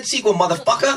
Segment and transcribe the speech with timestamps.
[0.00, 0.92] that sequel, motherfucker.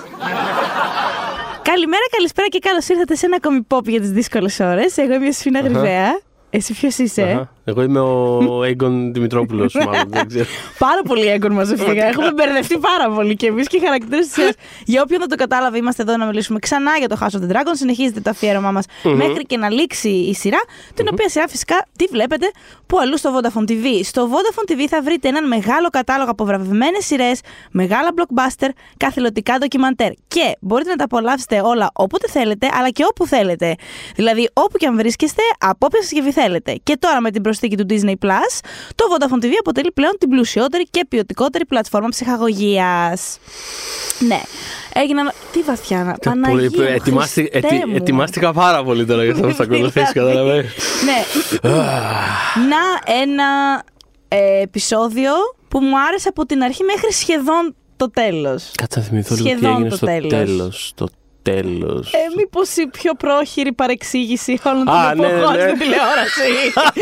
[1.62, 4.98] Καλημέρα, καλησπέρα και καλώς ήρθατε σε ένα ακόμη pop για τις δύσκολες ώρες.
[4.98, 6.22] Εγώ είμαι η Σφίνα Γρυβαία.
[6.50, 7.53] Εσύ ποιος είσαι, Αχα.
[7.66, 10.08] Εγώ είμαι ο Έγκον Δημητρόπουλος, μάλλον.
[10.08, 10.46] Δεν ξέρω.
[10.80, 12.06] Πάρα πολύ έγκον μαζευτήκα.
[12.06, 14.54] Έχουμε μπερδευτεί πάρα πολύ και εμείς και οι χαρακτήρες της σειράς.
[14.86, 17.52] Για όποιον δεν το κατάλαβε, είμαστε εδώ να μιλήσουμε ξανά για το House of the
[17.52, 17.72] Dragon.
[17.72, 20.60] Συνεχίζεται το αφιέρωμά μας μέχρι και να λήξει η σειρά.
[20.94, 22.52] Την οποία σειρά φυσικά τι βλέπετε
[22.86, 23.86] που αλλού στο Vodafone TV.
[24.04, 27.40] Στο Vodafone TV θα βρείτε έναν μεγάλο κατάλογο από βραβευμένες σειρές,
[27.72, 30.12] μεγάλα blockbuster, καθηλωτικά ντοκιμαντέρ.
[30.28, 33.76] Και μπορείτε να τα απολαύσετε όλα όποτε θέλετε, αλλά και όπου θέλετε.
[34.16, 36.80] Δηλαδή, όπου και αν βρίσκεστε, από όποια συσκευή θέλετε.
[36.84, 38.60] Και τώρα με την προσθήκη του Disney Plus,
[38.96, 43.38] το Vodafone TV αποτελεί πλέον την πλουσιότερη και ποιοτικότερη πλατφόρμα ψυχαγωγίας.
[44.28, 44.42] Ναι.
[44.94, 45.32] Έγιναν.
[45.52, 46.14] Τι βαθιά να.
[46.14, 46.70] Παναγία.
[46.76, 47.96] μου, Ετοιμάστη- Χριστέ ετι- μου.
[47.96, 50.72] Ετοιμάστηκα πάρα πολύ τώρα για αυτό που θα ακολουθήσει, Δηλαδή, καταλαβαίνεις.
[51.06, 51.24] Ναι.
[52.70, 53.82] Να ένα
[54.28, 55.32] ε, επεισόδιο
[55.68, 58.72] που μου άρεσε από την αρχή μέχρι σχεδόν το τέλος.
[58.76, 60.30] Κάτσε να θυμηθώ λίγο τι Σχεδόν έγινε το στο τέλος.
[60.30, 60.94] τέλος.
[61.46, 62.14] Στο τέλος.
[62.14, 65.62] Ε, μήπως η πιο πρόχειρη παρεξήγηση όλων των Α, ναι, εποχών ναι.
[65.62, 66.50] στην τηλεόραση.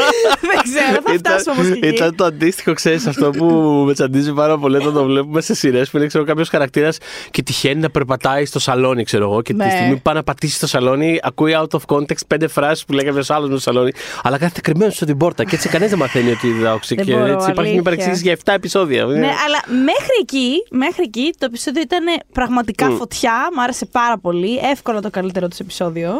[0.52, 1.96] Δεν ξέρω, θα Ήταν- φτάσουμε όμως και εκεί.
[1.96, 3.46] Ήταν το αντίστοιχο, ξέρεις, αυτό που
[3.86, 6.98] με τσαντίζει πάρα πολύ όταν το βλέπουμε σε σειρές που είναι ξέρω, κάποιος χαρακτήρας
[7.32, 9.42] και τυχαίνει να περπατάει στο σαλόνι, ξέρω εγώ.
[9.42, 9.64] Και Ναι.
[9.66, 12.94] τη στιγμή που πάει να πατήσει στο σαλόνι, ακούει out of context πέντε φράσεις που
[12.94, 13.92] λέει κάποιος άλλος με στο σαλόνι.
[14.24, 16.96] Αλλά κάθεται κρυμμένος στην πόρτα και έτσι κανεί δεν μαθαίνει ότι διδάωξε.
[16.96, 17.74] Δεν Και μπορώ, έτσι υπάρχει αλήθεια.
[17.74, 19.06] μια παρεξήγηση για 7 επεισόδια.
[19.06, 23.34] Ναι, αλλά μέχρι εκεί, μέχρι εκεί το επεισόδιο ήταν πραγματικά φωτιά.
[23.56, 24.30] Μ' άρεσε πάρα πολύ.
[24.72, 26.12] Εύκολα το καλύτερο τους επεισόδιο.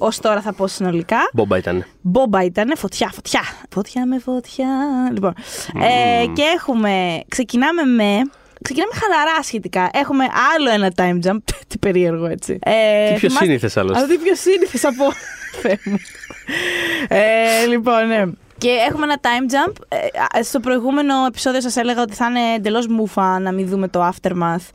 [0.00, 1.18] Ω τώρα θα πω συνολικά.
[1.32, 1.84] Μπόμπα ήταν.
[2.00, 3.40] Μπόμπα ήταν φωτιά, φωτιά.
[3.70, 4.68] Φωτιά με φωτιά.
[5.12, 5.34] Λοιπόν.
[5.82, 7.20] Ε, και έχουμε.
[7.28, 8.18] Ξεκινάμε με.
[8.62, 9.90] Ξεκινάμε χαλαρά σχετικά.
[9.92, 11.38] Έχουμε άλλο ένα time jump.
[11.68, 12.58] Τι περίεργο έτσι.
[12.62, 14.02] Ε, Τι πιο θυμάστε- σύνηθες άλλωστε.
[14.02, 15.04] Αυτό τι πιο σύνηθες από.
[15.62, 15.96] Θεέ μου.
[17.08, 18.22] ε, λοιπόν, ναι.
[18.58, 19.72] Και έχουμε ένα time jump.
[19.88, 19.96] Ε,
[20.38, 24.08] α, στο προηγούμενο επεισόδιο σας έλεγα ότι θα είναι εντελώς μούφα να μην δούμε το
[24.12, 24.68] aftermath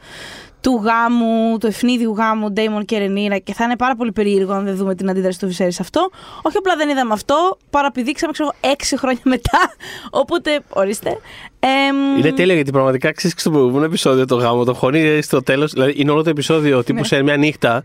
[0.65, 4.65] του γάμου, του ευνίδιου γάμου Ντέιμον και Ρενίρα και θα είναι πάρα πολύ περίεργο αν
[4.65, 6.09] δεν δούμε την αντίδραση του Βυσέρη σε αυτό.
[6.41, 9.59] Όχι απλά δεν είδαμε αυτό, παραπηδήξαμε ξέρω, έξι χρόνια μετά.
[10.21, 11.17] Οπότε, ορίστε.
[11.59, 15.71] Εμ, Είναι τέλεια γιατί πραγματικά ξέρεις στο προηγούμενο επεισόδιο το γάμο, το χώνει στο τέλος.
[15.71, 17.05] Δηλαδή είναι όλο το επεισόδιο τύπου Ναι.
[17.05, 17.83] σε μια νύχτα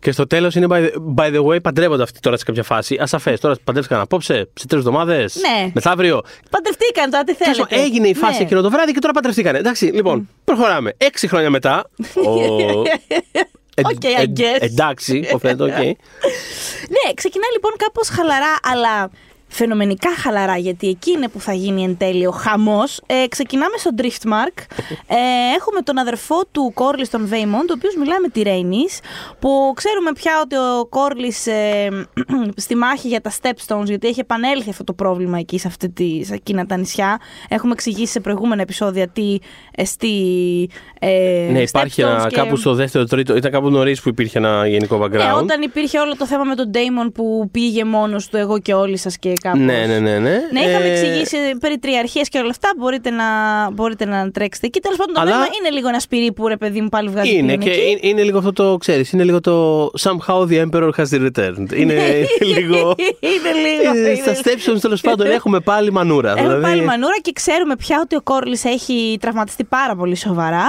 [0.00, 2.96] και στο τέλος είναι by the, by the way παντρεύονται αυτοί τώρα σε κάποια φάση.
[3.00, 3.40] Ασαφές.
[3.40, 5.36] Τώρα παντρεύτηκαν απόψε, σε τρεις εβδομάδες.
[5.36, 5.70] Ναι.
[5.74, 6.20] Μεθαύριο.
[6.50, 7.74] Παντρευτήκαν τώρα, τι Τέλος θέλετε.
[7.74, 8.44] πάντων, Έγινε η φάση Ναι.
[8.44, 9.58] εκείνο το βράδυ και τώρα παντρευτήκανε.
[9.58, 10.92] Εντάξει, λοιπόν, προχωράμε.
[10.96, 11.84] Έξι χρόνια μετά.
[12.26, 12.82] Ο...
[13.74, 14.60] εν- Οκ, εν- I guess.
[14.60, 15.70] εντάξει, υποθέτω, οκ.
[15.76, 19.10] Ναι, ξεκινάει λοιπόν κάπως χαλαρά, αλλά
[19.50, 23.00] φαινομενικά χαλαρά, γιατί εκεί είναι που θα γίνει εν τέλει ο χαμός.
[23.06, 24.62] Ε, ξεκινάμε στο Driftmark.
[25.06, 25.14] Ε,
[25.56, 29.00] έχουμε τον αδερφό του Κόρλης, τον Βέιμοντ, ο οποίος μιλάει με τη Ρέινις,
[29.38, 31.88] που ξέρουμε πια ότι ο Κόρλης ε,
[32.64, 36.24] στη μάχη για τα Stepstones, γιατί έχει επανέλθει αυτό το πρόβλημα εκεί σε, αυτή τη,
[36.24, 37.20] σε εκείνα τα νησιά.
[37.48, 39.38] Έχουμε εξηγήσει σε προηγούμενα επεισόδια τι
[39.76, 40.68] εστί
[41.00, 43.36] ε, Ναι, υπάρχει Stepstones ένα, και- κάπου στο δεύτερο, τρίτο.
[43.36, 45.10] Ήταν κάπου νωρίς που υπήρχε ένα γενικό background.
[45.10, 48.74] ναι, όταν υπήρχε όλο το θέμα με τον Ντέιμον που πήγε μόνος του, εγώ και
[48.74, 49.60] όλοι σας και κάπως.
[49.60, 50.18] Ναι, ναι, ναι.
[50.18, 52.68] Ναι, Ναι, είχαμε Ε, εξηγήσει περί τριαρχία και όλα αυτά.
[52.78, 53.24] Μπορείτε να,
[53.72, 54.80] μπορείτε να τρέξετε εκεί.
[54.80, 57.30] Τέλος πάντων, το Αλλά- νόημα είναι λίγο ένα σπυρί που ρε παιδί μου πάλι βγάζει
[57.36, 57.90] Είναι πλέον και εκεί.
[57.90, 59.12] είναι, είναι λίγο αυτό το ξέρεις.
[59.12, 61.72] Είναι λίγο το Somehow the Emperor has returned.
[61.74, 61.94] Είναι
[62.54, 62.94] λίγο.
[63.20, 64.06] είναι λίγο.
[64.06, 66.30] Ε, είναι Στα Stepstones τέλος πάντων έχουμε πάλι μανούρα.
[66.30, 70.66] Έχουμε δηλαδή, πάλι μανούρα και ξέρουμε πια ότι ο Κόρλης έχει τραυματιστεί πάρα πολύ σοβαρά.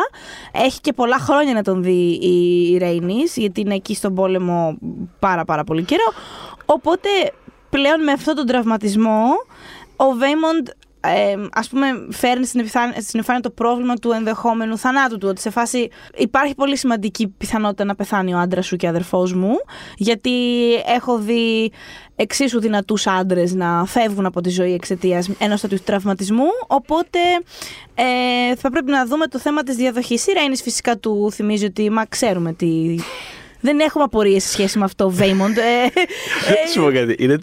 [0.65, 4.77] Έχει και πολλά χρόνια να τον δει η Ρέινη, γιατί είναι εκεί στον πόλεμο
[5.19, 6.13] πάρα πάρα πολύ καιρό.
[6.65, 7.09] Οπότε
[7.71, 9.27] πλέον με αυτόν τον τραυματισμό,
[9.95, 10.67] ο Βέιμοντ
[11.03, 15.41] ε, ας πούμε φέρνει στην επιφάνεια, στην επιφάνεια το πρόβλημα του ενδεχόμενου θανάτου του ότι
[15.41, 19.51] σε φάση υπάρχει πολύ σημαντική πιθανότητα να πεθάνει ο άντρας σου και αδερφός μου
[19.97, 20.31] γιατί
[20.73, 21.71] έχω δει
[22.15, 27.19] εξίσου δυνατούς άντρες να φεύγουν από τη ζωή εξαιτίας ενός τέτοιου τραυματισμού οπότε
[27.95, 30.28] ε, θα πρέπει να δούμε το θέμα της διαδοχής.
[30.28, 32.96] Η Ρέινης φυσικά του θυμίζει ότι μα ξέρουμε τι
[33.61, 35.58] δεν έχουμε απορίες σε σχέση με αυτό, Βέιμοντ.
[35.58, 37.16] Ε, ε, Σου πω κάτι.
[37.19, 37.37] Είναι,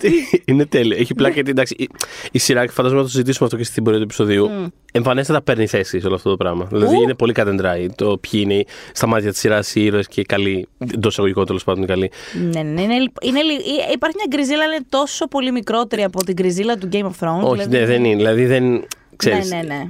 [0.45, 0.97] είναι τέλειο.
[1.01, 1.89] Έχει πλάκα γιατί εντάξει, η,
[2.33, 4.51] η σειρά, και φαντάζομαι να το συζητήσουμε αυτό και στην πορεία του επεισοδίου.
[4.93, 6.65] Εμφανέστατα παίρνει θέση σε όλο αυτό το πράγμα.
[6.73, 7.03] Δηλαδή Ου.
[7.03, 10.21] είναι πολύ cut and dry το ποιοι είναι στα μάτια της σειράς οι ήρωες και
[10.21, 10.67] οι καλοί.
[10.95, 12.11] Εντός εισαγωγικών τέλος πάντων οι καλοί.
[12.53, 16.35] ναι, ναι, είναι, είναι, λι- ε, υπάρχει μια γκριζίλα, είναι τόσο πολύ μικρότερη από την
[16.35, 17.43] γκριζίλα του Game of Thrones.
[17.43, 18.17] Όχι, ναι, δεν είναι.
[18.17, 18.85] Δηλαδή δεν.
[19.17, 19.85] Ξέρεις, Ναι, ναι, ναι.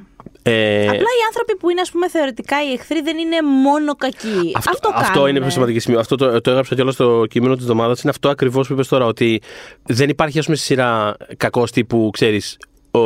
[0.48, 4.52] Ε, Απλά οι άνθρωποι που είναι, ας πούμε, θεωρητικά οι εχθροί δεν είναι μόνο κακοί.
[4.56, 5.40] Αυτό, Αυτό, αυτό κάνουν, είναι ε.
[5.40, 6.00] πιο σημαντικό σημείο.
[6.00, 8.00] Αυτό το, το έγραψα κιόλας στο κείμενο της εβδομάδας.
[8.02, 9.04] Είναι αυτό ακριβώς που είπες τώρα.
[9.06, 9.40] Ότι
[9.82, 12.56] δεν υπάρχει, ας πούμε, στη σειρά κακός τύπου, ξέρεις,
[12.90, 12.98] ο,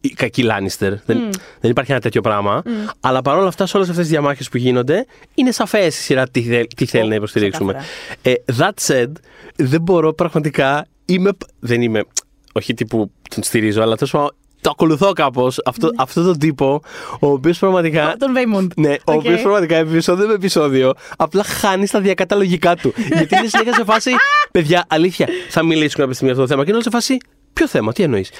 [0.00, 0.92] η κακή Λάνιστερ.
[1.06, 1.30] Δεν,
[1.60, 2.62] δεν υπάρχει ένα τέτοιο πράγμα.
[3.00, 6.42] Αλλά παρόλα αυτά, σε όλες αυτές τις διαμάχες που γίνονται, είναι σαφές η σειρά τι,
[6.42, 7.84] θέλ- τι θέλει να υποστηρίξουμε.
[8.22, 9.12] Ε, that said,
[9.56, 10.86] δεν μπορώ πραγματικά.
[11.04, 11.30] Είμαι,
[11.60, 12.04] δεν είμαι.
[12.52, 14.30] Όχι τύπου τον στηρίζω, αλλά τέλος πάντων
[14.64, 16.80] το ακολουθώ κάπως αυτό, αυτό τον τύπο,
[17.20, 18.14] ο οποίος πραγματικά.
[18.18, 18.72] Τον Βέιμοντ.
[18.76, 19.14] Ναι, ο Οκ.
[19.18, 22.92] οποίος πραγματικά επεισόδιο με επεισόδιο απλά χάνει σταδιακά τα λογικά του.
[23.16, 24.10] Γιατί είναι συνέχεια σε φάση.
[24.52, 26.62] Παιδιά, αλήθεια, θα μιλήσουμε κάποια στιγμή για αυτό το θέμα.
[26.62, 27.16] Και είναι όλο σε φάση.
[27.52, 28.30] Ποιο θέμα, τι εννοείς;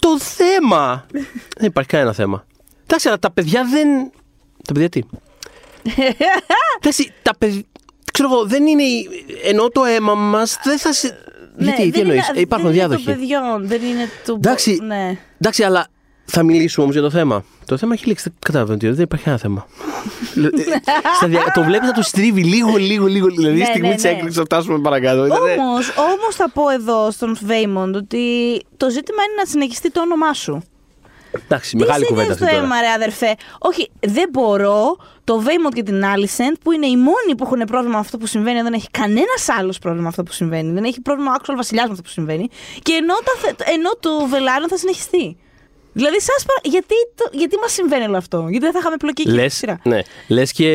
[0.00, 1.06] Το θέμα!
[1.58, 2.46] δεν υπάρχει κανένα θέμα.
[2.86, 4.10] Εντάξει, αλλά τα παιδιά δεν.
[4.64, 5.00] Τα παιδιά τι;
[6.80, 7.62] Εντάξει, τα παιδιά.
[8.12, 8.82] Ξέρω εγώ, δεν είναι.
[8.82, 9.08] η-
[9.44, 10.90] Ενώ το αίμα μας δεν θα.
[11.58, 13.04] Σε- Γιατί, τι δεν εννοείς; είναι- Υπάρχουν δεν είναι διάδοχοι.
[13.04, 14.34] των παιδιών, δεν είναι του.
[14.34, 14.78] Εντάξει.
[14.86, 15.18] Ναι.
[15.40, 15.86] Εντάξει, αλλά
[16.24, 17.44] θα μιλήσουμε όμως για το θέμα.
[17.66, 18.32] Το θέμα έχει λήξει.
[18.38, 19.66] Καταλαβαίνετε ότι δεν υπάρχει κανένα θέμα.
[21.16, 23.26] Σταδιακά- το βλέπεις να του στρίβει λίγο, λίγο, λίγο.
[23.28, 24.10] Δηλαδή, Ναι, η στιγμή ναι, της ναι.
[24.10, 25.26] έκπληξη θα φτάσουμε παρακάτω.
[25.26, 28.18] Ήταν- Όμως, όμως θα πω εδώ στον Βέιμοντ ότι
[28.76, 30.62] το ζήτημα είναι να συνεχιστεί το όνομά σου.
[31.44, 32.66] Εντάξει, μεγάλη Τι κουβέντα στο αυτή τώρα.
[32.66, 33.34] αίμα, ρε αδερφέ.
[33.58, 37.94] Όχι, δεν μπορώ το Βέιμοντ και την Άλισεντ που είναι οι μόνοι που έχουν πρόβλημα
[37.94, 40.72] με αυτό που συμβαίνει, δεν έχει κανένας άλλος πρόβλημα με αυτό που συμβαίνει.
[40.72, 42.48] Δεν έχει πρόβλημα ο actual βασιλιάς με αυτό που συμβαίνει.
[42.82, 45.36] Και ενώ, τα, θε- ενώ το Βελάριον θα συνεχιστεί.
[45.98, 46.60] Δηλαδή, σας παρα...
[46.64, 47.24] γιατί, το...
[47.32, 50.00] γιατί μας συμβαίνει όλο αυτό, Γιατί δεν θα είχαμε πλοκή εκεί στη Λες, σειρά; ναι.
[50.28, 50.68] Λες και,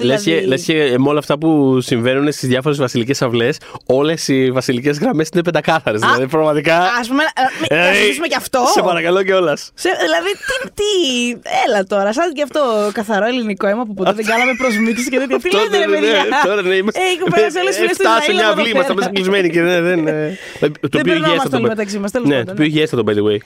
[0.00, 0.04] δηλαδή.
[0.06, 3.56] λες, και, λες και με όλα αυτά που συμβαίνουν στις διάφορες βασιλικές αυλές,
[3.86, 6.00] όλες οι βασιλικές γραμμές είναι πεντακάθαρες.
[6.00, 6.76] δηλαδή, πραγματικά...
[6.76, 7.22] Α πούμε,
[7.68, 8.60] ε, να Ε, συζητήσουμε και αυτό.
[8.74, 9.70] Σε παρακαλώ κιόλας.
[9.74, 10.90] Σε, δηλαδή, τι, τι.
[11.66, 12.60] Έλα τώρα, σαν και αυτό
[12.92, 15.38] καθαρό ελληνικό αίμα που ποτέ δεν κάναμε προσμίξει και τέτοια.
[15.38, 16.24] Τι λέτε, ρε παιδιά.
[16.44, 17.00] Τώρα ναι, είμαστε.
[17.00, 18.34] Ε, Έχω περάσει όλες τι φίλε του Φτάσει Ισραήλ.
[18.36, 18.74] μια εδώ αυλή, πέρα.
[18.74, 19.84] είμαστε μέσα κλεισμένοι και δεν.
[19.84, 21.56] δεν ε, Το οποίο περνόμαστε υγιέστατο.
[21.56, 22.70] όλοι μεταξύ μας, τέλος Ναι, πάντων, το οποίο ναι.
[22.72, 23.38] υγιέστατο, by the way.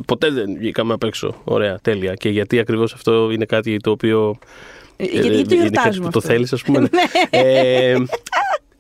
[0.07, 1.41] ποτέ δεν βγήκαμε απ' έξω.
[1.45, 2.15] Ωραία, τέλεια.
[2.15, 4.39] Και γιατί ακριβώ αυτό είναι κάτι το οποίο.
[4.97, 6.31] Ε, γιατί- γιατί το είναι κάτι γιορτάζουμε που το αυτό.
[6.33, 6.79] θέλει, α πούμε.
[6.81, 6.89] ναι.
[7.31, 7.97] Ε,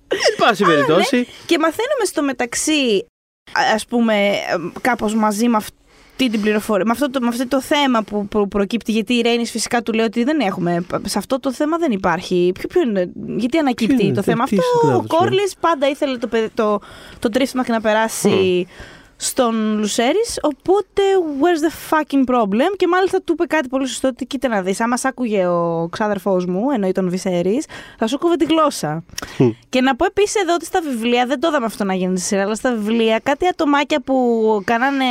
[0.08, 1.26] Εν πάση περιπτώσει.
[1.46, 3.06] Και μαθαίνουμε στο μεταξύ,
[3.52, 4.30] α πούμε,
[4.80, 5.56] κάπω μαζί με
[6.16, 9.20] αυτή την πληροφορία, με αυτό το, με αυτό το θέμα που, που προκύπτει, γιατί η
[9.20, 12.50] Ρέινης φυσικά του λέει ότι δεν έχουμε, σε αυτό το θέμα δεν υπάρχει.
[12.54, 14.86] Ποιο, ποιο είναι, γιατί ανακύπτει Ποιο είναι, το τι- θέμα; τι αυτό.
[14.86, 15.16] Ο συγκράτησε.
[15.16, 16.80] Κόρλης πάντα ήθελε το, παιδι- το,
[17.18, 18.66] το Driftmark να περάσει
[19.24, 21.02] στον Λουσέρης, οπότε
[21.40, 24.80] where's the fucking problem; Και μάλιστα του είπε κάτι πολύ σωστό ότι κοίτα να δεις,
[24.80, 27.64] άμα σ' άκουγε ο ξάδερφός μου, εννοεί τον Βυσέρης,
[27.98, 29.04] θα σου κόβε τη γλώσσα.
[29.68, 32.26] και να πω επίσης εδώ ότι στα βιβλία, δεν το είδαμε αυτό να γίνει στη
[32.26, 34.14] σειρά, αλλά στα βιβλία κάτι ατομάκια που
[34.64, 35.04] κάνανε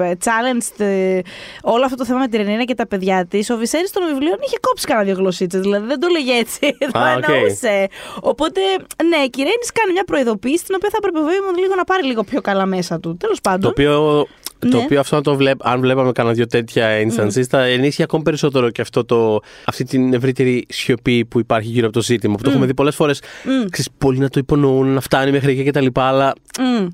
[0.00, 1.20] ε, challenge ε,
[1.62, 4.36] όλο αυτό το θέμα με τη Ρενίνα και τα παιδιά της, ο Βυσέρης των βιβλίων
[4.46, 7.28] είχε κόψει κανένα δύο γλωσσίτσες, δηλαδή δεν το 'λεγε έτσι, το Α, οκ.
[7.28, 7.86] εννοούσε.
[8.20, 8.60] Οπότε,
[9.08, 12.22] ναι, η Κυρένης κάνει μια προειδοποίηση την οποία θα έπρεπε βέβαια λίγο να πάρει λίγο
[12.22, 13.17] πιο καλά μέσα του.
[13.18, 13.60] Τέλος πάντων.
[13.60, 14.26] Το οποίο,
[14.58, 14.82] το Ναι.
[14.84, 18.70] οποίο αυτό να το βλέπ, αν βλέπαμε κανένα δύο τέτοια instances, θα ενίσχυε ακόμη περισσότερο
[18.70, 22.34] και αυτό το, αυτή την ευρύτερη σιωπή που υπάρχει γύρω από το ζήτημα.
[22.36, 23.22] Που το έχουμε δει πολλές φορές.
[23.98, 25.86] Πολλοί να το υπονοούν, να φτάνει μέχρι εκεί κτλ.
[25.94, 26.86] Αλλά Μμ.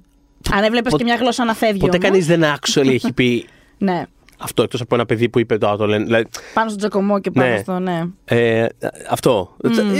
[0.52, 1.78] Αν έβλεπες Πο- και μια γλώσσα να φεύγει.
[1.78, 2.08] ποτέ όμως.
[2.10, 3.46] κανείς δεν actually έχει πει
[3.78, 4.04] Ναι.
[4.38, 5.86] αυτό εκτός από ένα παιδί που είπε το άλλο.
[5.86, 6.24] Δηλαδή,
[6.54, 7.58] Πάνω στο τζακωμό και πάνω Ναι.
[7.58, 7.78] στο.
[7.78, 8.02] Ναι.
[8.24, 8.66] ε,
[9.10, 9.56] αυτό.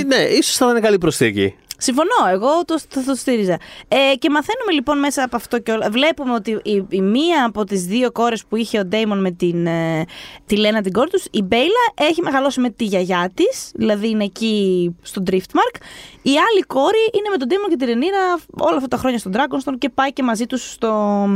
[0.07, 1.55] Ναι, ίσως θα ήταν καλή προσθήκη.
[1.79, 3.59] Συμφωνώ, εγώ το, το, το στήριζα.
[3.89, 5.91] Ε, και μαθαίνουμε λοιπόν μέσα από αυτό και όλα.
[5.91, 9.67] Βλέπουμε ότι η, η μία από τις δύο κόρες που είχε ο Ντέιμον με την,
[9.67, 10.05] ε,
[10.47, 14.25] τη Λένα την κόρη τους, η Μπέιλα, έχει μεγαλώσει με τη γιαγιά της, δηλαδή είναι
[14.25, 15.77] εκεί στο Driftmark.
[16.23, 19.33] Η άλλη κόρη είναι με τον Ντέιμον και τη Ρενίρα όλα αυτά τα χρόνια στον
[19.35, 21.27] Dragonstone και πάει και μαζί τους στο,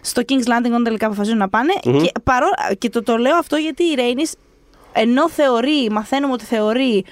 [0.00, 2.46] στο King's Landing όταν τελικά αποφασίζουν να πανε Και, παρό,
[2.78, 4.34] και το, το λέω αυτό γιατί η Ρέινης
[4.92, 7.04] ενώ θεωρεί, μαθαίνουμε ότι θεωρεί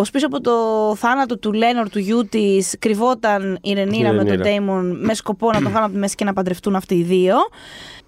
[0.00, 0.52] πως πίσω από το
[0.96, 4.42] θάνατο του Λένορ, του γιού της, κρυβόταν η Ρενίρα Η με τον Ρενίρα.
[4.42, 7.36] Ντέιμον με σκοπό να τον κάνουν από τη μέση και να παντρευτούν αυτοί οι δύο.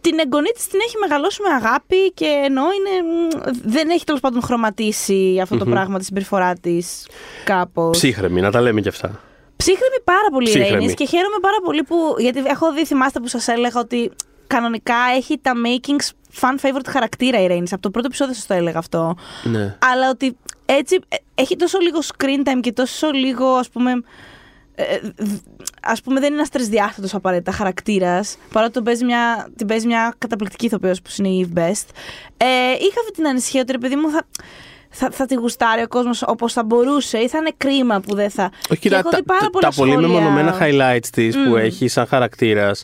[0.01, 3.29] Την εγγονή της την έχει μεγαλώσει με αγάπη και ενώ είναι, μ,
[3.65, 7.07] δεν έχει τέλος πάντων χρωματίσει αυτό το πράγμα τη συμπεριφορά της
[7.45, 7.97] κάπως.
[7.97, 9.21] Ψύχρεμη, να τα λέμε κι αυτά.
[9.57, 10.75] Ψύχρεμη πάρα πολύ η Ψύχρεμη.
[10.77, 11.97] Ρέινης και χαίρομαι πάρα πολύ που.
[12.19, 14.11] Γιατί έχω δει, θυμάστε που σας έλεγα ότι
[14.47, 17.73] κανονικά έχει τα makings fan favorite χαρακτήρα η Ρέινης.
[17.73, 19.15] Από το πρώτο επεισόδιο σας το έλεγα αυτό.
[19.43, 19.77] Ναι.
[19.93, 20.37] Αλλά ότι
[20.79, 23.93] έτσι ε, έχει τόσο λίγο screen time και τόσο λίγο ας πούμε.
[24.75, 25.43] ε, ε, δ-
[25.83, 30.15] ας πούμε δεν είναι ένας τρισδιάστατος απαραίτητα χαρακτήρας παρότι τον παίζει μια, την παίζει μια
[30.19, 31.87] καταπληκτική ηθοποιός που είναι η Eve Best
[32.37, 34.23] ε, είχα αυτή την ανησυχία ότι ρε παιδί μου θα,
[34.91, 38.31] θα, θα τη γουστάρει ο κόσμος όπως θα μπορούσε ή θα είναι κρίμα που δεν
[38.31, 40.09] θα Όχι, Και κοίτα, έχω τα, δει πάρα τα- πολλά τα πολύ σχόλια.
[40.09, 42.83] μεμονωμένα highlights της που έχει σαν χαρακτήρας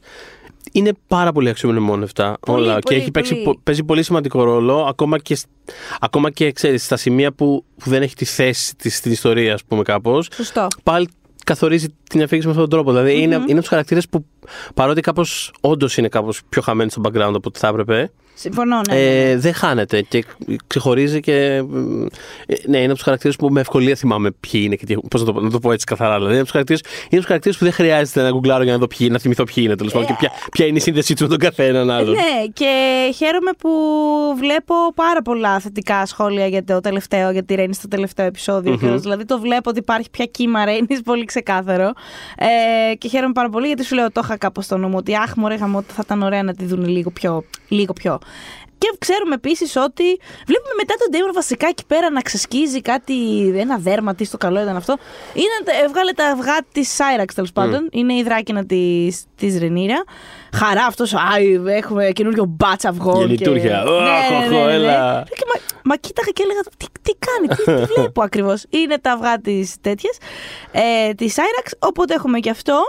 [0.72, 2.78] είναι πάρα πολύ αξιομνημόνευτα Πολύ, όλα.
[2.78, 3.44] πολύ, και έχει παίξει, πολύ.
[3.44, 5.46] πο- παίζει πολύ σημαντικό ρόλο, ακόμα και, σ-
[6.00, 9.64] ακόμα και ξέρεις, στα σημεία που, που δεν έχει τη θέση της στην ιστορία, ας
[9.64, 10.28] πούμε, κάπως.
[10.34, 10.66] Σωστό.
[10.82, 11.08] Πάλι
[11.44, 12.98] καθορίζει την αφήγηση με αυτόν τον τρόπο.
[12.98, 14.24] Δηλαδή είναι, είναι από τους χαρακτήρες που
[14.74, 18.94] παρότι κάπως όντως είναι κάπως πιο χαμένοι στο background από ό,τι θα έπρεπε, Συμφωνώ, ναι.
[18.94, 19.30] ναι, ναι.
[19.30, 20.24] Ε, δεν χάνεται και
[20.66, 21.34] ξεχωρίζει και.
[21.34, 21.62] ε,
[22.66, 25.26] Ναι, είναι από τους χαρακτήρες που με ευκολία θυμάμαι ποιοι είναι και τι, πώς να,
[25.26, 26.14] το, πω- να το πω έτσι καθαρά.
[26.14, 28.72] Δηλαδή, είναι από τους χαρακτήρες είναι από τους χαρακτήρες που δεν χρειάζεται να γκουγκλάρω για
[28.72, 31.12] να δω ποιοι, να θυμηθώ ποιοι είναι τέλος πάντων και ποια, ποια είναι η σύνδεσή
[31.12, 32.10] τους με τον καθέναν άλλον.
[32.10, 32.70] Ναι, και
[33.16, 33.70] χαίρομαι που
[34.38, 38.76] βλέπω πάρα πολλά θετικά σχόλια για το τελευταίο, για τη Ρένη στο τελευταίο επεισόδιο.
[38.76, 39.00] κιόλας.
[39.00, 41.92] Δηλαδή το βλέπω ότι υπάρχει πια κύμα Ρένης, πολύ ξεκάθαρο.
[42.90, 45.14] Ε, και χαίρομαι πάρα πολύ γιατί σου λέω το είχα κάπως στο νου μου ότι
[45.16, 47.44] αχ, μωρέ γαμώ, θα ήταν ωραία να τη δουν λίγο πιο.
[47.68, 48.18] Λίγο πιο.
[48.78, 50.04] Και ξέρουμε επίσης ότι
[50.46, 53.14] βλέπουμε μετά τον Ντέιμον βασικά εκεί πέρα να ξεσκίζει κάτι,
[53.56, 54.96] ένα δέρμα, τι στο καλό ήταν αυτό.
[55.34, 57.88] Είναι, έβγαλε τα αυγά της Σάιραξ τέλος πάντων.
[57.92, 60.04] Είναι η δράκινα της της Ρενίρα.
[60.52, 63.18] Χαρά αυτός, Άι, έχουμε καινούριο μπάτσα αυγών.
[63.18, 63.82] Γεννητούρια.
[63.84, 65.24] και- Ω, χω, χω, έλα.
[65.30, 68.64] Και μα, μα κοίταγα και έλεγα, τι, τι κάνει, τι, τι βλέπω ακριβώς.
[68.68, 70.16] Είναι τα αυγά της τέτοιας,
[70.70, 71.74] ε, της Σάιραξ.
[71.78, 72.80] Οπότε έχουμε και αυτό.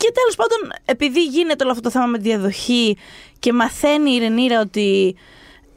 [0.00, 2.96] Και τέλος πάντων, επειδή γίνεται όλο αυτό το θέμα με τη διαδοχή
[3.38, 5.16] και μαθαίνει η Ρενίρα ότι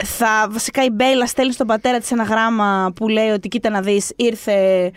[0.04, 3.82] θα, βασικά η Μπέιλα στέλνει στον πατέρα της ένα γράμμα που λέει ότι κοίτα να
[3.82, 4.92] δεις ήρθε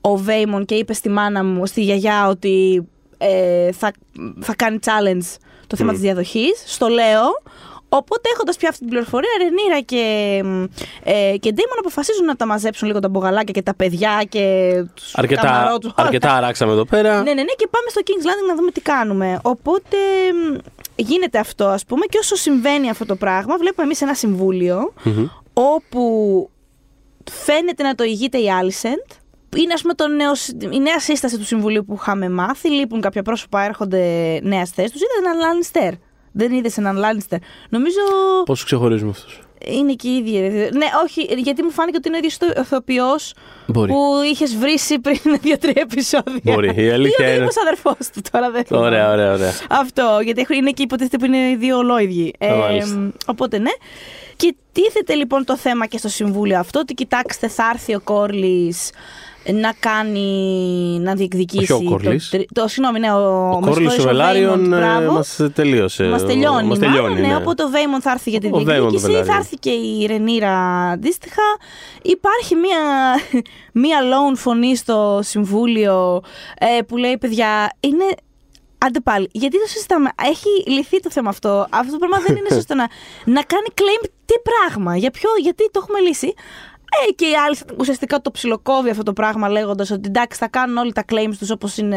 [0.00, 2.86] ο Βέιμον και είπε στη μάνα μου, στη γιαγιά ότι
[3.18, 3.92] ε, θα,
[4.40, 6.62] θα κάνει challenge το θέμα της διαδοχής.
[6.66, 7.42] Στο λέω.
[7.88, 10.02] Οπότε έχοντας πια αυτή την πληροφορία, Ρενίρα και,
[11.02, 15.14] ε, και Ντέιμον αποφασίζουν να τα μαζέψουν λίγο τα μπογαλάκια και τα παιδιά και τους
[15.14, 16.06] Αρκετά, καμαρότους, όλα.
[16.06, 17.14] αρκετά αράξαμε εδώ πέρα.
[17.22, 19.38] Ναι, ναι, ναι, και πάμε στο King's Landing να δούμε τι κάνουμε.
[19.42, 19.96] Οπότε
[20.32, 20.56] μ,
[20.96, 24.92] γίνεται αυτό, ας πούμε, και όσο συμβαίνει αυτό το πράγμα, βλέπουμε εμείς ένα συμβούλιο,
[25.52, 26.02] όπου
[27.30, 29.16] φαίνεται να το ηγείται η Alicent.
[29.56, 30.32] Είναι, ας πούμε, το νέο,
[30.70, 32.70] η νέα σύσταση του συμβουλίου που είχαμε μάθει.
[32.70, 34.00] Λείπουν κάποια πρόσωπα, έρχονται
[34.42, 34.92] νέα θέση.
[34.92, 35.92] Τους είδε έναν Λάνιστερ.
[36.32, 37.38] Δεν είδες έναν Λάνιστερ.
[37.68, 37.98] Νομίζω
[38.44, 40.40] Πώς του ξεχωρίζουμε αυτούς; είναι και οι ίδιοι.
[40.40, 40.48] ρε.
[40.72, 43.34] Ναι, όχι, γιατί μου φάνηκε ότι είναι ο ίδιος ηθοποιός
[43.66, 43.92] Μπορεί.
[43.92, 43.98] που
[44.32, 46.40] είχες βρήσει πριν δύο-τρία επεισόδια.
[46.42, 46.66] Μπορεί.
[46.84, 48.86] Η αλήθεια Ή ο είναι- ίδιος αδερφός του τώρα δεν θυμάμαι.
[48.86, 49.52] Ωραία, ωραία, ωραία.
[49.70, 52.34] Αυτό, γιατί έχουν- είναι και υποτίθεται που είναι οι δύο ολόιδιοι.
[52.38, 53.10] Ε, μάλιστα.
[53.26, 53.70] οπότε ναι.
[54.38, 58.90] Και τίθεται λοιπόν το θέμα και στο Συμβούλιο αυτό, ότι κοιτάξτε θα έρθει ο Κόρλης
[59.52, 60.28] να κάνει,
[61.02, 61.72] να διεκδικήσει...
[61.72, 62.28] Όχι ο Κόρλης.
[62.28, 65.12] Το, τρι- το, συγγνώμη, ναι, ο, Ο με Κόρλης συγχωρείς, ο Βελάριον Βέιμοντ, μπράβο.
[65.12, 66.04] μας τελείωσε.
[66.04, 67.36] Μας τελειώνει, Μας μάλλον, τελειώνει, ναι, ναι.
[67.36, 69.36] οπότε ο Βέιμον θα έρθει για την Ο Βέιμον το διεκδίκηση, θα Βελάριον.
[69.36, 70.56] έρθει και η Ρενίρα
[70.90, 71.42] αντίστοιχα.
[72.02, 72.78] Υπάρχει μία,
[73.82, 76.22] μία lone φωνή στο Συμβούλιο
[76.58, 78.04] ε, που λέει, παιδιά, είναι...
[78.78, 81.66] Άντε πάλι, γιατί το συζητάμε; Έχει λυθεί το θέμα αυτό.
[81.70, 82.88] Αυτό το πράγμα δεν είναι σωστό να,
[83.24, 84.96] να κάνει claim τι πράγμα.
[84.96, 86.34] Για ποιο, γιατί το έχουμε λύσει.
[87.08, 90.76] Ε, και οι άλλοι ουσιαστικά το ψιλοκόβει αυτό το πράγμα λέγοντας ότι εντάξει θα κάνουν
[90.76, 91.96] όλοι τα claims τους όπως είναι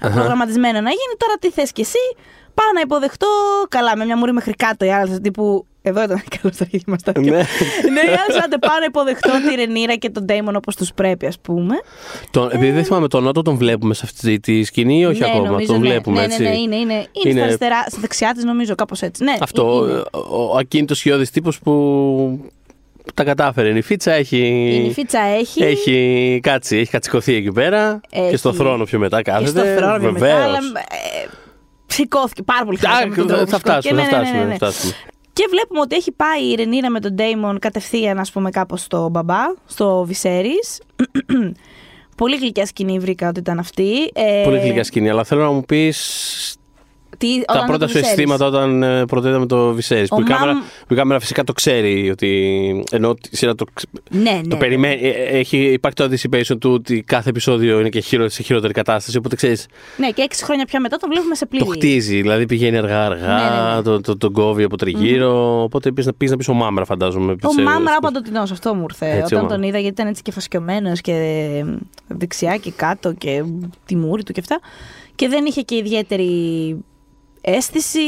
[0.00, 1.14] ε, προγραμματισμένο να γίνει.
[1.18, 2.16] Τώρα τι θες κι εσύ,
[2.54, 3.26] πάω να υποδεχτώ.
[3.68, 5.66] Καλά, με μια μουρή μέχρι κάτω οι άλλοι τύπου.
[5.84, 7.30] Εδώ ήταν καλός το αρχίδι μα τα Ναι.
[7.30, 11.26] ναι, οι άλλοι άντε πάω να υποδεχτώ τη Ρενίρα και τον Ντέιμον όπως τους πρέπει,
[11.26, 11.74] ας πούμε.
[12.30, 15.26] Τον, επειδή δεν θυμάμαι τον Νότο, τον βλέπουμε σε αυτή τη σκηνή ή όχι ναι,
[15.26, 15.48] ακόμα.
[15.48, 15.88] νομίζω, τον ναι.
[15.88, 16.42] βλέπουμε ναι, έτσι.
[16.42, 19.24] Ναι, ναι, είναι, είναι, είναι, Είναι- Στα, αριστερά, στα δεξιά της, νομίζω, κάπως έτσι.
[19.24, 20.02] Ναι, Αυτό, είναι.
[20.30, 22.50] ο, ο ακίνητος χειώδη τύπος που
[23.14, 23.68] τα κατάφερε.
[23.68, 24.36] Είναι η φίτσα, έχει.
[24.74, 25.62] Είναι η φίτσα έχει.
[25.62, 28.30] Έχει κάτσει, έχει κατσικωθεί εκεί πέρα Έχει.
[28.30, 29.48] και στο θρόνο πιο μετά και κάθεται.
[29.50, 30.44] στο θρόνο πιο μετά, Βεβαίως.
[30.44, 31.28] αλλά, ε,
[31.86, 34.16] σηκώθηκε πάρα πολύ Α, χάρη με τον τρόπο που θα φτάσουμε, σηκώθηκε.
[34.16, 34.72] θα Ναι, ναι, ναι, φτάσουμε, ναι, θα ναι.
[34.72, 34.94] φτάσουμε.
[35.32, 39.08] Και βλέπουμε ότι έχει πάει η Ρενίρα με τον Ντέιμον κατευθείαν, ας πούμε, κάπως στο
[39.08, 40.54] μπαμπά, στο Βυσέρι.
[42.16, 44.10] Πολύ γλυκιά σκηνή βρήκα ότι ήταν αυτή.
[44.12, 46.56] Ε, Πολύ γλυκιά σκηνή, αλλά θέλω να μου πεις
[47.18, 48.02] τι- τα όταν πρώτα το σου Viserys.
[48.02, 50.04] αισθήματα όταν ε, πρώτα είδαμε το Viserys.
[50.08, 52.84] Ο Που, η κάμερα, Μαμ- που η κάμερα φυσικά το ξέρει ότι.
[52.90, 54.40] ενώ η σειρά το, ξε- Ναι, ναι.
[54.48, 55.00] το περιμένει.
[55.02, 58.72] ε, ε, Έχει, υπάρχει το anticipation του ότι κάθε επεισόδιο είναι και χειρο, σε χειρότερη
[58.72, 59.16] κατάσταση.
[59.18, 59.56] Οπότε ξέρει,
[59.96, 61.64] Ναι, και έξι χρόνια πια μετά τον βλέπουμε σε πλήρη.
[61.64, 62.20] το χτίζει.
[62.20, 63.82] Δηλαδή πηγαίνει αργά-αργά, Ναι, ναι, ναι.
[63.82, 65.62] το, το, τον κόβει από τριγύρω.
[65.62, 67.32] Οπότε πεις να πεις να πεις ο Μάμρα, φαντάζομαι.
[67.42, 69.06] Ο σε- Μάμρα στο- παντοτινό, αυτό μου ήρθε.
[69.10, 69.66] Έτσι, όταν ο τον Μάμρα.
[69.66, 71.14] είδα, γιατί ήταν έτσι και φασκιωμένο και
[72.08, 73.42] δεξιά και κάτω και
[73.86, 74.60] τη μούρη του και αυτά.
[75.14, 76.26] Και δεν είχε και ιδιαίτερη
[77.44, 78.00] αίσθηση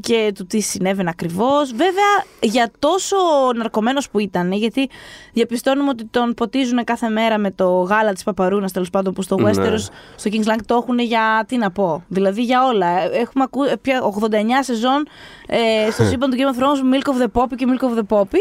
[0.00, 1.70] και του τι συνέβαινε ακριβώς.
[1.70, 3.16] Βέβαια, για τόσο
[3.54, 4.88] ναρκωμένος που ήταν, γιατί
[5.32, 9.36] διαπιστώνουμε ότι τον ποτίζουν κάθε μέρα με το γάλα της Παπαρούνας, τέλος πάντων, που στο
[9.36, 9.50] Ναι.
[9.50, 12.04] Westeros, στο King's Landing το έχουν για τι να πω.
[12.08, 13.02] Δηλαδή για όλα.
[13.02, 15.06] Έχουμε ακού, ε, πια 89 σεζόν
[15.46, 18.18] ε, στο σύμπαν του Game of Thrones Milk of the Poppy και Milk of the
[18.18, 18.40] Poppy.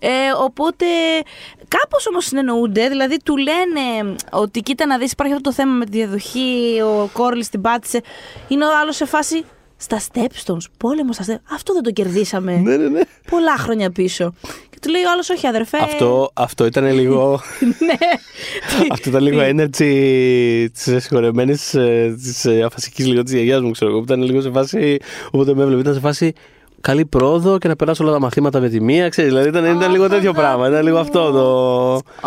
[0.00, 0.08] Ε,
[0.38, 0.86] οπότε
[1.68, 5.84] κάπως όμως συνεννοούνται, δηλαδή του λένε ότι κοίτα να δεις υπάρχει αυτό το θέμα με
[5.84, 8.00] τη διαδοχή, ο Κόρλης την πάτησε,
[8.48, 9.44] είναι ο άλλος σε φάση
[9.76, 13.00] στα Stepstones, πόλεμο στα Stepstones, αυτό δεν το κερδίσαμε Ναι, ναι, ναι.
[13.30, 14.34] πολλά χρόνια πίσω.
[14.70, 15.78] Και του λέει ο άλλος όχι αδερφέ.
[15.78, 17.40] Αυτό, αυτό ήταν λίγο.
[17.86, 18.08] ναι.
[18.90, 21.76] αυτό ήταν λίγο energy της συγχωρεμένης
[22.22, 23.98] της αφασικής λίγο της γιαγιάς μου, ξέρω εγώ.
[23.98, 24.96] Που ήταν λίγο σε φάση.
[25.30, 26.32] Όποτε με έβλεπε, ήταν σε φάση.
[26.86, 29.08] Καλή πρόοδο και να περάσω όλα τα μαθήματα με τη μία.
[29.08, 30.68] Ξέρεις, δηλαδή ήταν, ήταν λίγο τέτοιο πράγμα.
[30.68, 31.44] Ήταν λίγο αυτό το.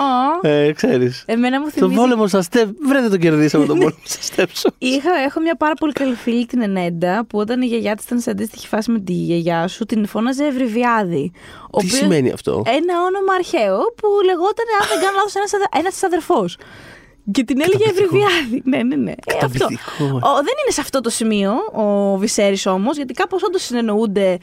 [0.01, 1.23] Ω, Ε, ξέρεις.
[1.25, 1.95] Εμένα μου Το θυμίζει.
[1.95, 2.67] πόλεμο στα στεπ.
[2.87, 4.69] Βρέτε το κερδίσαμε τον πόλεμο στα στέψο.
[4.77, 8.19] Είχα, έχω μια πάρα πολύ καλή φίλη την Ενέντα που όταν η γιαγιά της ήταν
[8.19, 11.31] σε αντίστοιχη φάση με τη γιαγιά σου την φώναζε Ευρυβιάδη.
[11.69, 15.51] ο Τι οποίος- σημαίνει αυτό; Ένα όνομα αρχαίο που λεγόταν, αν δεν κάνω λάθος, ένας
[15.79, 16.57] ένας αδερφός.
[17.31, 18.15] Και την έλεγε Καταπληκτικό.
[18.15, 18.62] Ευρυβιάδη.
[18.65, 19.12] Ναι, ναι, ναι.
[19.12, 19.33] Ε, αυτό.
[19.33, 20.03] Καταπληκτικό.
[20.03, 24.38] Ο, δεν είναι σε αυτό το σημείο ο Βυσέρης όμως, γιατί κάπως όντως συνεννοούνται.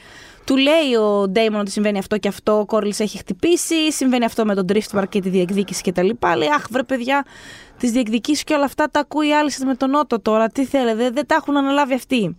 [0.45, 2.59] Του λέει ο Ντέιμον ότι συμβαίνει αυτό και αυτό.
[2.59, 3.91] Ο Κόρλι έχει χτυπήσει.
[3.91, 6.09] Συμβαίνει αυτό με τον Driftmark και τη διεκδίκηση κτλ.
[6.37, 7.25] Λέει, Αχ, βρε παιδιά,
[7.77, 10.47] τις διεκδικήσεις και όλα αυτά τα ακούει η άλλη με τον Νότο τώρα.
[10.47, 12.37] Τι θέλετε, δεν τα έχουν αναλάβει αυτοί.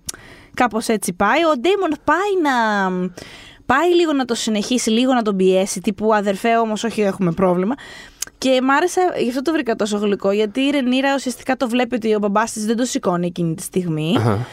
[0.54, 1.44] Κάπως έτσι πάει.
[1.44, 2.52] Ο Ντέιμον πάει να.
[3.66, 5.80] Πάει λίγο να το συνεχίσει, λίγο να τον πιέσει.
[5.80, 7.74] Τύπου αδερφέ, όμως, όχι, έχουμε πρόβλημα.
[8.38, 11.94] Και μ' άρεσε, γι' αυτό το βρήκα τόσο γλυκό, γιατί η Ρενίρα ουσιαστικά το βλέπει
[11.94, 14.14] ότι ο μπαμπάς της δεν το σηκώνει εκείνη τη στιγμή.
[14.16, 14.46] Αχα.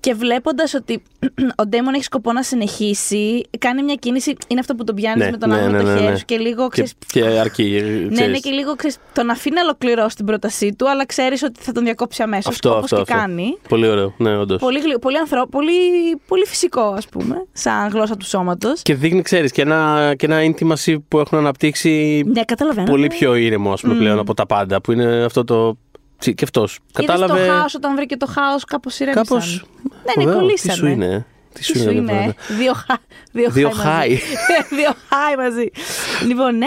[0.00, 1.02] Και βλέποντας ότι
[1.62, 4.34] ο Ντέμον έχει σκοπό να συνεχίσει, κάνει μια κίνηση.
[4.48, 6.16] Είναι αυτό που τον πιάνεις Ναι, με τον ναι, άλλο ναι, το ναι, χέρι ναι.
[6.16, 6.62] σου και λίγο.
[6.68, 7.62] Και, Ξέρεις, και αρκεί.
[7.62, 8.32] ναι, ξέρεις.
[8.32, 11.72] ναι, και λίγο ξέρεις, τον αφήνει να ολοκληρώσει την πρότασή του, αλλά ξέρεις ότι θα
[11.72, 12.46] τον διακόψει αμέσως.
[12.54, 13.14] Αυτό, όπως αυτό, και αυτό.
[13.14, 13.58] κάνει.
[13.68, 14.60] Πολύ ωραίο, ναι, όντως.
[14.60, 15.46] Πολύ, γλυ- πολύ, ανθρω...
[15.50, 15.72] πολύ,
[16.28, 18.82] πολύ φυσικό, ας πούμε, σαν γλώσσα του σώματος.
[18.82, 22.86] Και δείχνει, ξέρεις, και ένα, και ένα intimacy που έχουν αναπτύξει Ναι, καταλαβαίνω.
[22.90, 23.08] πολύ ναι.
[23.14, 24.80] πιο ήρεμο, ας πούμε, πλέον από τα πάντα.
[24.80, 25.76] Που είναι αυτό το.
[26.18, 26.78] Τσι, Και αυτός.
[26.98, 27.46] Είδες Κατάλαβε.
[27.46, 29.24] το χάος όταν βρήκε το χάος, κάπως ηρέμησαν.
[29.26, 29.64] Κάπως...
[29.82, 30.40] Ναι, ναι, Ωραίο.
[30.40, 30.72] κολλήσανε.
[30.72, 31.26] Τι σου είναι.
[31.52, 31.90] Τι Τι σου σου είναι.
[31.92, 32.34] είναι, βέβαια.
[32.58, 32.96] δύο, χα...
[33.32, 34.16] δύο, Δύο χάι μαζί.
[34.16, 34.18] χάι.
[34.78, 35.70] δύο χάι μαζί.
[36.26, 36.66] λοιπόν, ναι.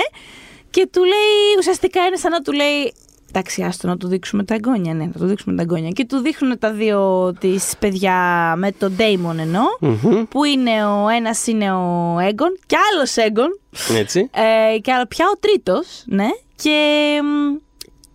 [0.70, 2.94] Και του λέει, ουσιαστικά είναι σαν να του λέει.
[3.34, 4.94] Εντάξει, άστο να του δείξουμε τα εγγόνια.
[4.94, 5.90] Ναι, να του δείξουμε τα εγγόνια.
[5.90, 8.16] Και του δείχνουν τα δύο της παιδιά
[8.58, 9.62] με τον Ντέιμον ενώ.
[9.80, 10.24] Μμμ.
[10.30, 13.60] Που είναι ο ένας είναι ο Έγκον και άλλος Έγκον.
[13.98, 14.30] Έτσι.
[14.34, 16.28] Ε, και άλλο πια ο τρίτος, ναι.
[16.56, 17.56] Και μ,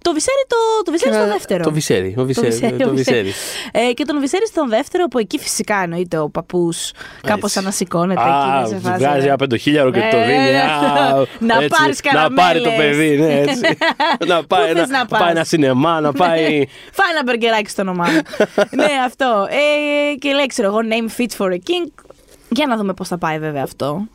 [0.07, 1.63] το Βυσέρι το, το, Βυσέρι στο δεύτερο.
[1.65, 2.15] Το Βυσέρι.
[2.19, 2.47] Ο Βυσέρι.
[2.49, 3.23] Βυσέρι, Το ο Βυσέρι.
[3.23, 3.33] Βυσέρι.
[3.89, 6.91] Ε, και τον Βυσέρι στον δεύτερο, που εκεί φυσικά εννοείται ο παππούς
[7.23, 7.59] κάπως Έτσι.
[7.59, 8.99] ανασηκώνεται εκεί Α, είναι σε φάση.
[8.99, 10.57] βγάζει ένα πεντοχίλιαρο και το Ε, δίνει.
[10.59, 11.69] Α, να έτσι.
[11.79, 12.97] πάρεις Να πάρει το καραμέλες.
[12.97, 13.61] παιδί, ναι, έτσι.
[14.27, 16.67] να πάει, θες να, να πάει πας; ένα σινεμά, να πάει.
[16.93, 18.21] Φάει ένα μπεργκεράκι στο όνομά μου.
[18.83, 19.47] ναι, αυτό.
[19.51, 21.93] Ε, και λέει, ξέρω εγώ, name fits for a king.
[22.49, 24.07] Για να δούμε πώς θα πάει βέβαια αυτό.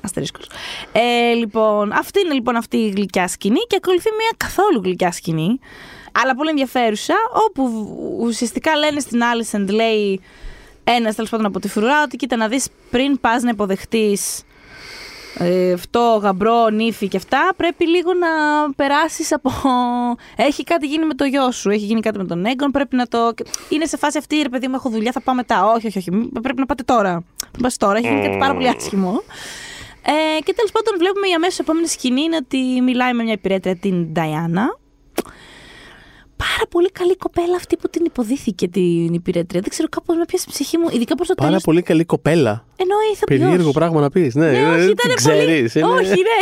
[0.00, 0.46] Αστερίσκος.
[0.92, 5.58] Ε, λοιπόν, αυτή είναι λοιπόν αυτή η γλυκιά σκηνή και ακολουθεί μια καθόλου γλυκιά σκηνή,
[6.12, 7.14] αλλά πολύ ενδιαφέρουσα,
[7.48, 7.88] όπου
[8.20, 10.20] ουσιαστικά λένε στην Alicent, λέει
[10.84, 14.44] ένας τέλος πάντων από τη φρουρά, ότι κοίτα να δεις πριν πας να υποδεχτείς ε,
[15.74, 18.28] αυτό, γαμπρό, νύφη και αυτά, πρέπει λίγο να
[18.76, 19.50] περάσεις από.
[20.36, 23.06] Έχει κάτι γίνει με το γιο σου, έχει γίνει κάτι με τον έγκον, πρέπει να
[23.06, 23.32] το.
[23.68, 25.64] Είναι σε φάση αυτή, ρε παιδί μου, έχω δουλειά, θα πάω μετά.
[25.66, 26.12] Όχι, όχι, όχι.
[26.12, 27.10] μη- Πρέπει να πάτε τώρα.
[27.36, 29.22] Πρέπει να πας τώρα, έχει γίνει κάτι πάρα πολύ άσχημο.
[30.06, 33.76] Ε, και τέλος πάντων, βλέπουμε η αμέσως επόμενη σκηνή είναι ότι μιλάει με μια υπηρέτρια,
[33.76, 34.78] την Νταϊάννα.
[36.44, 39.60] Πάρα πολύ καλή κοπέλα αυτή που την υποδίθηκε την υπηρέτρια.
[39.60, 41.62] Δεν ξέρω, κάπως με πιάσει η ψυχή μου, ειδικά προς το Πάρα τέλος.
[41.62, 42.64] πολύ καλή κοπέλα.
[42.76, 43.38] Εννοεί ηθοποιός.
[43.40, 44.34] Περίεργο πράγμα να πεις.
[44.34, 45.84] Ναι, Ναι, ε, όχι, την ήταν ξέρεις, πολύ.
[45.84, 46.38] είναι- Όχι, ναι.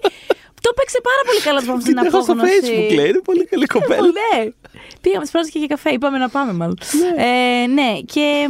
[0.64, 2.60] το παίξε πάρα πολύ καλά το στην Την έχω στο απόγνωση.
[2.62, 3.08] facebook, λέει.
[3.08, 4.00] Είναι πολύ καλή κοπέλα.
[4.06, 4.50] ναι.
[5.00, 5.90] Πήγαμε τι και για καφέ.
[5.90, 6.78] Είπαμε να πάμε, μάλλον.
[7.16, 8.48] Ε, ναι, και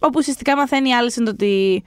[0.00, 1.82] όπου ουσιαστικά μαθαίνει η Άλισεν ότι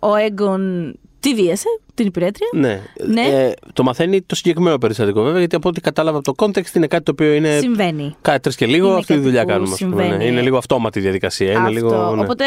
[0.00, 2.46] ο Έγκον τη βίασε, την υπηρέτρια.
[2.52, 2.80] Ναι.
[3.06, 3.20] Ναι.
[3.20, 6.86] Ε, το μαθαίνει το συγκεκριμένο περιστατικό βέβαια, γιατί από ό,τι κατάλαβα από το context είναι
[6.86, 7.58] κάτι το οποίο είναι.
[7.58, 8.14] Συμβαίνει.
[8.20, 9.72] Κάτι τρεις και λίγο, Είναι αυτή τη κάτι δουλειά που κάνουμε.
[9.72, 10.02] ας πούμε, ναι.
[10.02, 10.26] συμβαίνει.
[10.26, 11.50] Είναι λίγο αυτόματη η διαδικασία.
[11.50, 11.72] Είναι Αυτό.
[11.72, 12.22] λίγο, ναι.
[12.22, 12.44] Οπότε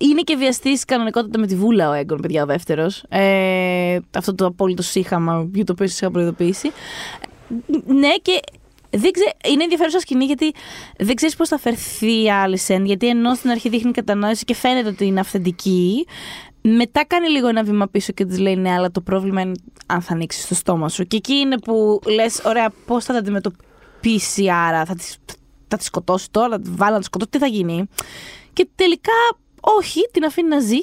[0.00, 3.04] είναι και βιαστής κανονικότητα με τη βούλα ο Έγκον, παιδιά, ο δεύτερος.
[3.08, 6.70] Ε, αυτό το απόλυτο σύγχαμα για το οποίο σας είχα προειδοποιήσει.
[7.86, 8.40] Ναι, και
[8.90, 9.32] δεν ξέ...
[9.52, 10.52] είναι ενδιαφέρουσα σκηνή γιατί
[10.98, 12.84] δεν ξέρεις πώς θα φερθεί η Άλισεν.
[12.84, 16.06] Γιατί ενώ στην αρχή δείχνει κατανόηση και φαίνεται ότι είναι αυθεντική,
[16.62, 19.52] μετά κάνει λίγο ένα βήμα πίσω και της λέει ναι, αλλά το πρόβλημα είναι
[19.86, 21.04] αν θα ανοίξεις το στόμα σου.
[21.04, 25.04] Και εκεί είναι που λες, ωραία, πώς θα τα αντιμετωπίσει άρα, θα τη
[25.68, 27.86] θα τη σκοτώσει τώρα, θα τη βάλει να τη σκοτώσει, τι θα γίνει.
[28.52, 29.12] Και τελικά
[29.60, 30.78] όχι, την αφήνει να ζει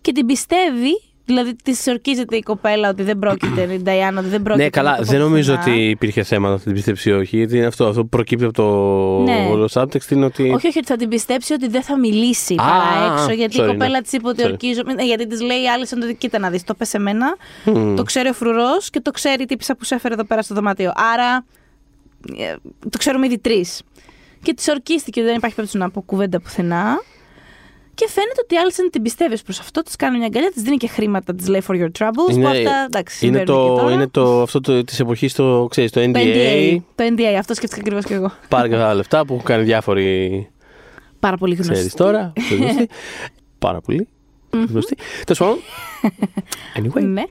[0.00, 1.09] και την πιστεύει.
[1.30, 4.64] Δηλαδή τη ορκίζεται η κοπέλα ότι δεν πρόκειται, η Νταϊάννα, ότι δεν πρόκειται.
[4.64, 5.76] Ναι, καλά, να το δεν πω νομίζω πουθενά.
[5.76, 7.36] ότι υπήρχε θέμα να την πιστέψει όχι.
[7.36, 8.64] Γιατί είναι αυτό, αυτό που προκύπτει από το
[9.22, 9.48] Ναι.
[9.50, 10.42] όλο subtext είναι ότι.
[10.42, 13.28] Όχι, όχι, ότι θα την πιστέψει ότι δεν θα μιλήσει Α, παρά έξω.
[13.30, 14.00] α, Γιατί sorry, η κοπέλα ναι.
[14.02, 14.50] της είπε ότι Sorry.
[14.50, 14.92] ορκίζομαι.
[14.92, 17.36] Ναι, γιατί της λέει η άλλη σαν ότι κοίτα να δεις, το πες σε μένα.
[17.64, 17.94] Μμμ.
[17.96, 20.54] Το ξέρει ο φρουρός και το ξέρει η τύπησα που σε έφερε εδώ πέρα στο
[20.54, 20.92] δωμάτιο.
[21.12, 21.44] Άρα
[22.38, 22.54] ε,
[22.90, 23.82] το ξέρουμε ήδη τρεις.
[24.42, 27.02] Και της ορκίστηκε ότι δεν υπάρχει περίπτωση να πω κουβέντα πουθενά.
[28.00, 30.76] Και φαίνεται ότι η Άλισεν την πιστεύεις προς αυτό, της κάνει μια αγκαλιά, της δίνει
[30.76, 32.40] και χρήματα, της λέει for your troubles.
[32.40, 33.92] που αυτά εντάξει, είναι, συμβαίνουν και το, τώρα.
[33.92, 36.12] είναι το, αυτό το, της εποχής το, ξέρεις, το NDA.
[36.12, 36.78] το NDA.
[36.94, 38.32] Το NDA, αυτό σκέφτηκα ακριβώς και εγώ.
[38.48, 40.48] Πάρε και αυτά τα λεφτά που έχουν κάνει διάφοροι,
[41.20, 41.72] Πάρα πολύ γνωστή.
[41.72, 42.32] ξέρεις τώρα.
[42.58, 42.88] γνωστοί.
[43.58, 44.08] Πάρα πολύ.
[44.68, 44.96] Γνωστή.
[45.24, 45.58] Τέλος πάντων.
[46.76, 47.02] Anyway.
[47.02, 47.22] Ναι.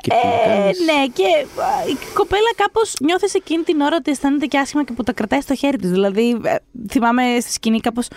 [0.00, 0.78] Και τι να Ε, κάνεις.
[0.80, 1.24] ναι, και
[1.60, 5.12] α, η κοπέλα κάπως νιώθεις εκείνη την ώρα ότι αισθάνεται και άσχημα και που τα
[5.12, 5.90] κρατάει στο χέρι της.
[5.90, 6.54] Δηλαδή, ε,
[6.90, 8.08] θυμάμαι στη σκηνή κάπως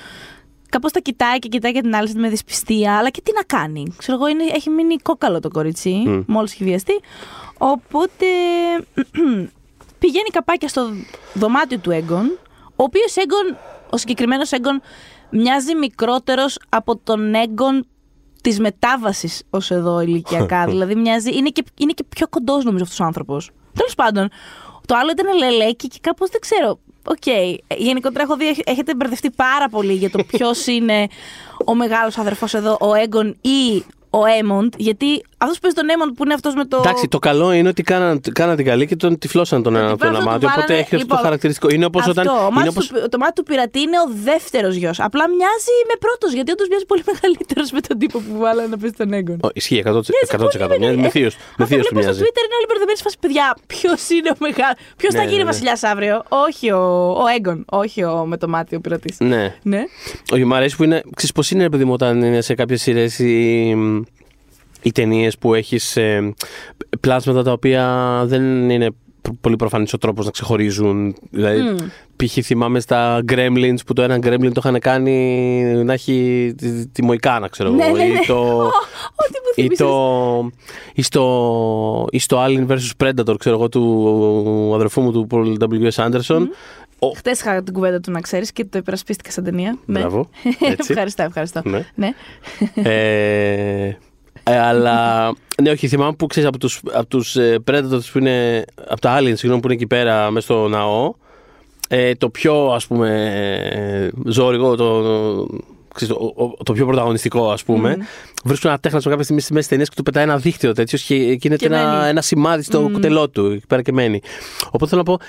[0.69, 3.93] κάπως τα κοιτάει και κοιτάει και την άλλη με δυσπιστία, αλλά και τι να κάνει.
[3.97, 6.23] Ξέρω εγώ, είναι, έχει μείνει κόκαλο το κορίτσι, Μμ.
[6.27, 6.93] μόλις έχει βιαστεί.
[7.57, 8.25] Οπότε
[9.99, 10.89] πηγαίνει καπάκια στο
[11.33, 12.39] δωμάτιο του Έγκον,
[12.75, 13.57] ο οποίος Έγκον,
[13.89, 14.81] ο συγκεκριμένος Έγκον,
[15.29, 17.85] μοιάζει μικρότερος από τον Έγκον
[18.41, 20.65] της μετάβασης ως εδώ ηλικιακά.
[20.69, 23.51] δηλαδή μοιάζει, είναι και, είναι και πιο κοντός νομίζω αυτός ο άνθρωπος.
[23.73, 24.29] Τέλος πάντων,
[24.85, 26.79] το άλλο ήταν λελέκι και κάπως δεν ξέρω.
[27.09, 27.25] Οκ.
[27.77, 31.07] Γενικότερα έχω δει, έχετε μπερδευτεί πάρα πολύ για το ποιος είναι
[31.65, 34.73] ο μεγάλος αδερφός εδώ, ο Έγκον ή ο Έμοντ.
[34.77, 36.77] Γιατί αυτός που παίζει τον Έμοντ που είναι αυτός με το.
[36.77, 39.97] Εντάξει, το καλό είναι ότι κάναν, κάναν την καλή και τον τυφλώσαν τον ένα από
[39.97, 40.47] τον Την πρώτη, αμάτιο.
[40.47, 41.67] του Οπότε βάλανε- έχει αυτό λοιπόν, το χαρακτηριστικό.
[41.75, 42.25] Είναι όπως Αυτό, όταν.
[42.27, 44.97] ο Είναι μάτς όπως, του, το μάτι του πειρατή είναι ο δεύτερος γιος.
[45.07, 48.77] Απλά μοιάζει με πρώτος, γιατί όντως μοιάζει πολύ μεγαλύτερος με τον τύπο που βάλανε να
[48.77, 49.37] παίξει τον Έγκον.
[49.43, 49.89] Ω, Ισχύει 100%.
[49.89, 50.67] 100%.
[50.67, 51.29] πολύ Μοιάζει με θείο.
[51.57, 52.19] Με Αυτό θείος του βλέπω στο μοιάζει.
[52.23, 53.47] Twitter είναι όλοι μπερδεμένοι σε φάση παιδιά.
[53.73, 54.73] Ποιος είναι ο μεγάλο.
[54.99, 55.51] Ποιος θα Ναι, γίνει ναι, ναι.
[55.51, 56.15] βασιλιάς αύριο;
[56.47, 56.83] Όχι ο,
[57.23, 57.65] ο Έγκον.
[57.83, 59.15] Όχι ο με το μάτι ο πειρατής.
[59.19, 59.43] Ναι.
[59.61, 59.81] Ναι.
[60.33, 61.01] Όχι, μου αρέσει που είναι.
[61.15, 63.19] Ξέρεις πώς είναι, ρε παιδί μου, όταν είναι σε κάποιες σειρές
[64.87, 65.97] οι, οι ταινίες που έχεις
[66.99, 68.89] πλάσματα τα οποία δεν είναι
[69.21, 71.15] προ- πολύ προφανής ο τρόπος να ξεχωρίζουν.
[71.31, 71.75] Δηλαδή, Μμ.
[72.15, 72.37] π.χ.
[72.45, 77.47] θυμάμαι στα Gremlins που το ένα Gremlin το είχαν κάνει να έχει τη, τη Μοϊκάνα,
[77.47, 77.95] ξέρω Ναι, εγώ.
[77.97, 78.09] ναι, ναι.
[78.13, 78.35] Ή το,
[79.15, 79.77] Ό,τι μου ή, θύμισες.
[79.77, 80.49] το,
[80.93, 86.05] ή, στο, ή στο Alien vs Predator, ξέρω εγώ, του αδερφού μου του Paul W.S.
[86.09, 86.41] Anderson.
[86.99, 89.77] Ο, Χθε είχα την κουβέντα του να ξέρεις και το υπερασπίστηκα σαν ταινία.
[89.85, 89.99] Ναι.
[89.99, 90.29] Μπράβο.
[90.71, 90.91] Έτσι.
[90.91, 91.61] ευχαριστώ, ευχαριστώ.
[91.65, 91.85] Ναι.
[91.95, 92.09] ναι.
[92.75, 93.97] ε,
[94.47, 95.25] ε, αλλά
[95.61, 98.65] ναι, όχι, θυμάμαι που ξέρεις από τους από τους, ε, Predators που είναι.
[98.87, 101.13] από τα Aliens, συγγνώμη, που είναι εκεί πέρα μέσα στο ναό.
[101.89, 103.09] Ε, το πιο ας πούμε
[103.73, 104.85] ε, ζώριγο, το,
[105.93, 107.97] ξέρεις, το, ο- το πιο πρωταγωνιστικό ας πούμε,
[108.43, 110.97] βρίσκουν ένα τέχνασμα κάποια στιγμή στη μέση της ταινίας και του πετάει ένα δίχτυο τέτοιο
[111.05, 112.09] και γίνεται Και ένα, μένει.
[112.09, 114.21] ένα σημάδι στο κουτελό του εκεί πέρα και μένει.
[114.67, 115.19] Οπότε θέλω να πω,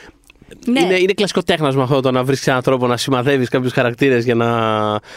[0.67, 0.81] Ναι.
[0.81, 4.35] είναι, είναι κλασικό τέχνασμα αυτό το να βρίσκει έναν τρόπο να σημαδεύεις κάποιους χαρακτήρες για
[4.35, 4.47] να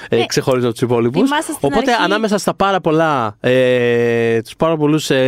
[0.10, 0.26] ε, Ναι.
[0.26, 1.22] ξεχωρίζει από τους υπόλοιπους.
[1.30, 5.10] Θυμάστε στην Οπότε αρχή- ανάμεσα στα πάρα πολλά, ε, τους πάρα πολλούς.
[5.10, 5.20] Ε,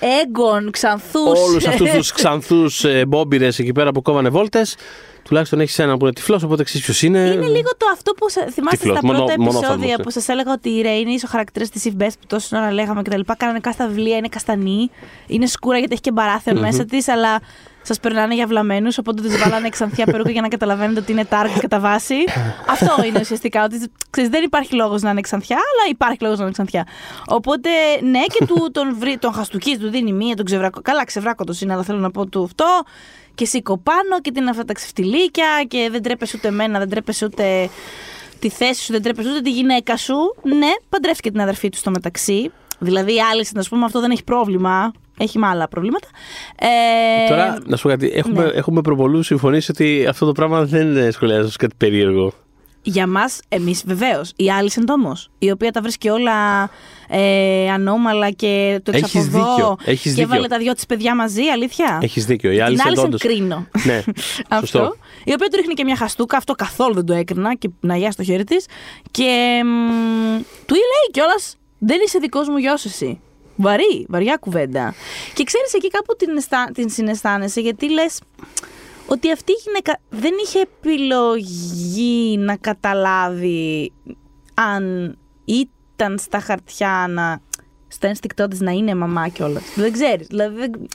[0.00, 1.40] ε, Έγκον, ξανθούς.
[1.48, 4.76] Όλους αυτούς τους ξανθούς ε, μπόμπιρε εκεί πέρα που κόβανε βόλτες,
[5.24, 7.18] τουλάχιστον έχεις έναν που είναι τυφλός, οπότε ξέρεις ποιος είναι.
[7.18, 10.02] Είναι λίγο το αυτό που σα- θυμάστε Τυφλός, στα μόνο- πρώτα μονόφθαλμος, επεισόδια ε.
[10.02, 13.02] που σας έλεγα ότι η Ρέινη, ο χαρακτήρα της If Best που τόση ώρα λέγαμε
[13.02, 13.20] κτλ.
[13.36, 14.90] Κανονικά στα βιβλία είναι καστανή,
[15.26, 17.40] είναι σκούρα γιατί έχει και μπαράθεν μέσα της, αλλά
[17.82, 18.98] σας περνάνε για βλαμμένους.
[18.98, 22.14] Οπότε τη βάλανε ξανθιά περούκα για να καταλαβαίνετε ότι είναι τάργ κατά βάση.
[22.68, 23.64] αυτό είναι ουσιαστικά.
[23.64, 26.86] Ότι ξέρεις, δεν υπάρχει λόγος να είναι ξανθιά, αλλά υπάρχει λόγος να είναι ξανθιά.
[27.26, 27.68] Οπότε
[28.02, 30.80] ναι, και του, τον, βρει, τον χαστούκι, του δίνει μία, τον ξεβράκο.
[30.80, 32.82] Καλά, ξεβράκωτος είναι, αλλά θέλω να πω του αυτό.
[33.34, 37.24] Και σήκω πάνω και την αυτά τα ξεφτιλίκια και δεν τρέπεσαι ούτε εμένα, δεν τρέπεσαι
[37.24, 37.68] ούτε
[38.38, 40.14] τη θέση σου, δεν τρέπεσαι ούτε τη γυναίκα σου.
[40.42, 42.52] Ναι, παντρεύτηκε την αδερφή του στο μεταξύ.
[42.78, 44.92] Δηλαδή η άλλη, να σου πούμε, αυτό δεν έχει πρόβλημα.
[45.22, 46.08] Έχει με άλλα προβλήματα.
[46.58, 48.10] Ε, Τώρα, να σου πω κάτι.
[48.14, 48.50] Έχουμε, ναι.
[48.50, 52.32] έχουμε προπολού συμφωνήσει ότι αυτό το πράγμα δεν σχολιάζει ως κάτι περίεργο;
[52.82, 54.32] Για μας, εμείς βεβαίως.
[54.36, 56.70] Η άλλη όμω, η οποία τα βρίσκει όλα
[57.08, 59.54] ε, ανώμαλα και το Έχεις εξαποδώ.
[59.54, 60.22] δίκιο, έχεις και δίκιο.
[60.22, 62.50] έβαλε τα δυο της παιδιά μαζί, αλήθεια; Έχεις δίκιο.
[62.50, 63.66] Η άλλη Την άλλη όντως- κρίνω.
[63.86, 63.96] Ναι,
[64.48, 64.66] αυτό.
[64.66, 64.96] σωστό.
[65.24, 66.36] Η οποία του ρίχνει και μια χαστούκα.
[66.36, 68.66] Αυτό καθόλου δεν το έκρινα και να γεια στο χέρι της.
[69.10, 73.20] Και μ, του λέει κιόλας: Δεν είσαι δικός μου γιος εσύ.
[73.56, 74.94] Βαρύ, βαριά κουβέντα.
[75.34, 76.70] Και ξέρεις εκεί κάπου την, αισθα...
[76.74, 78.20] την συναισθάνεσαι γιατί λες
[79.06, 83.92] ότι αυτή η γυναίκα δεν είχε επιλογή να καταλάβει
[84.54, 87.40] αν ήταν στα χαρτιά να.
[87.88, 89.60] στο ένστικτό της να είναι μαμά κιόλα.
[89.74, 90.26] Δεν ξέρεις.
[90.26, 90.88] Δηλαδή, δεν...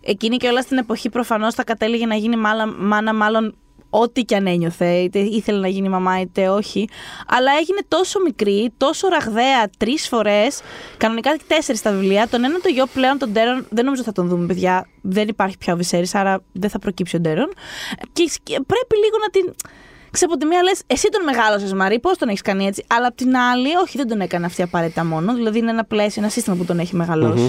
[0.00, 3.54] Εκείνη κιόλα στην εποχή προφανώς θα κατέληγε να γίνει μάλα, μάνα, μάλλον
[3.90, 6.88] ό,τι κι αν ένιωθε, είτε ήθελε να γίνει μαμά είτε όχι.
[7.28, 10.60] Αλλά έγινε τόσο μικρή, τόσο ραγδαία τρεις φορές,
[10.96, 12.28] κανονικά τέσσερις στα βιβλία.
[12.28, 14.86] Τον ένα το γιο πλέον, τον Τέρον, δεν νομίζω θα τον δούμε, παιδιά.
[15.02, 17.48] Δεν υπάρχει πια ο Βυσέρης, άρα δεν θα προκύψει ο Τέρον.
[18.12, 19.54] Και σκ- πρέπει λίγο να την.
[20.10, 23.06] Ξέρω από τη μία λες, εσύ τον μεγάλωσες Μαρή, πώς τον έχεις κάνει έτσι; Αλλά
[23.06, 25.34] απ' την άλλη, όχι, δεν τον έκανε αυτή απαραίτητα μόνο.
[25.34, 27.48] Δηλαδή είναι ένα πλαίσιο, ένα σύστημα που τον έχει μεγαλώσει.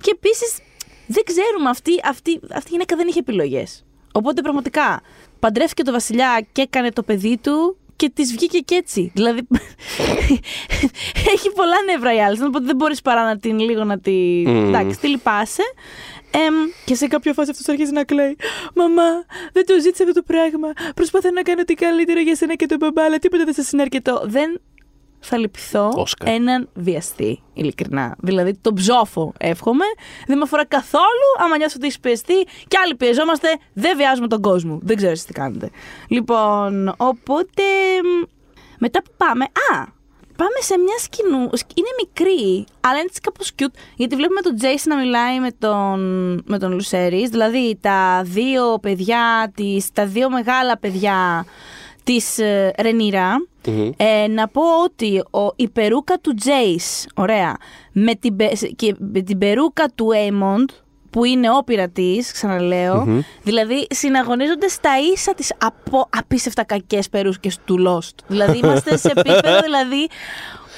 [0.00, 0.58] Και επίσης,
[1.06, 3.84] δεν ξέρουμε, αυτή, αυτή, αυτή η γυναίκα δεν είχε επιλογές.
[4.12, 5.00] Οπότε πραγματικά
[5.44, 9.10] παντρεύτηκε το βασιλιά και έκανε το παιδί του και της βγήκε και έτσι.
[9.14, 9.40] Δηλαδή.
[11.34, 12.42] έχει πολλά νεύρα η άλλη.
[12.42, 14.42] Οπότε δεν μπορείς παρά να την λίγο να τη.
[14.46, 14.68] Μμμ.
[14.68, 15.62] Εντάξει, τη λυπάσαι.
[16.30, 16.54] Εμ,
[16.84, 18.36] και σε κάποια φάση αυτός αρχίζει να κλαίει.
[18.74, 20.72] Μαμά, δεν το ζήτησα αυτό το πράγμα.
[20.94, 23.82] Προσπαθώ να κάνω τι καλύτερο για σένα και τον μπαμπά, αλλά τίποτα δεν σα είναι
[23.82, 24.22] αρκετό.
[24.24, 24.60] Δεν
[25.24, 26.28] θα λυπηθώ Όσκαρ.
[26.28, 28.16] έναν βιαστή, ειλικρινά.
[28.18, 29.84] Δηλαδή τον ψόφο, εύχομαι.
[30.26, 33.48] Δεν με αφορά καθόλου άμα νιώσω ότι έχει πιεστεί και άλλοι πιεζόμαστε.
[33.72, 34.78] Δεν βιάζουμε τον κόσμο.
[34.82, 35.70] Δεν ξέρω εσείς τι κάνετε.
[36.08, 37.62] Λοιπόν, οπότε.
[38.02, 38.22] μ,
[38.78, 39.44] Μετά που πάμε.
[39.44, 40.02] Α!
[40.36, 41.40] Πάμε σε μια σκηνού.
[41.74, 43.74] Είναι μικρή, αλλά είναι έτσι κάπως cute.
[43.96, 46.00] Γιατί βλέπουμε τον Τζέισι να μιλάει με τον,
[46.46, 47.28] με τον Λουσέρης.
[47.28, 51.46] Δηλαδή τα δύο παιδιά της, τα δύο μεγάλα παιδιά
[52.04, 53.34] της ε, Ρενίρα,
[53.66, 53.90] Μμμ.
[53.96, 57.56] ε, να πω ότι ο, η περούκα του Τζέις, ωραία,
[57.92, 60.70] με την, πε- και με την περούκα του Έιμοντ,
[61.10, 67.76] που είναι ο πειρατής, ξαναλέω, δηλαδή συναγωνίζονται στα ίσα τις απο, απίστευτα κακές περούκες του
[67.88, 68.14] Lost.
[68.26, 70.08] δηλαδή είμαστε σε επίπεδο, δηλαδή,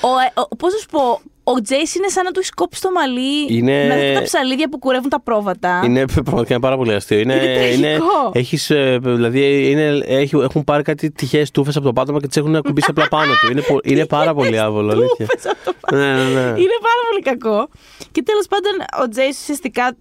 [0.00, 2.80] ο, ε, ο, πώς να σου πω, ο Τζέις είναι σαν να του έχει κόψει
[2.80, 5.80] το μαλλί Είναι- με αυτά τα ψαλίδια που κουρεύουν τα πρόβατα.
[5.85, 7.18] Είναι πραγματικά είναι πάρα πολύ αστείο.
[7.18, 8.30] Είναι, Είναι τραγικό.
[8.32, 12.37] έχεις, ε, δηλαδή είναι, έχει, έχουν πάρει κάτι τυχαίες τούφες από το πάτωμα και τις
[12.37, 13.50] έχουν ακουμπήσει απλά πάνω του.
[13.50, 14.92] Είναι, πο- είναι πάρα πολύ άβολο.
[14.92, 15.26] αλήθεια.
[15.26, 16.02] Τούφες από το πάνω.
[16.02, 16.40] ναι, ναι, ναι.
[16.40, 17.68] Είναι πάρα πολύ κακό.
[18.12, 18.72] Και τέλος πάντων,
[19.04, 19.96] ο Τζέις ουσιαστικά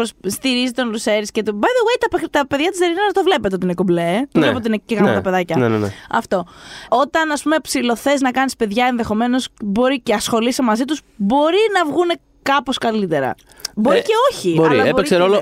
[0.00, 1.58] προς- στηρίζει τον Λουσέρης και τον.
[1.60, 4.00] By the way, τα, παι- τα παιδιά της Δερινάρα το βλέπετε ότι είναι κομπλέ.
[4.02, 4.18] ε.
[4.32, 4.46] Το Ναι.
[4.46, 5.14] βλέπετε ότι είναι και γάμο Ναι.
[5.14, 5.56] τα παιδάκια.
[5.56, 5.88] Ναι, ναι, ναι.
[6.10, 6.46] Αυτό.
[6.88, 11.90] Όταν, ας πούμε, ψηλοθέ να κάνεις παιδιά, ενδεχομένως μπορεί και ασχολείσαι μαζί τους, μπορεί να
[11.92, 12.10] βγουν
[12.42, 13.34] κάπως καλύτερα.
[13.76, 14.52] Μπορεί Ε, και όχι.
[14.54, 15.34] Μπορεί, αλλά έπαιξε και ρόλο.
[15.34, 15.40] ναι.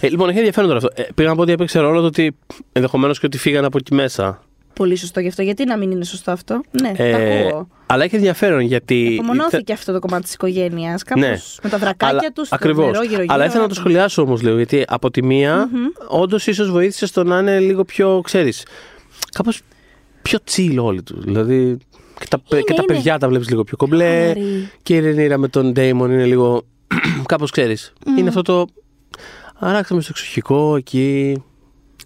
[0.00, 1.02] Ε, λοιπόν, έχει ενδιαφέρον τώρα αυτό.
[1.02, 2.36] Ε, πήγα να πω ότι έπαιξε ρόλο το ότι
[2.72, 4.42] ενδεχομένως και ότι φύγανε από εκεί μέσα.
[4.76, 5.42] Πολύ σωστό γι' αυτό.
[5.42, 7.68] Γιατί να μην είναι σωστό αυτό; Ναι, τα Ε, ακούω.
[7.86, 9.16] αλλά έχει ενδιαφέρον γιατί.
[9.20, 11.02] Απομονώθηκε αυτό το κομμάτι της οικογένειας.
[11.02, 11.36] Κάπως Ναι.
[11.62, 12.52] με τα βρακάκια τους.
[12.52, 12.98] Ακριβώς.
[13.26, 15.68] Αλλά ήθελα να το σχολιάσω όμως λίγο, γιατί από τη μία,
[16.08, 18.66] όντως ίσως βοήθησε στο να είναι λίγο πιο, ξέρεις,
[19.32, 19.60] κάπως
[20.22, 21.24] πιο chill όλοι τους.
[21.24, 21.76] Δηλαδή.
[22.18, 22.94] Και τα, Είναι, και τα είναι.
[22.94, 24.18] παιδιά τα βλέπεις λίγο πιο κομπλέ.
[24.20, 24.68] Χαλαρή.
[24.82, 26.62] Και η Ρενίρα με τον Ντέιμον είναι λίγο.
[27.26, 27.92] κάπως ξέρεις.
[28.18, 28.66] Είναι αυτό το.
[29.58, 31.42] Αράξαμε στο εξοχικό εκεί.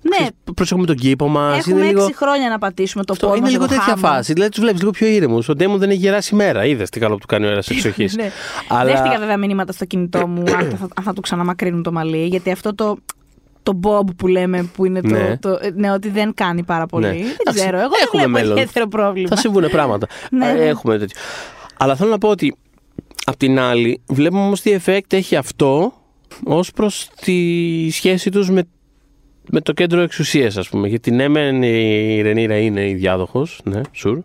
[0.02, 1.58] Ναι, Προσέχουμε τον κήπο μας.
[1.58, 2.00] έχουμε Είναι λίγο.
[2.02, 4.14] έξι χρόνια να πατήσουμε το Αυτό πόδι είναι μας λίγο εδώ τέτοια χάμω.
[4.14, 4.32] φάση.
[4.32, 5.48] Δηλαδή τους βλέπεις λίγο πιο ήρεμους.
[5.48, 6.64] Ο Ντέιμον δεν έχει γεράσει μέρα.
[6.64, 8.16] Είδες τι καλό που του κάνει ο αέρας εξοχής.
[8.20, 8.30] Ναι.
[8.84, 12.26] Δέχτηκα βέβαια μηνύματα στο κινητό μου αν θα, αν θα του ξαναμακρύνουν το μαλλί.
[12.26, 12.96] Γιατί αυτό το,
[13.62, 15.08] το Bob που λέμε που είναι το.
[15.08, 15.36] Ναι.
[15.38, 17.06] το ναι, ότι δεν κάνει πάρα πολύ.
[17.06, 17.12] Ναι.
[17.12, 17.78] Δεν Εντάξει, ξέρω.
[17.78, 18.56] Εγώ δεν έχουμε βλέπω μέλλον.
[18.56, 19.28] ιδιαίτερο πρόβλημα.
[19.28, 20.06] Θα συμβούν πράγματα.
[20.30, 20.64] Ναι, Ε, ναι.
[20.64, 21.20] Έχουμε τέτοιο.
[21.76, 22.56] Αλλά θέλω να πω ότι
[23.24, 25.92] απ' την άλλη, βλέπουμε όμως τι effect έχει αυτό
[26.44, 28.62] ως προς τη σχέση τους με,
[29.50, 30.88] με το κέντρο εξουσίας, ας πούμε.
[30.88, 34.18] Γιατί ναι, μεν η Ρενίρα είναι η διάδοχος, ναι, sure.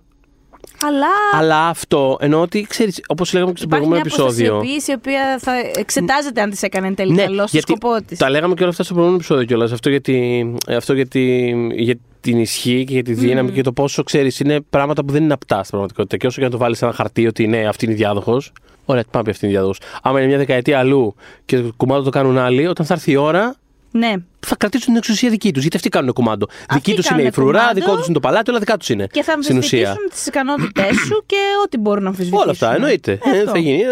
[0.81, 4.53] Αλλά Αλλά αυτό εννοώ ότι ξέρεις, όπως λέγαμε και στο υπάρχει προηγούμενο μια επεισόδιο.
[4.53, 7.97] αποστασιοποίηση η οποία θα εξετάζεται αν της έκανε εν τέλει Ναι, καλό στο γιατί σκοπό
[8.07, 8.17] της.
[8.17, 9.71] Τα λέγαμε και όλα αυτά στο προηγούμενο επεισόδιο κιόλας.
[9.71, 14.39] Αυτό, γιατί, αυτό γιατί, για την ισχύ και για τη δύναμη και το πόσο ξέρεις
[14.39, 16.17] είναι πράγματα που δεν είναι απτά στην πραγματικότητα.
[16.17, 18.51] Και όσο και να το βάλεις σε ένα χαρτί ότι ναι, αυτή είναι η διάδοχος.
[18.85, 19.79] Ωραία, πάμε πει αυτή είναι η διάδοχος.
[20.01, 23.15] Άμα είναι μια δεκαετία αλλού και το κουμάντο το κάνουν άλλοι, όταν θα έρθει η
[23.15, 23.55] ώρα
[23.91, 24.13] Ναι.
[24.45, 25.61] Θα κρατήσουν την εξουσία δική τους.
[25.61, 26.45] Γιατί αυτοί κάνουν κουμάντο.
[26.73, 27.79] δική τους είναι κάνουν η φρουρά, κουμάντο.
[27.79, 29.07] δικό τους είναι το παλάτι, όλα δικά τους είναι.
[29.11, 29.79] Και θα στην ουσία.
[29.89, 32.43] αμφισβητήσουν τις ικανότητές σου και ό,τι μπορούν να αμφισβητήσουν.
[32.43, 33.11] Όλα αυτά, εννοείται.
[33.11, 33.51] Ε, Αυτό.
[33.51, 33.81] θα γίνει.
[33.81, 33.85] Ε,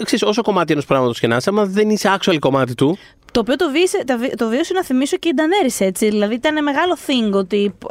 [0.00, 2.98] ε, ξέρεις, όσο κομμάτι ενός πράγματος και να είσαι, άμα δεν είσαι actual κομμάτι του,
[3.32, 6.08] Το οποίο το, βίωσε, τα βι- το βίωσε να θυμίσω και η Ντανέρης έτσι.
[6.08, 7.84] Δηλαδή ήταν μεγάλο thing ότι π-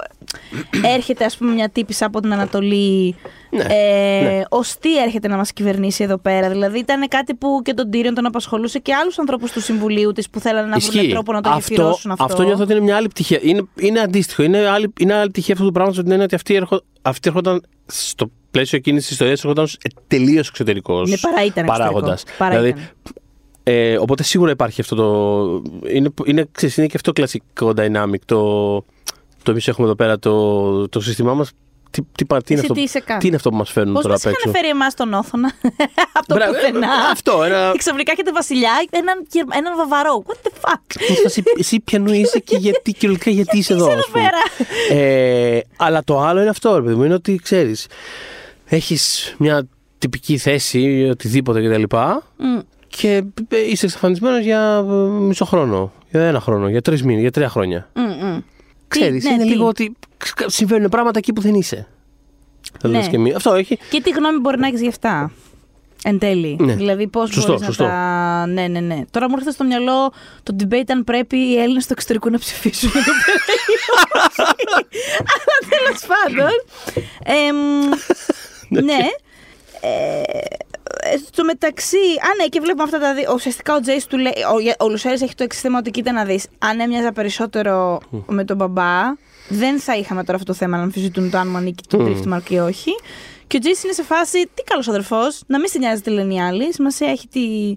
[0.95, 3.15] έρχεται ας πούμε μια τύπησα από την Ανατολή.
[3.49, 4.41] Ναι, ε, ναι.
[4.49, 6.49] Ως τι έρχεται να μας κυβερνήσει εδώ πέρα.
[6.49, 10.29] Δηλαδή ήταν κάτι που και τον Τύριον τον απασχολούσε και άλλους ανθρώπους του Συμβουλίου της
[10.29, 12.04] που θέλανε να βρουν τρόπο να το γεφυρώσουν αυτό.
[12.17, 13.39] Αυτό νιώθω ότι είναι μια άλλη πτυχή.
[13.41, 14.43] Είναι, είναι αντίστοιχο.
[14.43, 17.61] Είναι άλλη, είναι άλλη πτυχή αυτού του πράγματο ότι είναι ότι αυτοί, έρχο, αυτοί έρχονταν
[17.85, 22.21] στο πλαίσιο εκείνη της ιστορίας έρχονταν ως τελείως εξωτερικός Ναι, παρά ήταν παράγοντας.
[22.21, 22.37] εξωτερικό.
[22.37, 23.13] Παρά Δηλαδή, ήταν.
[23.63, 25.87] ε, οπότε σίγουρα υπάρχει αυτό το.
[25.89, 28.19] Είναι, είναι, ξέρεις, είναι και αυτό κλασικό dynamic.
[28.25, 28.75] Το,
[29.43, 31.51] το εμείς έχουμε εδώ πέρα το, το σύστημά μας.
[31.95, 33.19] Τι, τι, πα- τι, είναι Εσύ αυτό, τι είσαι καν.
[33.19, 35.13] τι είναι αυτό που μας φέρνουν Πώς τώρα μας απ' είχαν έξω; φέρει εμάς τον
[35.13, 35.51] Όθωνα;
[36.17, 36.87] Από το Μπράβο, ε, πουθενά.
[37.11, 40.23] αυτό, ένα- Και ξαφνικά έχετε βασιλιά, έναν, Γερ- έναν βαβαρό.
[40.27, 43.85] What the fuck; Κώστα, εσύ ποιανού είσαι και γιατί, κυριολεκτικά γιατί είσαι εδώ.
[43.85, 44.23] είσαι ας εδώ πούμε.
[44.87, 47.87] πέρα; Ε, αλλά το άλλο είναι αυτό, ρε παιδί μου, είναι ότι ξέρεις,
[48.65, 51.83] έχεις μια τυπική θέση ή οτιδήποτε κτλ.
[52.37, 52.59] Μμ.
[52.87, 53.23] Και
[53.69, 57.89] είσαι εξαφανισμένος για ε, μισό χρόνο, για ένα χρόνο, για τρεις μήνες, για τρία χρόνια.
[57.93, 58.37] Μμ, μμ.
[58.87, 59.93] Ξέρεις, ναι, είναι τι; λίγο ότι
[60.45, 61.87] συμβαίνουν πράγματα εκεί που δεν είσαι.
[62.81, 62.97] Θα Ναι.
[62.97, 63.35] λες και εμείς.
[63.35, 63.77] Αυτό έχει.
[63.89, 65.31] Και τι γνώμη μπορεί να έχεις γι' αυτά.
[66.03, 66.57] Εν τέλει.
[66.59, 66.75] Ναι.
[66.75, 67.83] Δηλαδή, πώς Σωστό, μπορείς να σωστό.
[67.83, 68.45] τα.
[68.47, 69.01] Ναι, ναι, ναι.
[69.11, 72.91] Τώρα μου έρχεται στο μυαλό το debate αν πρέπει οι Έλληνες στο εξωτερικό να ψηφίσουν
[72.95, 73.75] εδώ πέρα ή
[74.77, 74.97] όχι.
[75.17, 76.51] Αλλά τέλος πάντων.
[77.23, 77.55] εμ,
[78.85, 78.97] ναι.
[79.81, 83.31] Ε, στο μεταξύ, α ναι, και βλέπουμε αυτά τα δύο.
[83.33, 84.33] Ουσιαστικά ο Τζέις του λέει.
[84.79, 86.45] Ο, ο Λουσέρης έχει το εξής θέμα ότι κοίτα να δεις.
[86.59, 89.01] Αν έμοιαζα περισσότερο με τον μπαμπά,
[89.47, 92.49] δεν θα είχαμε τώρα αυτό το θέμα να αμφισβητούν το αν μου ανήκει το Driftmark
[92.49, 92.91] ή όχι.
[93.47, 96.33] Και ο Τζέι είναι σε φάση, τι καλός αδερφός, να μην σε νοιάζει τι λένε
[96.33, 96.73] οι άλλοι.
[96.79, 97.75] Μας έχει, τι...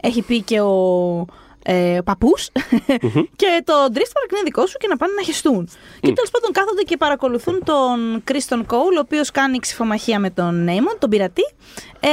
[0.00, 1.26] έχει πει και ο
[1.64, 2.50] ε, παππούς.
[3.40, 5.68] και το Driftmark είναι δικό σου και να πάνε να χεστούν.
[6.00, 10.64] Και τέλος πάντων κάθονται και παρακολουθούν τον Κρίστον Κόουλ, ο οποίος κάνει ξυφομαχία με τον
[10.64, 11.54] Νέιμον, τον πειρατή.
[12.00, 12.08] Ε,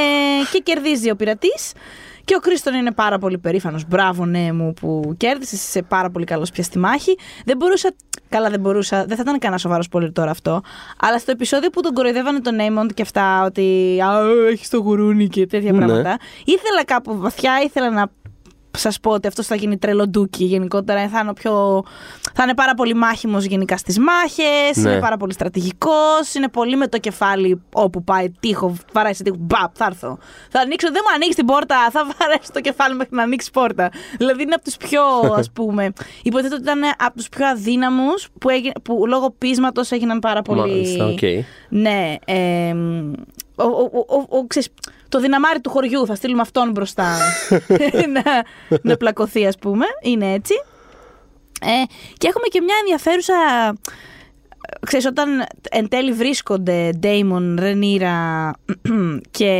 [0.51, 1.71] και κερδίζει ο πειρατής.
[2.25, 3.87] Και ο Κρίστον είναι πάρα πολύ περήφανος.
[3.87, 5.55] Μπράβο, ναι μου, που κέρδισε.
[5.55, 7.17] Είσαι πάρα πολύ καλός πια στη μάχη.
[7.45, 7.91] Δεν μπορούσα.
[8.29, 9.05] Καλά, δεν μπορούσα.
[9.05, 10.61] Δεν θα ήταν κανένα σοβαρό πολύ τώρα αυτό.
[11.01, 13.97] Αλλά στο επεισόδιο που τον κοροϊδεύανε τον Νέιμοντ και αυτά, ότι.
[14.01, 14.19] Α,
[14.51, 15.77] έχεις το γουρούνι και τέτοια Ναι.
[15.77, 16.17] πράγματα.
[16.45, 18.07] Ήθελα κάπου βαθιά, ήθελα να
[18.77, 21.07] σας πω ότι αυτό θα γίνει τρελοντούκι γενικότερα.
[21.07, 21.83] Θα είναι, πιο...
[22.33, 24.75] θα είναι πάρα πολύ μάχημος γενικά στις μάχες.
[24.75, 24.89] Ναι.
[24.89, 26.33] Είναι πάρα πολύ στρατηγικός.
[26.33, 28.75] Είναι πολύ με το κεφάλι όπου πάει τείχο.
[28.93, 29.35] Βαράει σε τείχο.
[29.39, 30.17] Μπαπ, θα έρθω.
[30.49, 31.75] Θα ανοίξω, δεν μου ανοίξει την πόρτα.
[31.93, 33.89] Θα βαρέσει το κεφάλι μέχρι να ανοίξει πόρτα.
[34.17, 35.01] Δηλαδή είναι από τους πιο,
[35.41, 35.93] ας πούμε.
[36.23, 40.59] Υποθέτω ότι ήταν από τους πιο αδύναμους που, έγινε, που λόγω πείσματος έγιναν πάρα πολύ.
[40.59, 41.19] Μάλιστα, οκ.
[41.69, 42.15] Ναι.
[42.25, 42.73] Ε,
[43.55, 44.69] ο, ο, ο, ο, ξέρεις,
[45.11, 47.17] το δυναμάρι του χωριού, θα στείλουμε αυτόν μπροστά
[48.15, 48.23] να,
[48.81, 50.53] να πλακωθεί ας πούμε, είναι έτσι.
[51.61, 51.83] Ε,
[52.17, 53.33] και έχουμε και μια ενδιαφέρουσα,
[54.85, 58.51] ξέρεις όταν εν τέλει βρίσκονται Damon, Rhaenyra
[59.37, 59.51] και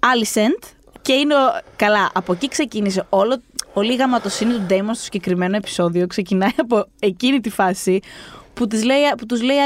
[0.00, 0.68] Alicent
[1.02, 3.40] και είναι, ο- καλά, από εκεί ξεκίνησε όλο,
[3.72, 8.00] όλη η γαματοσύνη του Damon στο συγκεκριμένο επεισόδιο ξεκινάει από εκείνη τη φάση
[8.54, 9.60] που, της λέει, που τους λέει η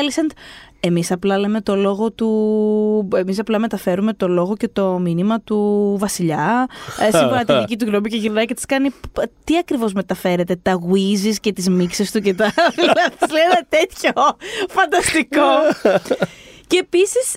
[0.81, 3.09] Alicent Εμείς απλά λέμε το λόγο του.
[3.15, 6.67] Εμείς απλά μεταφέρουμε το λόγο και το μήνυμα του Βασιλιά.
[7.01, 8.91] ε, σύμφωνα τη δική του γνώμη και γυρνάει και της κάνει.
[8.91, 12.53] «Π- Τι ακριβώς μεταφέρετε, τα wheezes και τις μίξες του και τα.
[12.75, 14.13] Δηλαδή, της λέει ένα τέτοιο
[14.69, 15.47] φανταστικό.
[16.67, 17.35] και επίσης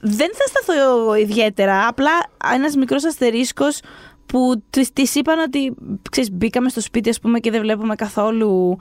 [0.00, 1.86] δεν θα σταθώ ιδιαίτερα.
[1.88, 2.10] Απλά
[2.54, 3.80] ένας μικρός αστερίσκος
[4.26, 5.74] που της είπαν ότι
[6.10, 8.78] ξέρεις, μπήκαμε στο σπίτι ας πούμε και δεν βλέπουμε καθόλου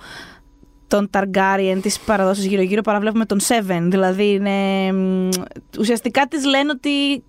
[0.93, 3.82] τον Targaryen, τις παραδόσεις γύρω-γύρω, παραβλέπουμε τον Seven.
[3.82, 5.29] Δηλαδή, είναι, μ,
[5.79, 7.23] ουσιαστικά τις λένε ότι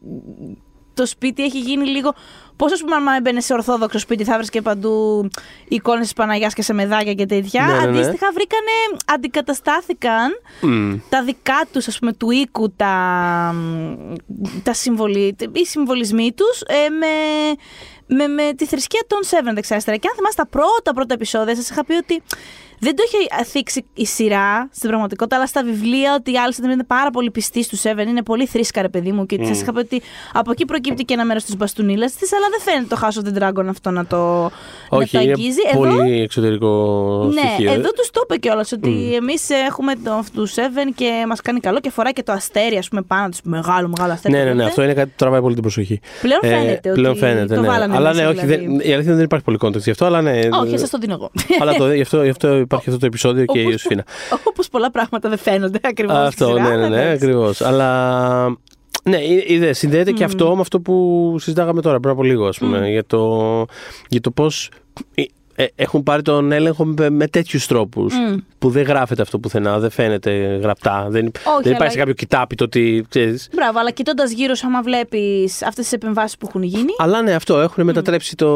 [0.94, 2.14] το σπίτι έχει γίνει λίγο...
[2.56, 5.28] Πώς ας πούμε, αν έμπαινε σε ορθόδοξο σπίτι, θα βρεις και παντού
[5.68, 7.64] εικόνες της Παναγιάς και σε μεδάκια και τέτοια.
[7.64, 7.84] Ναι, ναι, ναι.
[7.84, 10.96] Αντίστοιχα, βρήκανε, αντικαταστάθηκαν Μμ.
[11.08, 12.94] τα δικά τους, ας πούμε, του οίκου, τα,
[14.62, 17.06] τα συμβολι, οι συμβολισμοί τους ε, με,
[18.06, 19.96] με, με τη θρησκεία των Seven δεξιά-αριστερά.
[19.96, 22.22] Και αν θυμάστε τα πρώτα πρώτα επεισόδια, σας είχα πει ότι
[22.78, 26.84] δεν το είχε θίξει η σειρά στην πραγματικότητα, αλλά στα βιβλία ότι η Άλισεν είναι
[26.84, 29.26] πάρα πολύ πιστή στους Seven, είναι πολύ θρήσκα, ρε παιδί μου.
[29.26, 29.44] Και mm.
[29.44, 32.60] σα είχα πει ότι από εκεί προκύπτει και ένα μέρος της μπαστούνίλα της, αλλά δεν
[32.60, 34.50] φαίνεται το House of the Dragon αυτό να το,
[34.88, 35.60] Όχι, να το είναι αγγίζει.
[35.74, 36.72] πολύ εξωτερικό
[37.32, 37.70] στοιχείο.
[37.70, 39.92] Ναι, εδώ τους το είπε κιόλας ότι εμείς έχουμε
[40.34, 43.40] τους Seven και μας κάνει καλό και φοράει και το αστέρι, ας πούμε, πάνω τους.
[43.44, 44.34] Μεγάλο, μεγάλο αστέρι.
[44.34, 44.68] Ναι, ναι, ναι, φαίνεται.
[44.68, 46.00] αυτό είναι κάτι που τραβάει πολύ την προσοχή.
[46.22, 47.66] Πλέον φαίνεται ότι πλέον φαίνεται, το ναι.
[47.66, 48.66] βάλανε Αλλά μέσα, ναι, όχι, δηλαδή.
[48.66, 50.40] δεν, η αλήθεια είναι ότι δεν υπάρχει πολύ context γι' αυτό, αλλά ναι.
[50.62, 51.30] Όχι, σας το δίνω εγώ.
[51.60, 54.04] αλλά το, γι, αυτό, γι' αυτό υπάρχει αυτό το επεισόδιο και η Ιωσήφινα.
[54.48, 56.16] Όπως πολλά πράγματα δεν φαίνονται ακριβώς.
[56.16, 57.60] Αυτό, ναι, ναι, ναι, ακριβώς.
[57.60, 58.56] Αλλά.
[59.06, 62.90] Ναι, είδε, συνδέεται και αυτό με αυτό που συζητάγαμε τώρα πριν από λίγο, ας πούμε,
[62.90, 63.64] για το,
[64.08, 64.70] για το πώς
[65.56, 68.14] ε, έχουν πάρει τον έλεγχο με, με τέτοιους τρόπους.
[68.58, 70.30] Που δεν γράφεται αυτό πουθενά, δεν φαίνεται
[70.62, 71.06] γραπτά.
[71.08, 73.48] Δεν, δεν αλλά- υπάρχει σε κάποιο κοιτάπιτο ότι ξέρεις.
[73.54, 76.92] Μπράβο, αλλά κοιτώντας γύρω σου, άμα βλέπεις αυτές τις επεμβάσεις που έχουν γίνει.
[76.98, 77.60] Αλλά ναι, αυτό.
[77.60, 78.46] Έχουν μετατρέψει το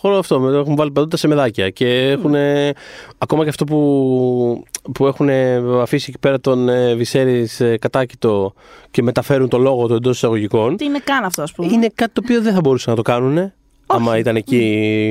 [0.00, 0.40] χώρο αυτό.
[0.40, 1.70] με- Έχουν βάλει παντού τα σεμεδάκια.
[1.70, 2.34] Και έχουν.
[3.18, 5.28] Ακόμα και αυτό που, που έχουν
[5.80, 8.54] αφήσει εκεί πέρα τον ε, Βυσέρη κατάκητο
[8.90, 10.76] και μεταφέρουν το λόγο του εντός εισαγωγικών.
[10.76, 13.10] Τι είναι καν αυτό, ας πούμε; Είναι κάτι το οποίο δεν θα μπορούσαν να το
[13.10, 13.52] κάνουν.
[13.86, 14.56] Άμα ήταν εκεί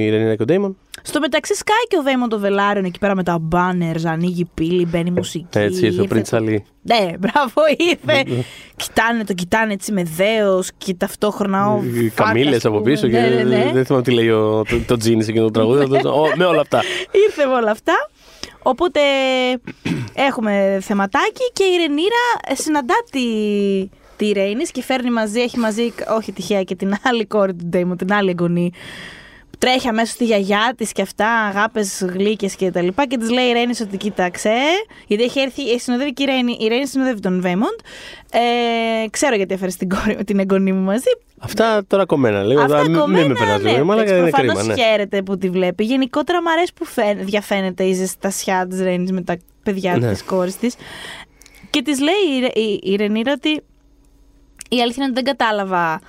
[0.05, 0.77] η Ρενίνα και ο Ντέιμον.
[1.05, 4.85] Στο μεταξύ, σκάει και ο Δέιμον των Βελάριων εκεί πέρα με τα banners, ανοίγει πύλη,
[4.85, 5.47] μπαίνει μουσική.
[5.59, 6.65] Έτσι, ήρθε ο Πριντ Αλή.
[6.81, 8.43] Ναι, μπράβο, ήρθε.
[8.75, 11.83] κοιτάνε, το κοιτάνε έτσι με δέος και ταυτόχρονα ο.
[11.83, 13.71] Οι Καμίλε Φάκας από που- πίσω και ναι, ναι, ναι.
[13.73, 15.95] δεν θυμάμαι τι λέει ο, το, το Τζίνι σε εκείνο το τραγούδι.
[15.95, 16.81] αυτό, ο, με όλα αυτά.
[17.27, 17.93] Ήρθε με όλα αυτά.
[18.63, 18.99] Οπότε
[20.13, 23.21] έχουμε θεματάκι και η Ρενίρα συναντά τη,
[24.17, 27.97] τη Ρέινης και φέρνει μαζί, έχει μαζί, όχι τυχαία και την άλλη κόρη του Ντέιμον,
[27.97, 28.71] την άλλη εγγονή.
[29.63, 33.07] Τρέχει αμέσως στη γιαγιά της και αυτά, αγάπες γλύκες και τα λοιπά.
[33.07, 34.49] Και της λέει η Ρέινη ότι κοίταξε.
[35.07, 36.57] Γιατί έχει έρθει, ε, συνοδεύει και η Ρέινη.
[36.59, 37.79] Η Ρέινη συνοδεύει τον Βέιμοντ.
[38.31, 38.39] Ε,
[39.09, 41.09] ξέρω γιατί έφερε την, κόρη, την εγγονή μου μαζί.
[41.39, 42.61] Αυτά τώρα κομμένα λίγο.
[42.61, 44.73] Αυτά τώρα μην- κομμένα, Μην με περνάς ναι, λίγο, αλλά εντάξει, είναι προφανώς κρίμα.
[44.75, 44.81] Ναι.
[44.81, 45.83] χαίρεται που τη βλέπει.
[45.83, 50.09] Γενικότερα μου αρέσει που φαίν- διαφαίνεται η ζεστασιά της Ρένης με τα παιδιά Ναι.
[50.09, 50.75] της τη κόρης της.
[51.69, 53.49] Και της λέει η, Ρε- η, η Ρενίρα ότι
[54.69, 55.99] η αλήθεια είναι ότι δεν κατάλαβα.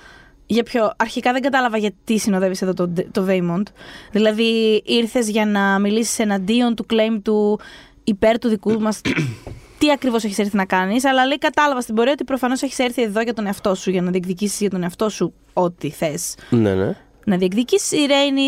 [0.47, 3.67] Για ποιο, αρχικά δεν κατάλαβα γιατί συνοδεύεις εδώ το, το Βέιμοντ.
[4.11, 7.59] Δηλαδή, ήρθες για να μιλήσεις εναντίον του claim του
[8.03, 9.01] υπέρ του δικού μας.
[9.79, 13.01] τι ακριβώς έχεις έρθει να κάνεις, αλλά λέει κατάλαβα στην πορεία ότι προφανώς έχεις έρθει
[13.01, 16.73] εδώ για τον εαυτό σου, για να διεκδικήσεις για τον εαυτό σου ό,τι θες Ναι,
[16.73, 16.95] ναι.
[17.25, 17.91] να διεκδικήσεις.
[17.91, 18.47] Η Ρέινη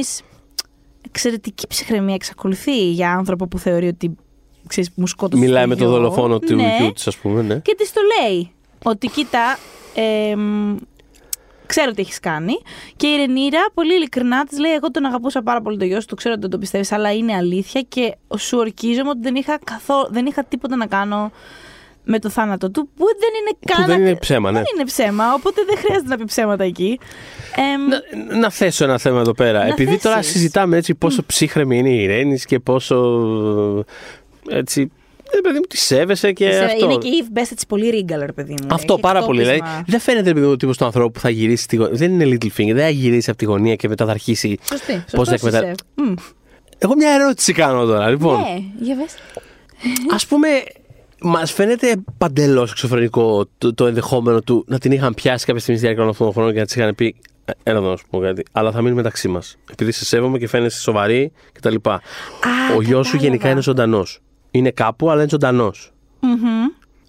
[1.06, 4.16] εξαιρετική ψυχραιμία εξακολουθεί για άνθρωπο που θεωρεί ότι
[4.68, 5.44] ξέρεις, μου σκότωσε.
[5.44, 5.92] Μιλάει το με το γιο.
[5.92, 6.78] δολοφόνο του ναι.
[6.80, 7.42] γιού της, ας πούμε.
[7.42, 7.60] Ναι.
[7.60, 8.52] Και της το λέει
[8.84, 9.58] ότι κοίτα.
[9.96, 10.76] εμ,
[11.68, 12.54] ξέρω τι έχεις κάνει.
[12.96, 16.08] Και η Ρενίρα πολύ ειλικρινά της λέει: Εγώ τον αγαπούσα πάρα πολύ το γιο σου,
[16.08, 19.60] το ξέρω ότι δεν το πιστεύεις, αλλά είναι αλήθεια και σου ορκίζομαι ότι δεν είχα,
[19.64, 21.32] καθό, δεν είχα τίποτα να κάνω
[22.10, 23.86] με το θάνατο του, που δεν είναι Που καν.
[23.86, 24.58] δεν είναι ψέμα, ναι.
[24.58, 27.00] Δεν είναι ψέμα, οπότε δεν χρειάζεται να πει ψέματα εκεί.
[27.56, 27.88] Εμ,
[28.30, 29.60] Να, να θέσω ένα θέμα εδώ πέρα.
[29.60, 30.32] Να Επειδή τώρα θέσεις.
[30.32, 33.86] συζητάμε έτσι πόσο ψύχρεμη είναι η Ρένη και πόσο.
[34.50, 34.92] Έτσι,
[35.32, 36.86] Ε, παιδί μου, τη σέβεσαι και Σε- αυτό.
[36.86, 38.68] Είναι και η Eve Best έτσι πολύ ρίγκαλ, ρε παιδί μου.
[38.72, 39.40] Αυτό Έχει πάρα πολύ.
[39.40, 39.84] Δηλαδή, εκτόπισμα.
[39.88, 41.64] δεν φαίνεται ρε παιδί μου, ο τύπος του ανθρώπου που θα γυρίσει.
[41.64, 41.76] Στη...
[41.76, 44.58] γω- Δεν είναι little finger, δεν θα γυρίσει από τη γωνία και μετά θα αρχίσει.
[44.70, 44.94] Σωστή.
[44.94, 45.76] Πώς Σωστός θα εκμετα- είσαι.
[45.96, 46.14] Μμ.
[46.78, 48.10] Εγώ μια ερώτηση κάνω τώρα.
[48.10, 49.16] Λοιπόν, Ναι, για βες.
[50.14, 50.48] ας πούμε,
[51.22, 55.86] μας φαίνεται παντελώς εξωφρενικό το, το ενδεχόμενο του να την είχαν πιάσει κάποια στιγμή στη
[55.88, 57.16] διάρκεια όλων αυτών των χρόνων και να της είχαν πει.
[57.46, 58.44] «Ε, Έλα εδώ να σου πω κάτι.
[58.52, 59.58] Αλλά θα μείνει μεταξύ μας.
[59.72, 61.76] Επειδή σε σέβομαι και φαίνεσαι σοβαρή κτλ.
[61.76, 63.18] Ο γιος σου κατάλαβα.
[63.18, 64.20] γενικά είναι ζωντανός.
[64.52, 65.94] Είναι κάπου, αλλά είναι ζωντανός.
[66.20, 66.66] Μμμ.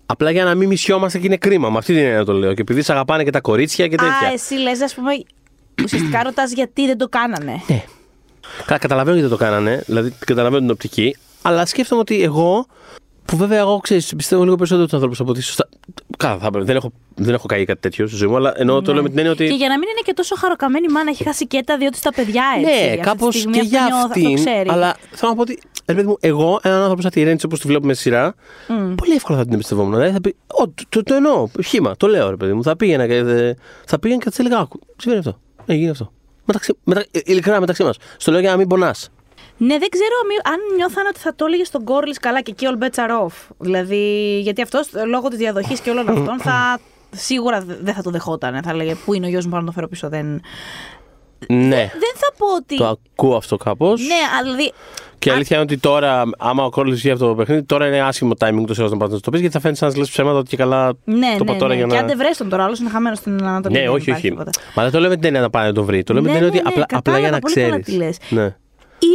[0.06, 1.70] Απλά για να μην μισιόμαστε και είναι κρίμα.
[1.70, 2.54] Με αυτή την έννοια το λέω.
[2.54, 4.28] Και επειδή σε αγαπάνε και τα κορίτσια και τέτοια.
[4.28, 5.10] Α, εσύ λες, ας πούμε,
[5.84, 7.62] ουσιαστικά ρωτάς γιατί δεν το κάνανε.
[7.66, 7.84] Ναι.
[8.66, 12.66] Καλά, καταλαβαίνω γιατί το κάνανε, δηλαδή καταλαβαίνω την οπτική, αλλά σκέφτομαι ότι εγώ,
[13.30, 15.68] που βέβαια εγώ ξέρω, πιστεύω λίγο περισσότερο τους ανθρώπους από ότι σωστά.
[16.16, 16.64] Καλά, θα έπρεπε.
[16.64, 18.92] Δεν έχω, δεν έχω καεί κάτι τέτοιο στη ζωή μου, αλλά εννοώ το Ναι.
[18.92, 19.46] λέω με την έννοια ότι.
[19.48, 21.90] Και για να μην είναι και τόσο χαροκαμένη η μάνα, έχει χάσει και τα δύο
[21.90, 22.70] της τα παιδιά έτσι.
[22.74, 24.34] ναι, Αυτή τη κάπως στιγμή και αυτό για νιώθω, αυτό αυτήν.
[24.34, 24.68] ξέρει.
[24.70, 25.58] Αλλά θέλω να πω ότι.
[25.86, 28.34] Ρε παιδί μου, εγώ, έναν άνθρωπο σαν τη Ρέντ, όπως τη βλέπουμε στη σειρά,
[28.96, 29.92] πολύ εύκολα θα την εμπιστευόμουν.
[29.94, 32.62] Δηλαδή θα πει, Ω, το, το, το εννοώ, χήμα, το λέω ρε παιδί μου.
[32.62, 33.54] Θα πήγαινα και, δε-
[33.86, 35.40] θα πήγαινα και θα της έλεγα, Άκου, συμβαίνει αυτό.
[35.66, 36.12] Έγινε αυτό.
[36.44, 37.96] Μεταξύ, μετα, ε, ειλικρινά μεταξύ μας.
[38.16, 39.08] Στο λέω για να μην πονάς.
[39.58, 42.66] Ναι, δεν ξέρω μη- αν νιώθανε ότι θα το έλεγε στον Κόρλις καλά και εκεί
[42.70, 43.34] all bets are off.
[43.58, 46.78] Δηλαδή, γιατί αυτός λόγω της διαδοχής και όλων αυτών θα.
[47.10, 48.62] Σίγουρα δε- δεν θα το δεχόταν.
[48.62, 50.08] Θα έλεγε Πού είναι ο γιος μου, πάω να το φέρω πίσω.
[50.08, 50.26] Δεν,
[51.48, 52.76] Ναι, δεν θα πω ότι.
[52.76, 54.00] το ακούω αυτό κάπως.
[54.00, 54.72] Ναι, αλλά δηλαδή.
[55.18, 58.00] Και η αλήθεια είναι ότι τώρα, άμα ο Κόλλη βγει αυτό το παιχνίδι, τώρα είναι
[58.00, 60.38] άσχημο timing το να πας να το πεις γιατί θα φαίνεται σαν να λες ψέματα
[60.38, 60.86] ότι και καλά.
[61.04, 61.74] Ναι, το ναι, είπα τώρα ναι.
[61.74, 62.00] για Και να.
[62.00, 63.74] αν δεν βρει τον τώρα, άλλος είναι χαμένος στην Ανατολή.
[63.74, 64.30] Ναι, δεν όχι, υπάρχει όχι.
[64.36, 64.50] τίποτα.
[64.74, 66.02] Μα δεν το λέω με την έννοια να πάει να τον βρει.
[66.02, 67.70] Το λέω με Ναι, την έννοια ναι, ότι ναι, απλά, απλά για να κατάλαβα πολύ
[67.70, 68.18] καλά ξέρεις.
[68.20, 68.42] τι λες.
[68.44, 68.56] Ναι.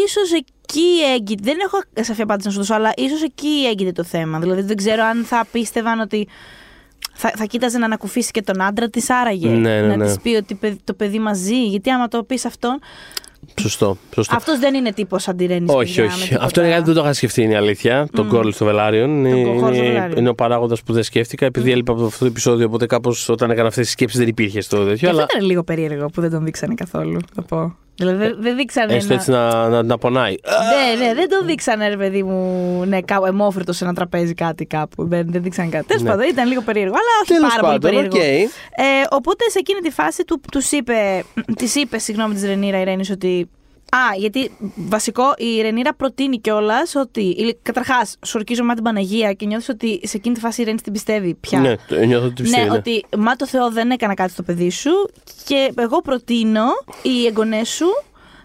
[0.06, 1.42] Ίσως εκεί έγκυται.
[1.44, 4.40] Δεν έχω σαφή απάντηση να σου δώσω, αλλά ίσως εκεί έγκυται το θέμα.
[4.40, 6.28] Δηλαδή δεν ξέρω αν θα πίστευαν ότι.
[7.16, 9.50] Θα, θα κοίταζε να ανακουφίσει και τον άντρα της, άραγε.
[9.50, 10.06] Ναι, ναι, να ναι.
[10.06, 11.66] της πει ότι παιδ- το παιδί μαζί.
[11.66, 12.80] Γιατί άμα το πεις αυτόν.
[13.60, 13.98] Σωστό.
[14.16, 14.36] σωστό.
[14.36, 15.74] Αυτός δεν είναι τύπος αντιρρένης.
[15.74, 16.36] όχι, όχι.
[16.40, 18.08] Αυτό είναι κάτι που δεν το είχα σκεφτεί, είναι η αλήθεια.
[18.12, 19.26] Τον Κόλλη στο Βελάριον.
[19.26, 20.18] Είναι, Κόλλη στο είναι, Βελάριον.
[20.18, 21.46] είναι ο παράγοντας που δεν σκέφτηκα.
[21.46, 24.62] Επειδή έλειπα από αυτό το επεισόδιο, οπότε κάπως όταν έκανα αυτές τις σκέψεις δεν υπήρχε
[24.62, 24.96] στο τέτοιο.
[24.96, 27.20] Και αυτό Αλλά ήταν λίγο περίεργο που δεν τον δείξανε καθόλου.
[27.36, 27.76] Θα πω.
[27.96, 28.94] Δηλαδή δεν, δεν δείξανε.
[28.94, 30.36] έστω ένα- έτσι να, να, να πονάει.
[30.98, 34.66] Ναι, ναι, δεν το δείξανε, ρε παιδί μου, ναι, κάπου εμόφρυτος σε ένα τραπέζι κάτι
[34.66, 35.08] κάπου.
[35.08, 35.86] Δεν, δεν δείξανε κάτι.
[35.86, 36.10] Τέλος Ναι.
[36.10, 38.18] πάντων, ήταν λίγο περίεργο, αλλά όχι Τέλος πάρα πολύ πάντων, περίεργο.
[38.18, 38.52] οκ.
[38.76, 41.24] Ε, οπότε σε εκείνη τη φάση του, τους είπε,
[41.60, 43.50] της είπε, συγγνώμη, της Ρενίρα η Ρένης ότι.
[43.90, 47.58] Α, γιατί βασικό η Ρενίρα προτείνει κιόλας ότι.
[47.62, 50.82] Καταρχάς, σου ορκίζομαι με την Παναγία και νιώθεις ότι σε εκείνη τη φάση η Ρένη
[50.82, 51.60] την πιστεύει πια.
[51.60, 52.64] Ναι, το- νιώθω ότι πιστεύει.
[52.66, 52.78] Ναι, ναι.
[52.78, 54.92] ότι μα το Θεό δεν έκανα κάτι στο παιδί σου
[55.46, 56.66] και εγώ προτείνω
[57.02, 57.86] οι εγγονές σου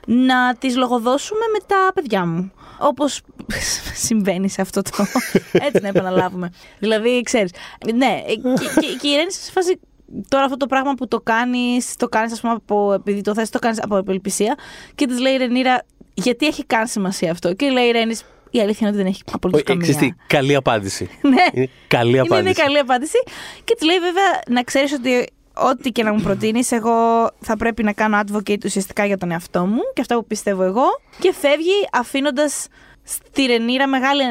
[0.07, 2.53] να τις λογοδώσουμε με τα παιδιά μου.
[2.78, 3.20] Όπως
[4.07, 4.91] συμβαίνει σε αυτό το...
[5.66, 6.51] Έτσι να επαναλάβουμε.
[6.78, 7.51] δηλαδή, ξέρεις,
[7.95, 8.34] ναι, και,
[8.80, 9.80] και, και η Irene σε φάση
[10.28, 13.50] τώρα αυτό το πράγμα που το κάνεις, το κάνεις ας πούμε από, επειδή το θες,
[13.50, 14.56] το κάνεις από απελπισία
[14.94, 15.84] και της λέει η Ρενίρα
[16.14, 19.22] γιατί έχει καν σημασία αυτό; και λέει η Ρένης η αλήθεια είναι ότι δεν έχει
[19.32, 19.92] απολύτως Όχι, καμία.
[19.92, 21.09] ξέρεις τι, καλή απάντηση.
[21.22, 21.36] Ναι.
[21.52, 22.40] Είναι καλή Είναι, απάντηση.
[22.40, 23.18] είναι καλή απάντηση.
[23.64, 26.92] Και της λέει βέβαια να ξέρεις ότι ό,τι και να μου προτείνεις, εγώ
[27.40, 30.84] θα πρέπει να κάνω advocate ουσιαστικά για τον εαυτό μου και αυτά που πιστεύω εγώ.
[31.18, 32.66] Και φεύγει αφήνοντας
[33.09, 34.22] στη Ρενίρα μεγάλη,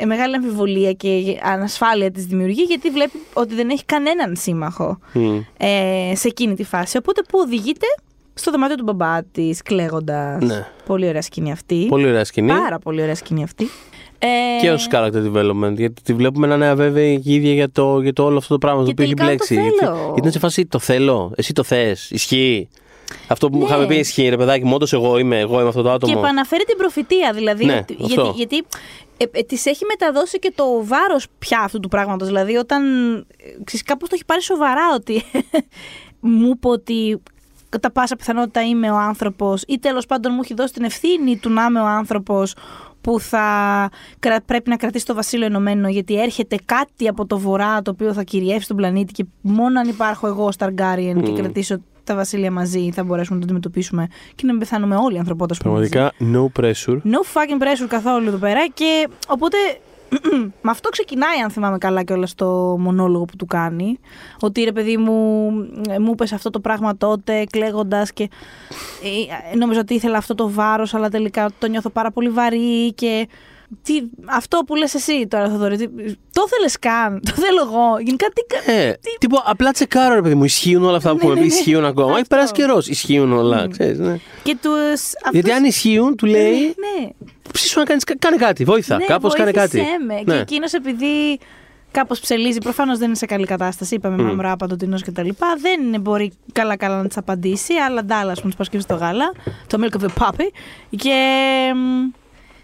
[0.00, 5.38] ε, μεγάλη αμφιβολία και ανασφάλεια της δημιουργεί γιατί βλέπει ότι δεν έχει κανέναν σύμμαχο Μμ.
[5.58, 6.96] ε, σε εκείνη τη φάση.
[6.96, 7.86] Οπότε που οδηγείται
[8.34, 10.44] στο δωμάτιο του μπαμπά της, κλαίγοντας.
[10.44, 10.66] Ναι.
[10.86, 11.86] Πολύ ωραία σκηνή αυτή.
[11.88, 12.48] Πολύ ωραία σκηνή.
[12.48, 13.68] Πάρα πολύ ωραία σκηνή αυτή.
[14.18, 14.26] Ε,
[14.60, 15.74] Και ως character development.
[15.76, 18.58] Γιατί τη βλέπουμε να είναι αβέβαιη η ίδια για το, για το όλο αυτό το
[18.58, 19.54] πράγμα το Και οποίο έχει τελικά το μπλέξει.
[19.54, 19.96] Γιατί- θέλω.
[20.04, 21.32] Γιατί είναι σε φάση το θέλω.
[21.36, 22.10] Εσύ το θες.
[22.10, 22.68] Ισχύει.
[23.28, 23.68] Αυτό που μου Ναι.
[23.68, 26.12] είχαμε πει ισχύει, ρε παιδάκι μου, όντως εγώ είμαι, εγώ είμαι αυτό το άτομο.
[26.12, 27.64] Και επαναφέρει την προφητεία, δηλαδή.
[27.64, 28.32] Ναι, ότι- αυτό.
[28.36, 28.64] γιατί γιατί
[29.16, 32.26] ε, ε, της έχει μεταδώσει και το βάρος πια αυτού του πράγματος.
[32.26, 32.82] Δηλαδή, όταν.
[33.16, 35.22] ε, Ξέρεις, κάπως το έχει πάρει σοβαρά ότι.
[36.20, 37.22] μου είπε ότι
[37.68, 41.50] κατά πάσα πιθανότητα είμαι ο άνθρωπος ή τέλος πάντων μου έχει δώσει την ευθύνη του
[41.50, 42.54] να είμαι ο άνθρωπος
[43.00, 43.44] που θα
[44.18, 48.12] κρα- πρέπει να κρατήσει το βασίλειο ενωμένο γιατί έρχεται κάτι από το βορρά το οποίο
[48.12, 51.76] θα κυριεύσει τον πλανήτη και μόνο αν υπάρχω εγώ ως Targaryen και κρατήσω
[52.08, 55.62] τα βασίλεια μαζί θα μπορέσουμε να το αντιμετωπίσουμε και να μην πεθάνουμε όλοι οι ανθρωπότητα
[55.62, 56.12] που είμαστε μαζί.
[56.18, 57.12] Πραγματικά, no pressure.
[57.12, 59.56] No fucking pressure καθόλου εδώ πέρα και οπότε
[60.62, 63.98] με αυτό ξεκινάει αν θυμάμαι καλά και όλα στο μονόλογο που του κάνει
[64.40, 65.50] ότι ρε παιδί μου
[65.88, 68.30] ε, μου είπες αυτό το πράγμα τότε κλαίγοντας και
[69.52, 73.28] ε, νόμιζα ότι ήθελα αυτό το βάρος αλλά τελικά το νιώθω πάρα πολύ βαρύ και
[73.82, 78.26] τι, αυτό που λες εσύ τώρα Θοδωρή, τι- το θέλεις καν, το θέλω εγώ γενικά
[78.34, 81.34] τι, κα- Ε, τύπο, απλά τσεκάρω, ρε παιδί μου, ισχύουν όλα αυτά που Ναι, έχουμε
[81.34, 81.54] ναι, πει, ναι.
[81.54, 82.10] ισχύουν ακόμα.
[82.10, 82.34] Έχει Αυτό.
[82.34, 82.88] περάσει καιρός.
[82.88, 84.18] Ισχύουν όλα, ξέρεις, ναι.
[84.42, 85.00] και τους
[85.32, 87.08] Γιατί αν ισχύουν, του λέει, ναι,
[87.52, 89.76] ψήσου να κάνεις, κάνε κάτι, βοήθα, ναι, κάπως κάνε κάτι.
[89.76, 90.14] βοήθησέ Με.
[90.14, 90.36] Και Ναι.
[90.38, 91.38] εκείνος επειδή
[91.90, 93.94] κάπως ψελίζει, προφανώς δεν είναι σε καλή κατάσταση.
[93.94, 94.26] Είπαμε mm.
[94.26, 95.28] μαμρά, παντοτινό κτλ.
[95.60, 99.32] Δεν μπορεί καλά-καλά να τη απαντήσει, αλλά ντάλλα, ας πούμε, τη Παρασκευή στο γάλα.
[99.66, 100.46] Το milk of the puppy.
[100.96, 101.16] Και.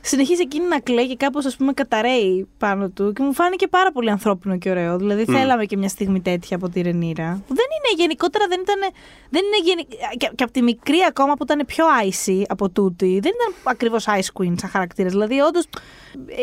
[0.04, 3.12] Μ, συνεχίζει εκείνη να κλαίει και κάπως ας πούμε καταραίει πάνω του.
[3.12, 4.96] Και μου φάνηκε πάρα πολύ ανθρώπινο και ωραίο.
[4.96, 7.42] Δηλαδή θέλαμε και μια στιγμή τέτοια από τη Ρενίρα.
[7.46, 8.80] Που δεν είναι γενικότερα, δεν ήταν.
[9.30, 9.86] Δεν είναι γενι...
[10.16, 14.04] και, και από τη μικρή ακόμα που ήταν πιο icy από τούτη, δεν ήταν ακριβώς
[14.08, 15.12] ice queen σαν χαρακτήρας.
[15.12, 15.66] Δηλαδή, όντως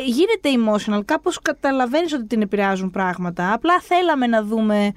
[0.05, 1.01] γίνεται emotional.
[1.05, 3.53] Κάπως καταλαβαίνεις ότι την επηρεάζουν πράγματα.
[3.53, 4.91] Απλά θέλαμε να δούμε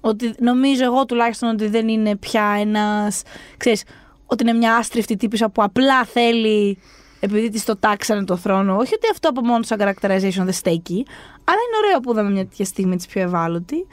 [0.00, 3.22] ότι νομίζω εγώ τουλάχιστον ότι δεν είναι πια ένας.
[3.56, 3.84] ξέρεις,
[4.26, 6.78] ότι είναι μια άστριφτη τύπησα που απλά θέλει
[7.24, 8.76] επειδή της το τάξανε το θρόνο.
[8.76, 11.06] Όχι ότι αυτό από μόνο σαν characterization δεν στέκει,
[11.44, 13.86] αλλά είναι ωραίο που είδαμε μια τέτοια στιγμή της πιο ευάλωτη.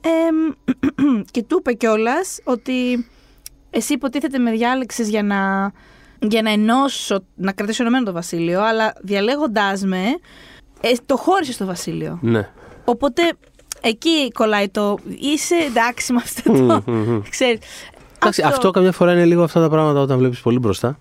[0.00, 0.08] Ε,
[1.32, 3.06] και του είπε κιόλας ότι
[3.70, 5.72] εσύ υποτίθεται με διάλεξες για να,
[6.18, 10.02] για να ενώσω, να κρατήσω ενωμένο το βασίλειο, αλλά διαλέγοντάς με,
[10.80, 12.18] ε, το χώρισες στο βασίλειο.
[12.22, 12.48] Ναι.
[12.84, 13.22] Οπότε
[13.80, 14.98] εκεί κολλάει το.
[15.20, 16.82] Είσαι εντάξει με αυτό το.
[17.30, 17.58] ξέρεις,
[18.22, 18.70] Εντάξει, αυτό...
[18.70, 20.98] καμιά φορά είναι λίγο αυτά τα πράγματα όταν βλέπεις πολύ μπροστά.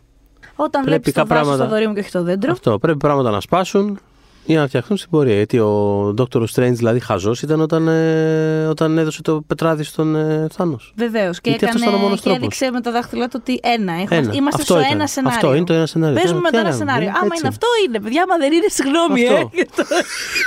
[0.64, 2.51] Όταν πρέπει βλέπεις το κάποια δάσο στο πράγματα- δωρή μου και όχι το δέντρο.
[2.51, 2.80] Αυτό.
[2.80, 3.99] Πρέπει πράγματα να σπάσουν
[4.45, 5.36] για να φτιαχτούν στην πορεία.
[5.36, 6.43] Γιατί ο Dr.
[6.53, 10.93] Strange, δηλαδή, χαζός ήταν όταν, ε, όταν έδωσε το πετράδι στον ε, Θάνος.
[10.95, 11.41] Βεβαίως.
[11.41, 12.41] Και, Γιατί αυτός έκανε, ήταν ο μόνος και τρόπος.
[12.43, 13.93] έδειξε με τα δάχτυλά του ότι ένα.
[13.93, 14.32] Έχουμε, Ένα.
[14.34, 14.91] Είμαστε Αυτό στο ήταν.
[14.97, 15.36] ένα σενάριο.
[15.38, 16.16] Αυτό είναι το ένα σενάριο.
[16.16, 17.07] Παίζουμε Τι με το ένα κάναμε, σενάριο.
[17.07, 17.39] ε, Άμα έτσι.
[17.39, 17.99] είναι αυτό, είναι.
[18.03, 19.36] Παιδιά, άμα δεν είναι, συγγνώμη, Αυτό.
[19.36, 19.49] ε.
[19.57, 19.86] για το-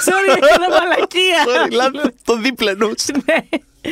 [0.09, 1.41] Sorry, έκανα μαλακία.
[2.29, 2.87] το δίπλενο.
[3.27, 3.39] ναι.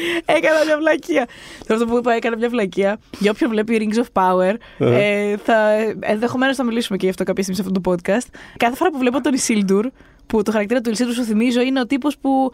[0.36, 1.28] Έκανα μια βλακεία.
[1.66, 3.00] Τώρα αυτό που είπα, έκανα μια βλακεία.
[3.18, 5.54] Για όποιον βλέπει Rings of Power, ε, θα,
[6.00, 8.26] ενδεχομένως θα μιλήσουμε και γι' αυτό κάποια στιγμή σε αυτό το podcast.
[8.56, 9.86] Κάθε φορά που βλέπω τον Ισίλντουρ,
[10.26, 12.52] που το χαρακτήρα του Ισίλντουρ σου θυμίζω είναι ο τύπος που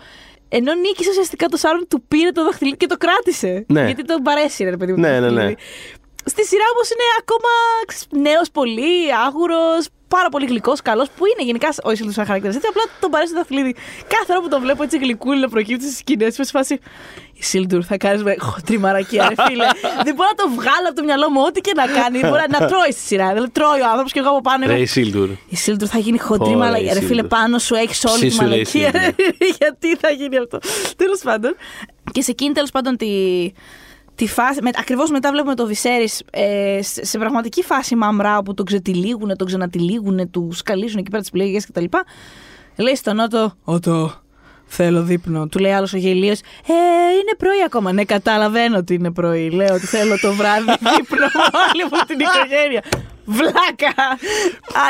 [0.49, 3.65] ενώ νίκησε ουσιαστικά το Σάρον, του πήρε το δαχτυλίδι και το κράτησε.
[3.69, 3.85] Ναι.
[3.85, 5.03] Γιατί τον παρέσυρε, ρε παιδί μου.
[5.03, 5.27] το Ναι, ναι, ναι.
[5.27, 5.57] δαχτυλίδι.
[6.25, 7.53] Στη σειρά όμως είναι ακόμα
[8.29, 12.57] νέος πολύ, άγουρος, πάρα πολύ γλυκός, καλός, που είναι γενικά ο Ισίλντουρ σαν χαρακτήρας.
[12.57, 13.73] Έτσι, απλά τον παρέσει το δαχτυλίδι.
[14.09, 16.79] Κάθε φορά που τον βλέπω έτσι γλυκούλη να προκύπτει στις σκηνές, είμαι σε φάση.
[17.35, 19.67] Ισίλντουρ, θα κάνεις με χοντρή μαρακία, ρε φίλε.
[20.05, 22.19] δεν μπορώ να το βγάλω από το μυαλό μου, ό,τι και να κάνει.
[22.19, 23.33] Δεν μπορεί να τρώει στη σειρά.
[23.33, 24.65] Δηλαδή, τρώει ο άνθρωπος και εγώ από πάνω.
[24.65, 25.29] είμαι, Ρε Σίλτουρ.
[25.49, 26.91] η Σίλντουρ θα γίνει χοντρή Ωραία, μαλακία.
[26.91, 27.29] η Ρε φίλε, Sildur.
[27.29, 28.91] πάνω σου έχεις όλη τη Ψήσου, λέει, η μαλακία.
[29.17, 29.25] Sildur.
[29.59, 30.59] Γιατί θα γίνει αυτό.
[30.97, 31.57] Τέλος πάντων.
[32.13, 33.07] Και σε εκείνη τέλος πάντων τη,
[34.19, 34.63] τη φάση.
[34.63, 39.37] Με, Ακριβώς μετά βλέπουμε το Βυσέρη ε, σε, σε πραγματική φάση μαμρά όπου τον ξετυλίγουνε,
[39.37, 41.85] τον ξανατυλίγουνε, τους σκαλίζουν εκεί πέρα τις πληγές κτλ.
[42.77, 44.13] Λέει στον Νότο, Ότο,
[44.69, 45.47] θέλω δείπνο.
[45.49, 46.73] Του λέει άλλος ο γελίος, Ε,
[47.13, 47.93] είναι πρωί ακόμα.
[47.93, 49.51] Ναι, καταλαβαίνω ότι είναι πρωί.
[49.51, 50.65] Λέω ότι θέλω το βράδυ
[50.97, 51.43] δείπνο με
[51.73, 52.83] όλη μου την οικογένεια.
[53.31, 53.95] Βλάκα!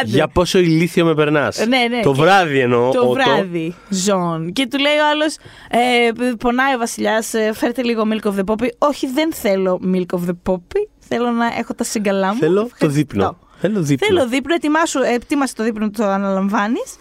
[0.01, 0.11] Άντε.
[0.11, 1.59] Για πόσο ηλίθιο με περνάς.
[1.61, 2.01] Ε, ναι, ναι.
[2.01, 2.91] Το Και- βράδυ εννοώ.
[2.91, 3.12] Το Ότο.
[3.12, 4.53] βράδυ, Ζων.
[4.53, 5.37] Και του λέει ο άλλος,
[5.70, 8.68] ε, πονάει ο Βασιλιάς, φέρτε λίγο milk of the poppy.
[8.79, 10.87] Όχι, δεν θέλω milk of the poppy.
[10.99, 12.39] Θέλω να έχω τα συγκαλά μου.
[12.39, 12.89] Θέλω το Ευχαριστώ.
[12.89, 13.39] δείπνο.
[13.61, 14.07] Θέλω δείπνο.
[14.07, 16.97] Θέλω δείπνο, ετοιμάσου, ετοίμασε το δείπνο, το αναλαμβάνεις.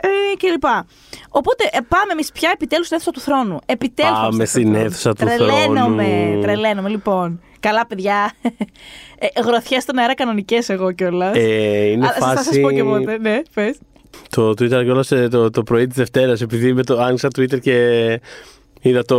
[0.00, 0.86] Ε, και λοιπά.
[1.28, 3.58] Οπότε ε, πάμε εμείς πια επιτέλους στην αίθουσα του θρόνου.
[3.66, 4.18] Επιτέλους.
[4.20, 6.40] Πάμε στην αίθουσα του τρελαίνομαι, θρόνου.
[6.42, 7.40] Τρελαίνομαι, λοιπόν.
[7.60, 8.32] Καλά, παιδιά.
[9.18, 11.36] Ε, Γροθιέ στον αέρα κανονικές εγώ κιόλας.
[11.36, 12.54] Ε, είναι Θα φάση.
[12.54, 13.18] σα πω και πότε.
[13.18, 13.78] Ναι, πες.
[14.30, 18.20] Το Twitter κιόλας το, το πρωί της Δευτέρας, επειδή με το άνοιξα Twitter και
[18.80, 19.16] είδα το.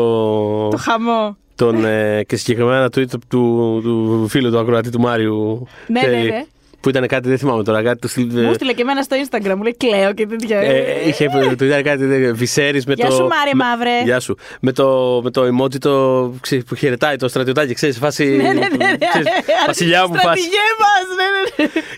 [0.67, 1.37] Το χαμό.
[1.55, 5.67] τον, ε, και συγκεκριμένα ένα tweet του, του φίλου του ακροατή του Μάριου.
[5.87, 6.45] Ναι, και- ναι, ναι.
[6.79, 8.29] Που ήταν κάτι, δεν θυμάμαι τώρα, κάτι του στυλ.
[8.45, 10.59] Μου στείλε και εμένα στο Instagram, μου λέει κλαίω και τέτοια.
[10.59, 13.11] Ε, είχε, του ήταν κάτι Βυσέρης με Γεια το.
[13.15, 14.03] σου, Μάρια με- Μαύρε.
[14.03, 14.37] Γεια σου.
[14.61, 18.25] Με το, με το emoji το, ξέρεις, που χαιρετάει το στρατιωτάκι, ξέρεις, σε φάση.
[18.25, 18.57] Ναι, ναι, ναι.
[18.77, 18.97] ναι.
[19.09, 19.27] ξέρεις,
[19.67, 20.19] βασιλιά μου, φάση.
[20.19, 21.36] Στρατηγέ μας, ναι, ναι, ναι.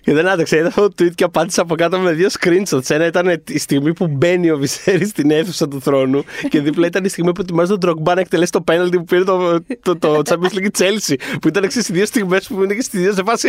[0.03, 2.89] Και δεν άντεξα, είδα αυτό το tweet και απάντησα από κάτω με δύο screenshots.
[2.89, 7.05] Ένα ήταν η στιγμή που μπαίνει ο Βυσέρη στην αίθουσα του θρόνου και δίπλα ήταν
[7.05, 10.21] η στιγμή που ετοιμάζει τον Drogba να εκτελέσει το penalty που πήρε το, το, το
[10.25, 11.15] Champions League Chelsea.
[11.41, 13.47] Που ήταν εξής οι δύο στιγμές που είναι και στις δύο σε φάση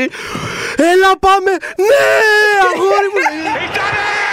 [0.77, 1.51] Έλα πάμε!
[1.77, 2.11] Ναι!
[2.75, 3.21] Αγόρι μου!
[3.75, 4.30] He's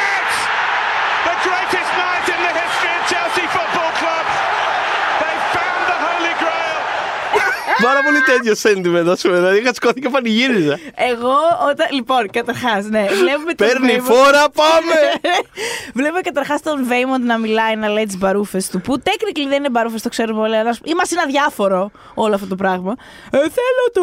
[7.84, 9.36] Πάρα πολύ τέτοιο sentiment, ας πούμε.
[9.36, 10.80] Δηλαδή είχα σκόθει και πανηγύριζα.
[10.96, 11.36] Εγώ
[11.70, 11.88] όταν.
[11.92, 13.06] Λοιπόν, καταρχάς, ναι.
[13.22, 14.98] Βλέπουμε τον Παίρνει Βέιμοντ- φόρα, πάμε!
[16.00, 18.82] Βλέπουμε καταρχάς τον Βέιμοντ να μιλάει, να λέει τις μπαρούφες του.
[18.82, 20.56] Που technically δεν είναι μπαρούφες, το ξέρουμε όλοι.
[20.56, 22.96] αλλά Είμαστε ένα διάφορο όλο αυτό το πράγμα.
[23.30, 24.02] Ε, θέλω το,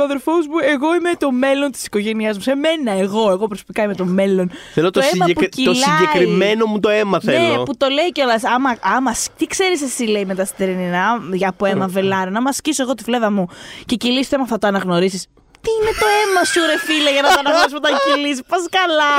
[0.00, 2.42] ο αδερφός μου, εγώ είμαι το μέλλον της οικογένειάς μου.
[2.42, 4.50] Σε μένα, εγώ, εγώ προσωπικά είμαι το μέλλον.
[4.74, 5.74] Θέλω το, αίμα συγκεκρι- που το κυλάει.
[5.98, 7.38] συγκεκριμένο μου το αίμα θέλω.
[7.58, 8.44] Ναι, που το λέει κιόλας.
[8.44, 12.40] Άμα, άμα, σ- τι ξέρεις εσύ, λέει μετά στην Τερνινά, για από αίμα βελάρα, να
[12.42, 13.48] μα σκίσω εγώ τη φλέβα μου
[13.84, 15.26] και κυλήσει το αίμα, θα το αναγνωρίσεις.
[15.66, 19.12] Τι είναι το αίμα σου, ρε φίλε, για να το αναγνωρίσει όταν κυλήσει; Πας καλά.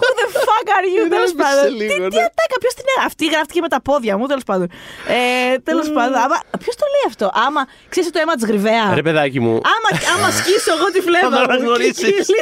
[0.00, 1.68] Who the fuck are you, τέλος Ηρέμησε πάντων.
[1.80, 2.28] λίγο, Τι, τι ναι.
[2.30, 3.08] ατάκα, ποιος την έγραψε.
[3.10, 4.66] Αυτή γράφτηκε με τα πόδια μου, τέλος πάντων.
[5.16, 5.20] Ε,
[5.68, 6.16] τέλος πάντων.
[6.62, 7.62] Ποιος το λέει αυτό; Άμα
[7.92, 11.30] ξέρεις το αίμα της γρυβαία; Ρε παιδάκι μου, Άμα, άμα σκίσω εγώ τη φλέβα Θα
[11.34, 11.96] το μου και αναγνωρίσεις.
[12.04, 12.38] κυλήσει,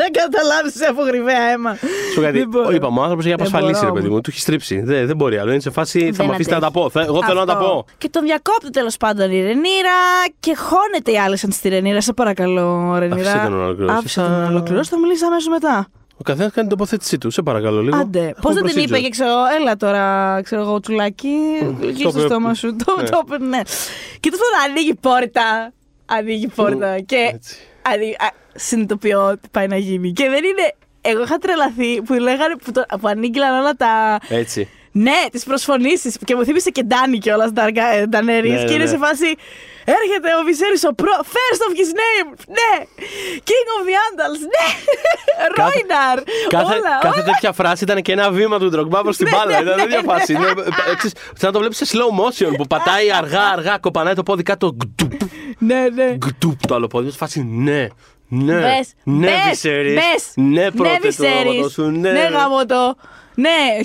[0.00, 1.72] δεν καταλάβεις από γρυβαία αίμα.
[2.14, 2.38] Σου κάτι.
[2.42, 2.68] Δεν μπορώ.
[2.76, 4.14] Είπαμε, ο άνθρωπος έχει Δεν απασφαλίσει, μπορώ, ρε παιδί μου.
[4.14, 4.20] μου.
[4.24, 4.74] Του έχει στρίψει.
[4.90, 5.50] Δεν, δεν μπορεί άλλο.
[5.54, 5.98] Είναι σε φάση.
[6.04, 6.84] Θα Δεν μου αφήσετε να τα αντέχει.
[6.84, 6.90] πω.
[6.94, 7.64] Θα- Εγώ θέλω να τα Αυτό.
[7.68, 7.86] πω.
[8.02, 9.96] Και τον διακόπτει τέλος πάντων η Ρενίρα
[10.44, 12.00] και χώνεται η Άλισαν στη Ρενίρα.
[12.00, 12.66] Σε παρακαλώ,
[12.98, 13.30] Ρενίρα.
[13.30, 13.96] Άφησε τον να ολοκληρώσει.
[13.98, 14.90] Άφησε τον Θα- να ολοκληρώσει.
[14.90, 15.86] Θα μιλήσει αμέσως μετά.
[16.16, 17.30] Ο καθένας κάνει την τοποθέτησή του.
[17.30, 17.96] Σε παρακαλώ λίγο.
[17.96, 18.18] Άντε.
[18.18, 19.02] Έχουμε Πώς δεν την είπε procedure.
[19.02, 19.30] και ξέρω,
[19.60, 21.36] έλα τώρα, ξέρω εγώ, τσουλάκι.
[21.82, 22.28] Εκεί το στο είπε.
[22.28, 22.76] στόμα σου.
[22.84, 23.08] Το Ναι.
[23.08, 23.60] το είπε, ναι.
[24.20, 25.72] Και τέλο πάντων ανοίγει πόρτα.
[26.06, 27.00] Ανοίγει πόρτα.
[27.00, 27.56] Και Έτσι.
[27.82, 30.12] ανοίγει- α, συνειδητοποιώ τι πάει να γίνει.
[30.12, 30.74] Και δεν είναι.
[31.00, 34.18] Εγώ είχα τρελαθεί που λέγανε που, το, που ανήγγυλαν όλα τα.
[34.28, 34.68] Έτσι.
[34.92, 36.18] Ναι, τις προσφωνήσεις.
[36.24, 37.50] Και μου θύμισε και Ντάνι κιόλας,
[38.08, 38.48] Ντανέρη.
[38.50, 38.90] Ναι, ναι, και είναι ναι.
[38.90, 39.34] σε φάση.
[39.84, 41.10] Έρχεται ο Βυσέρης ο προ.
[41.34, 42.28] First of his name!
[42.48, 42.84] Ναι!
[43.48, 44.40] King of the Andals!
[44.54, 44.66] Ναι!
[45.56, 46.18] Ρόιναρ!
[46.48, 47.32] Κάθε, όλα, κάθε όλα.
[47.32, 49.50] τέτοια φράση ήταν και ένα βήμα του Ντρογκμπά προς την Ναι, μπάλα.
[49.56, 50.12] ναι, Ήταν ναι, τέτοια ναι.
[50.12, 50.32] φάση.
[50.32, 54.14] Είναι, ε, ξέρεις, Σαν να το βλέπεις σε slow motion που πατάει αργά, αργά, κοπανάει
[54.14, 54.74] το πόδι κάτω.
[54.76, 55.20] γκντουπ,
[55.58, 56.16] Ναι, ναι.
[56.16, 57.10] γκντουπ το άλλο πόδι.
[57.10, 57.86] Σε φάση ναι.
[58.28, 60.32] Ναι, Μπες, ναι, μπες, Βυσέρης, μπες.
[60.34, 61.34] ναι, πρώτε το Βυσέρης.
[61.50, 62.10] όνομα σου, ναι.
[62.10, 62.74] Ναι, γάμο το.
[62.86, 62.92] Ναι,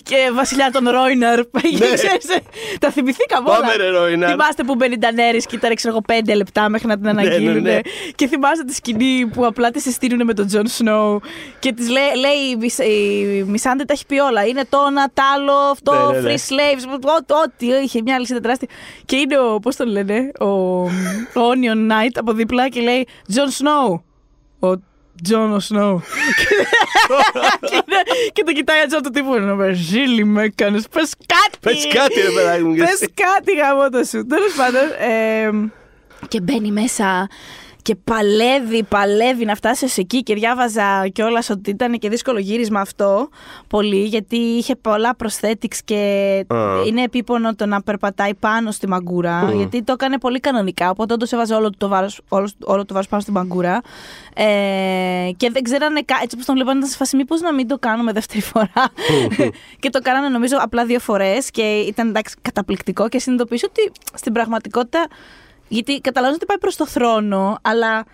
[0.04, 1.40] και βασιλιά των Ρόιναρ.
[1.94, 2.38] Ξέρεις, ε,
[2.80, 3.60] Τα θυμηθήκαμε όλα.
[3.60, 4.30] Πάμε, ρε, Ρόιναρ.
[4.30, 7.62] Θυμάστε που μπαίνει η Ντανέρη και ήταν, ξέρω εγώ, πέντε λεπτά μέχρι να την αναγγείλουν.
[7.62, 7.80] ναι, ναι.
[8.16, 11.20] Και θυμάστε τη σκηνή που απλά τη συστήνουν με τον Τζον Σνόου.
[11.60, 14.46] Και της λέει, λέει η Μισ- η Μισάντε τα έχει πει όλα.
[14.46, 16.34] Είναι το ένα, τ' άλλο, αυτό, Ναι, ναι, ναι.
[16.34, 17.66] free slaves, ό- ό,τι.
[17.84, 18.68] Είχε μια αλυσίδα τεράστια.
[19.06, 20.90] Και είναι ο, πώς τον λένε, ο, ο
[21.34, 24.04] Onion Knight από δίπλα και λέει Τζον Σνόου.
[25.18, 26.02] Ο Τζον Σνόου.
[27.70, 29.38] και, είναι- και το κοιτάει έτσι από το τύπο.
[29.40, 30.88] «Να Βαζίλη με έκανες.
[30.92, 31.58] Πες κάτι.
[31.62, 32.74] Πες κάτι, ρε παιδάκι μου.
[32.76, 33.14] και Πες εσύ.
[33.16, 34.26] κάτι γαμώτο σου.
[34.26, 34.82] Τέλος πάντων.
[35.00, 35.70] ε,
[36.28, 37.30] και μπαίνει μέσα
[37.88, 42.80] και παλεύει, παλεύει να φτάσεις ως εκεί και διάβαζα κιόλας ότι ήταν και δύσκολο γύρισμα
[42.80, 43.30] αυτό
[43.68, 45.96] πολύ γιατί είχε πολλά prosthetics και
[46.48, 46.58] Α.
[46.88, 51.32] είναι επίπονο το να περπατάει πάνω στη μαγκούρα γιατί το έκανε πολύ κανονικά οπότε όντως
[51.32, 53.82] έβαζε όλο το βάρος, όλο, όλο το βάρος πάνω στη μαγκούρα.
[54.36, 57.68] Ε, και δεν ξέρανε κα- έτσι όπως τον βλέπανε ήταν σε φάση μήπως να μην
[57.68, 58.72] το κάνουμε δεύτερη φορά.
[59.80, 64.34] Και το κάνανε νομίζω απλά δύο φορές και ήταν εντάξει καταπληκτικό και συνειδητοποίησε ότι στην
[64.34, 65.08] πραγματικότητα
[65.68, 68.06] γιατί καταλαβαίνω ότι πάει προς το θρόνο αλλά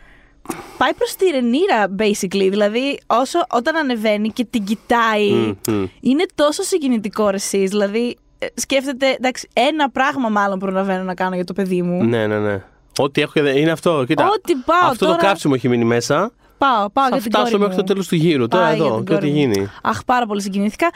[0.78, 5.86] πάει προς τη Ρενίρα basically δηλαδή όσο, όταν ανεβαίνει και την κοιτάει Μμ, μμ.
[6.02, 11.36] είναι τόσο συγκινητικό ρε εσείς, δηλαδή ε, σκέφτεται εντάξει ένα πράγμα μάλλον προλαβαίνω να κάνω
[11.36, 12.64] για το παιδί μου Ναι, ναι, ναι.
[12.98, 13.58] Ό,τι έχω και δεν.
[13.58, 14.04] Είναι αυτό.
[14.08, 14.28] Κοίτα.
[14.28, 16.32] Ό,τι πάω Αυτό τώρα- το κάψιμο έχει μείνει μέσα.
[16.58, 17.82] πάω, πάω Θα για την φτάσω κόρη μέχρι μου.
[17.82, 18.48] το τέλος του γύρου.
[18.48, 19.54] Τώρα Πάει για εδώ την και ό,τι κόρη μου.
[19.54, 19.68] γίνει.
[19.84, 20.90] Αχ, πάρα πολύ συγκινήθηκα.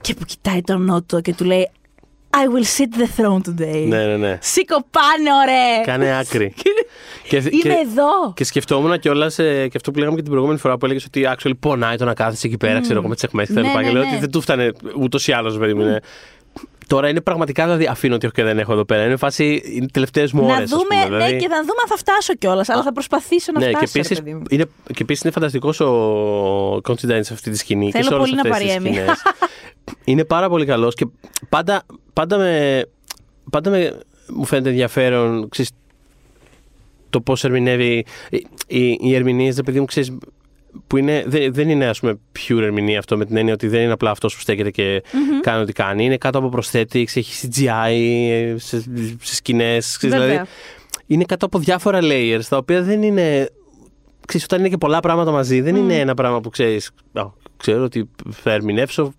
[0.00, 1.70] Και που κοιτάει τον Νότο και του λέει
[2.42, 3.84] I will sit the throne today.
[3.88, 4.38] Ναι, ναι, ναι.
[4.42, 5.84] Σήκω πάνω, ρε!
[5.84, 6.54] Κάνε άκρη.
[7.28, 8.32] Και, Είμαι και, εδώ!
[8.34, 11.52] και σκεφτόμουν κιόλας και αυτό που λέγαμε και την προηγούμενη φορά που έλεγες ότι actually
[11.60, 13.80] πονάει το να κάθεσαι εκεί πέρα, ξέρω εγώ, με τις αιχμές και τα Ναι, λοιπά.
[13.80, 14.08] ναι, Και λέω ναι.
[14.08, 15.80] ότι δεν του φτάνε ούτως ή άλλως, παιδί μου.
[15.82, 16.00] είναι.
[16.86, 19.04] Τώρα είναι πραγματικά, δηλαδή αφήνω ότι έχω και δεν έχω εδώ πέρα.
[19.04, 20.70] Είναι φάση, είναι τελευταίες μου ώρες.
[20.70, 22.68] να δούμε, ναι, και να δούμε αν θα φτάσω κιόλας.
[22.68, 23.92] Αλλά θα προσπαθήσω να Ναι, και φτάσω.
[23.94, 24.42] ρε επίσης παιδί μου.
[24.50, 27.90] είναι, και επίσης είναι φανταστικός ο Considine σε αυτή τη σκηνή.
[27.90, 28.94] Θέλω και σε όλες πολύ να αυτές τις πάρει Emmy.
[28.96, 29.22] σκηνές.
[30.04, 31.06] είναι πάρα πολύ καλός και
[31.48, 31.82] πάντα,
[32.16, 32.84] πάντα, με,
[33.50, 33.98] πάντα με,
[34.28, 35.70] μου φαίνεται ενδιαφέρον ξέρεις,
[37.10, 38.04] το πώς ερμηνεύει.
[38.30, 40.16] Οι, οι, οι ερμηνείες, επειδή μου ξέρεις.
[40.86, 43.80] Που είναι, δεν, δεν είναι ας πούμε pure ερμηνεία αυτό με την έννοια ότι δεν
[43.82, 45.02] είναι απλά αυτός που στέκεται και
[45.40, 46.04] κάνει ό,τι κάνει.
[46.04, 48.80] Είναι κάτω από prosthetics, έχει CGI σε,
[49.20, 49.96] σε σκηνές.
[49.96, 50.30] ξέρεις, Βέβαια.
[50.32, 50.48] δηλαδή,
[51.06, 53.50] είναι κάτω από διάφορα layers τα οποία δεν είναι.
[54.26, 56.90] Ξέρεις, όταν είναι και πολλά πράγματα μαζί, δεν είναι ένα πράγμα που ξέρεις.
[57.56, 59.12] Ξέρω ότι θα ερμηνεύσω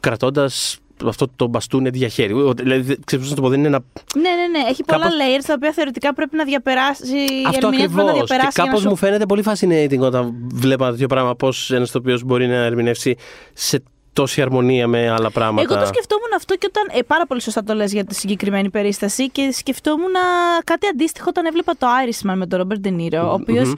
[0.00, 2.32] κρατώντας αυτό το μπαστούνι για χέρι.
[2.32, 3.80] Ο- Δηλαδή, δεν- ξέρεις πώς να το πω, δεν είναι ένα.
[4.14, 4.68] Ναι, ναι, ναι.
[4.68, 7.16] Έχει πολλά Κάπως- layers τα οποία θεωρητικά πρέπει να διαπεράσει.
[7.16, 8.12] Η αυτό ερμηνεία πρέπει να ακριβώς.
[8.12, 8.48] Και διαπεράσει.
[8.54, 11.34] για να κάπως σου- μου φαίνεται πολύ fascinating όταν βλέπω ένα τέτοιο πράγμα.
[11.36, 13.16] Πώς ένας τοπίο μπορεί να ερμηνεύσει
[13.54, 13.82] σε
[14.12, 15.72] τόση αρμονία με άλλα πράγματα.
[15.74, 16.98] Εγώ το σκεφτόμουν αυτό και όταν.
[16.98, 20.20] Ε, πάρα πολύ σωστά το λες για τη συγκεκριμένη περίσταση και σκεφτόμουν α,
[20.64, 23.74] κάτι αντίστοιχο όταν έβλεπα το Irishman με τον Ρόμπερτ Ντενίρο, ο οποίος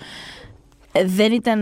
[1.04, 1.60] δεν ήταν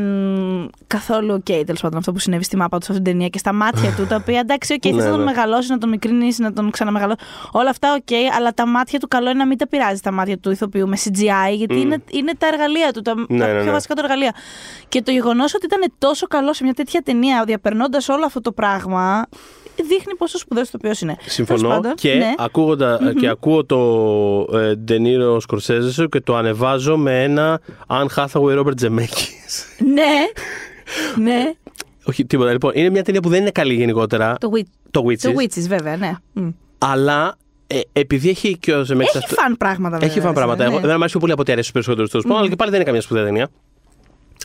[0.86, 3.38] καθόλου οκ τέλος πάντων αυτό που συνέβη στη μάπα του σε αυτήν την ταινία και
[3.38, 4.06] στα μάτια του.
[4.06, 5.24] Τα οποία εντάξει, οκ, θες Ναι, να τον ναι.
[5.24, 7.18] μεγαλώσεις, να τον μικρύνεις, να τον ξαναμεγαλώσει.
[7.52, 10.38] Όλα αυτά οκ, αλλά τα μάτια του καλό είναι να μην τα πειράζει τα μάτια
[10.38, 13.64] του ηθοποιού με CGI, γιατί είναι, είναι τα εργαλεία του, τα, Ναι, τα ναι, πιο
[13.64, 13.70] ναι.
[13.70, 14.34] βασικά του εργαλεία.
[14.88, 18.52] Και το γεγονός ότι ήταν τόσο καλό σε μια τέτοια ταινία, διαπερνώντας όλο αυτό το
[18.52, 19.26] πράγμα,
[19.82, 21.14] δείχνει πόσο σπουδαίος ηθοποιός είναι.
[21.18, 22.32] Τέλος Συμφωνώ πάντων, και, ναι.
[22.38, 23.78] ακούγοντα, και ακούω το
[24.58, 29.84] ε, Ντενίρο Σκορσέζε σου και το ανεβάζω με ένα Αν Hathaway Robert Zemeckis.
[29.94, 30.12] ναι,
[31.24, 31.52] ναι.
[32.04, 32.52] Όχι, τίποτα.
[32.52, 34.34] Λοιπόν, είναι μια ταινία που δεν είναι καλή γενικότερα.
[34.40, 35.18] Το, Witch, Το Witches.
[35.18, 36.12] το Witches, βέβαια, ναι.
[36.32, 36.48] Μμ.
[36.78, 39.00] Αλλά ε, επειδή έχει και ο Zemeckis.
[39.00, 40.08] Έχει αυτό- φαν πράγματα, βέβαια.
[40.14, 40.64] Έχει φαν πράγματα.
[40.64, 40.70] ναι.
[40.70, 42.56] Εγώ, δεν μου αρέσει πιο πολύ από ό,τι αρέσει στους περισσότερους τέλος πάντων, αλλά και
[42.56, 43.48] πάλι δεν είναι καμία σπουδαία ταινία.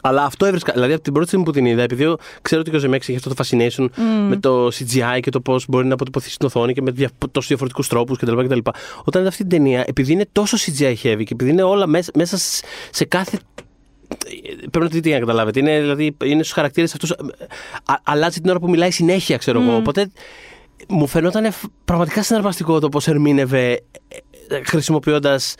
[0.07, 0.71] Αλλά αυτό έβρισκα.
[0.73, 3.17] Δηλαδή, από την πρώτη στιγμή που την είδα, επειδή ξέρω ότι και ο Ζεμέξ έχει
[3.17, 3.87] αυτό το fascination
[4.29, 7.47] με το CGI και το πώς μπορεί να αποτυπωθείς στην οθόνη και με δια, τόσους
[7.49, 8.59] διαφορετικούς τρόπους κτλ, κτλ.
[9.03, 12.11] Όταν είδα αυτή την ταινία, επειδή είναι τόσο CGI heavy και επειδή είναι όλα μέσα,
[12.15, 13.39] μέσα σε- σε κάθε.
[14.57, 15.59] Πρέπει να τη δείτε για να καταλάβετε.
[15.59, 17.13] Είναι, δηλαδή, είναι στους χαρακτήρες αυτούς.
[18.03, 19.75] Αλλάζει την ώρα που μιλάει συνέχεια, ξέρω εγώ.
[19.75, 20.09] Οπότε
[20.87, 21.53] μου φαινόταν
[21.85, 23.81] πραγματικά συναρπαστικό το πώς ερμήνευε
[24.63, 25.55] χρησιμοποιώντας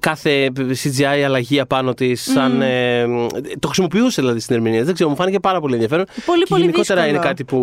[0.00, 2.22] κάθε CGI αλλαγή απάνω της.
[2.22, 3.06] Σαν, ε,
[3.58, 4.84] το χρησιμοποιούσε δηλαδή στην ερμηνεία.
[4.84, 6.04] Δεν ξέρω, μου φάνηκε πάρα πολύ ενδιαφέρον.
[6.26, 7.18] Πολύ, και πολύ γενικότερα δύσκολο.
[7.18, 7.58] είναι κάτι που,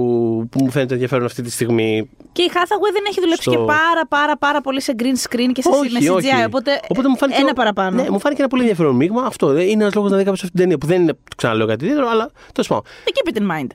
[0.51, 2.09] που μου φαίνεται ενδιαφέρον αυτή τη στιγμή.
[2.31, 5.49] Και η Hathaway δεν έχει δουλέψει Στο- και πάρα πάρα πάρα πολύ σε green screen
[5.53, 6.15] και σε όχι, με CGI.
[6.15, 6.27] όχι.
[6.45, 8.01] Οπότε, μου φάνηκε, ένα παραπάνω.
[8.03, 9.21] Ναι, μου φάνηκε ένα πολύ ενδιαφέρον μείγμα.
[9.25, 11.67] Αυτό ε, είναι ένας λόγος να δει κάποιος αυτή την ταινία που δεν είναι, ξαναλέω
[11.67, 12.83] κάτι ιδιαίτερο, αλλά τέλος πάντων.
[13.05, 13.67] Keep it in mind.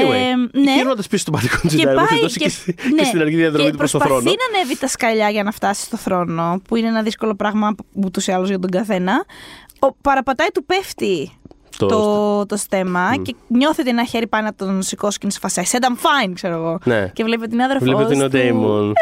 [0.00, 0.14] Anyway,
[0.54, 0.74] Ε, ναι.
[0.74, 3.04] γυρνώντας πίσω στον πατικό Και Τζεντάι, μου πάει έχει δώσει και, και, στη- ναι, και
[3.04, 4.36] στην αρχή διαδρομή και του προς τον προσπαθεί χρόνο.
[4.52, 8.26] να ανέβει τα σκαλιά για να φτάσει στο θρόνο, που είναι ένα δύσκολο πράγμα ούτως
[8.26, 9.24] ή άλλως για τον καθένα.
[9.78, 11.30] Ο, παραπατάει του πέφτει
[11.76, 15.32] Το- το, το, στέμα και νιώθει ότι ένα χέρι πάει να τον σηκώσει και να
[15.32, 15.64] σε φασάει.
[15.68, 16.78] I said I'm fine, ξέρω εγώ.
[16.84, 17.08] Ναι.
[17.12, 18.32] Και βλέπει την άδερφό Βλέπει ότι είναι ο του.
[18.36, 18.92] Ντέιμον.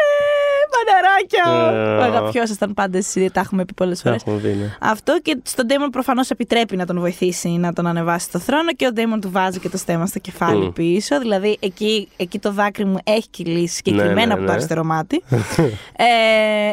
[0.91, 1.79] Ε, μαναράκια!
[1.81, 4.21] Ε, Ο αγαπιόσασταν πάντα εσύ, τα έχουμε πει πολλές φορές.
[4.21, 4.75] Έχουμε δει, ναι.
[4.79, 8.85] Αυτό και στον Ντέιμον προφανώς επιτρέπει να τον βοηθήσει να τον ανεβάσει στο θρόνο και
[8.85, 10.71] ο Ντέιμον του βάζει και το στέμα στο κεφάλι Μμ.
[10.71, 11.19] πίσω.
[11.19, 14.51] Δηλαδή εκεί, εκεί το δάκρυ μου έχει κυλήσει συγκεκριμένα Ναι, ναι, από το ναι.
[14.51, 15.23] αριστερό μάτι.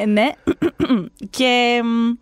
[0.03, 0.27] ε, ναι.
[1.37, 2.17] και μ,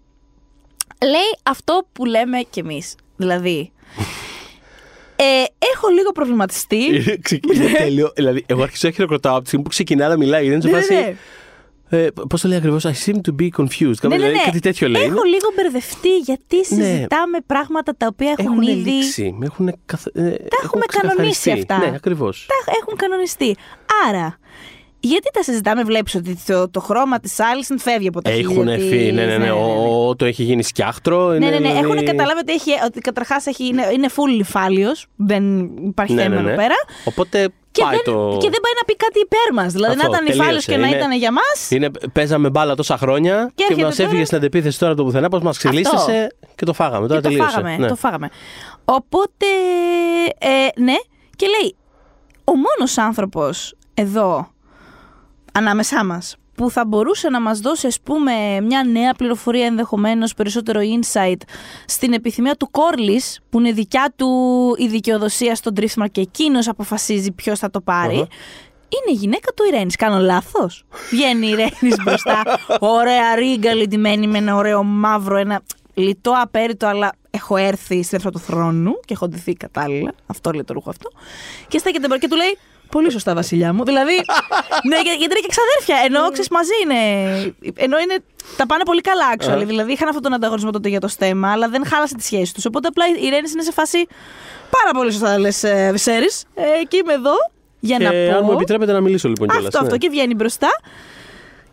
[1.07, 2.95] λέει αυτό που λέμε κι εμείς.
[3.17, 3.71] Δηλαδή.
[5.19, 5.25] Ε,
[5.75, 6.85] έχω λίγο προβληματιστεί.
[6.95, 8.13] Είναι ξεκι- είναι τέλειο.
[8.15, 10.47] Δηλαδή, εγώ αρχίζω να χειροκροτάω από τη στιγμή που ξεκινά να μιλάει.
[10.47, 11.17] Είναι σε Ναι, φάση.
[11.89, 11.99] Ναι.
[11.99, 13.95] Ε, Πώς το λέει ακριβώς, I seem to be confused.
[14.01, 14.43] Κάπου, Ναι, ναι, δηλαδή, ναι.
[14.45, 15.03] Κάτι τέτοιο λέει.
[15.03, 16.63] Έχω λίγο μπερδευτεί γιατί Ναι.
[16.65, 18.91] συζητάμε πράγματα τα οποία έχουν, Έχουν ήδη.
[18.91, 19.39] λήξει.
[19.43, 20.07] Έχουν καθ...
[20.07, 21.79] ε, Τα έχουμε κανονίσει αυτά.
[21.79, 22.47] Ναι, ακριβώς.
[22.49, 23.57] τα έχουν κανονιστεί.
[24.09, 24.39] Άρα,
[25.07, 28.67] γιατί τα συζητάμε, βλέπεις ότι το, το χρώμα της Άλισον φεύγει από τα χείλη Έχουν
[28.67, 28.85] της.
[28.89, 29.51] φύγει, ναι, ναι, ναι.
[29.51, 31.29] Ο, ο- το έχει γίνει σκιάχτρο.
[31.29, 31.69] Ναι, είναι, ναι, ναι.
[31.69, 35.07] δηλαδή- Έχουν καταλάβει ότι, έχει, ότι καταρχάς είναι, είναι full υφάλιος.
[35.17, 36.57] Δεν υπάρχει Ναι, θέμα ναι, εδώ ναι.
[36.57, 36.75] πέρα.
[37.05, 38.37] Οπότε Και πάει δεν, το.
[38.41, 39.73] και δεν πάει να πει κάτι υπέρ μας.
[39.73, 40.43] Δηλαδή Αυτό, να ήταν τελείωσε.
[40.43, 41.71] υφάλιο και να Είναι- ήταν για μας.
[41.71, 45.29] Είναι, παίζαμε μπάλα τόσα χρόνια και, έρχεται μας τώρα- έφυγε στην αντεπίθεση τώρα το πουθενά.
[45.29, 47.07] Πώς μας ξυλίσσεσαι και το φάγαμε.
[47.07, 47.51] Τώρα Και το τελείωσε.
[47.55, 47.89] φάγαμε, Ναι.
[47.89, 48.29] το φάγαμε.
[48.85, 49.47] Οπότε,
[50.39, 50.95] ε, ναι,
[51.37, 51.77] και λέει,
[52.45, 54.49] ο μόνος άνθρωπος εδώ,
[55.57, 60.81] ανάμεσά μας, που θα μπορούσε να μας δώσει, ας πούμε, μια νέα πληροφορία, ενδεχομένως περισσότερο
[60.81, 61.41] insight
[61.87, 64.29] στην επιθυμία του Κόρλης, που είναι δικιά του
[64.79, 68.29] η δικαιοδοσία στον Driftmark και εκείνος αποφασίζει ποιος θα το πάρει, Αχα.
[68.89, 69.93] είναι η γυναίκα του Ιρένη.
[69.93, 72.43] Κάνω λάθος; Βγαίνει η Ιρένη μπροστά.
[72.81, 75.61] Ωραία ρίγκα λιτημένη με ένα ωραίο μαύρο, ένα
[75.95, 80.13] λιτό απέριτο, αλλά έχω έρθει στην έδρα του θρόνου και έχω ντυθεί κατάλληλα.
[80.27, 81.11] Αυτό λέει το ρούχο αυτό.
[81.69, 82.59] Και στέκεται μπροστά και του λέει.
[82.91, 83.85] Πολύ σωστά, Βασιλιά μου.
[83.85, 84.15] Δηλαδή.
[84.89, 85.97] ναι, για- γιατί είναι και ξαδέρφια.
[86.19, 86.99] Ενώ ξέρεις, μαζί είναι.
[87.77, 88.17] Ενώ είναι.
[88.57, 89.61] Τα πάνε πολύ καλά, actually.
[89.61, 89.65] Ε.
[89.65, 92.65] Δηλαδή είχαν αυτόν τον ανταγωνισμό τότε για το στέμα, αλλά δεν χάλασε τη σχέση τους.
[92.65, 94.07] Οπότε απλά η Ιρένη είναι σε φάση.
[94.71, 96.27] Πάρα πολύ σωστά, λες, Βυσέρη.
[96.55, 97.35] Ε, και είμαι εδώ
[97.81, 98.37] για να Και πω.
[98.37, 99.87] αν μου επιτρέπετε να μιλήσω λοιπόν κιόλας, Αυτό, ναι.
[99.87, 100.69] αυτό και βγαίνει μπροστά.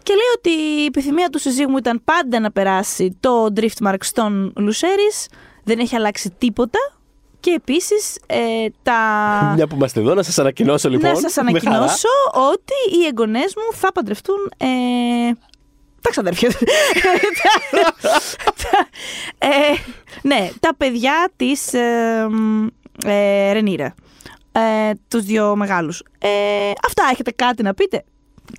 [0.03, 4.53] Και λέει ότι η επιθυμία του συζύγου μου ήταν πάντα να περάσει το Driftmark στον
[4.57, 5.27] Λουσέρης.
[5.63, 6.79] Δεν έχει αλλάξει τίποτα.
[7.43, 8.93] Και επίσης ε, τα...
[9.55, 11.11] Μια που είμαστε εδώ, να σας ανακοινώσω λοιπόν.
[11.11, 11.75] να σας με χαρά.
[11.75, 12.07] ανακοινώσω
[12.51, 14.67] ότι οι εγγονές μου θα παντρευτούν ε,
[16.01, 16.49] τα ξαδέρφια.
[18.61, 18.87] Τα-
[19.37, 19.47] ε,
[20.21, 22.67] ναι, τα παιδιά της ε, μ,
[23.05, 23.93] ε, Ρενίρα.
[24.51, 26.03] Ε, τους δύο μεγάλους.
[26.19, 26.29] Ε,
[26.85, 28.03] αυτά, έχετε κάτι να πείτε;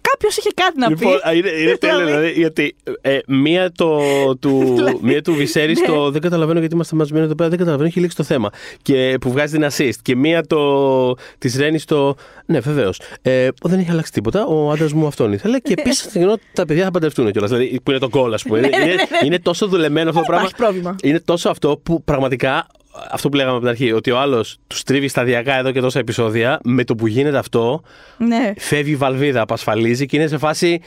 [0.00, 1.28] Κάποιος είχε κάτι να Λοιπόν, πει.
[1.28, 2.10] α, είναι, είναι τέλειο Δηλαδή.
[2.20, 4.00] δηλαδή, γιατί ε, μία, το,
[4.36, 5.86] του, Δηλαδή, μία του Βυσέρη ναι.
[5.86, 8.50] το δεν καταλαβαίνω γιατί είμαστε μαζεμένοι εδώ πέρα, δεν καταλαβαίνω, έχει λήξει το θέμα.
[8.82, 9.94] Και που βγάζει την assist.
[10.02, 12.14] Και μία το, της Ρένης το.
[12.46, 13.00] Ναι, βεβαίως.
[13.22, 14.46] Ε, δεν έχει αλλάξει τίποτα.
[14.46, 15.58] Ο άντρας μου αυτόν ήθελε.
[15.58, 16.08] Και επίσης
[16.52, 17.50] τα παιδιά θα παντρευτούν κιόλας.
[17.50, 18.60] Δηλαδή που είναι το goal, ας πούμε.
[18.60, 20.48] Ναι, είναι, είναι τόσο δουλεμένο αυτό το Δεν πράγμα.
[20.48, 20.96] υπάρχει πρόβλημα.
[21.02, 22.66] Είναι τόσο αυτό που πραγματικά.
[23.10, 25.98] Αυτό που λέγαμε από την αρχή, ότι ο άλλος τους τρίβει σταδιακά εδώ και τόσα
[25.98, 27.82] επεισόδια, με το που γίνεται αυτό,
[28.16, 28.52] Ναι.
[28.58, 30.80] φεύγει η βαλβίδα, απασφαλίζει και είναι σε φάση.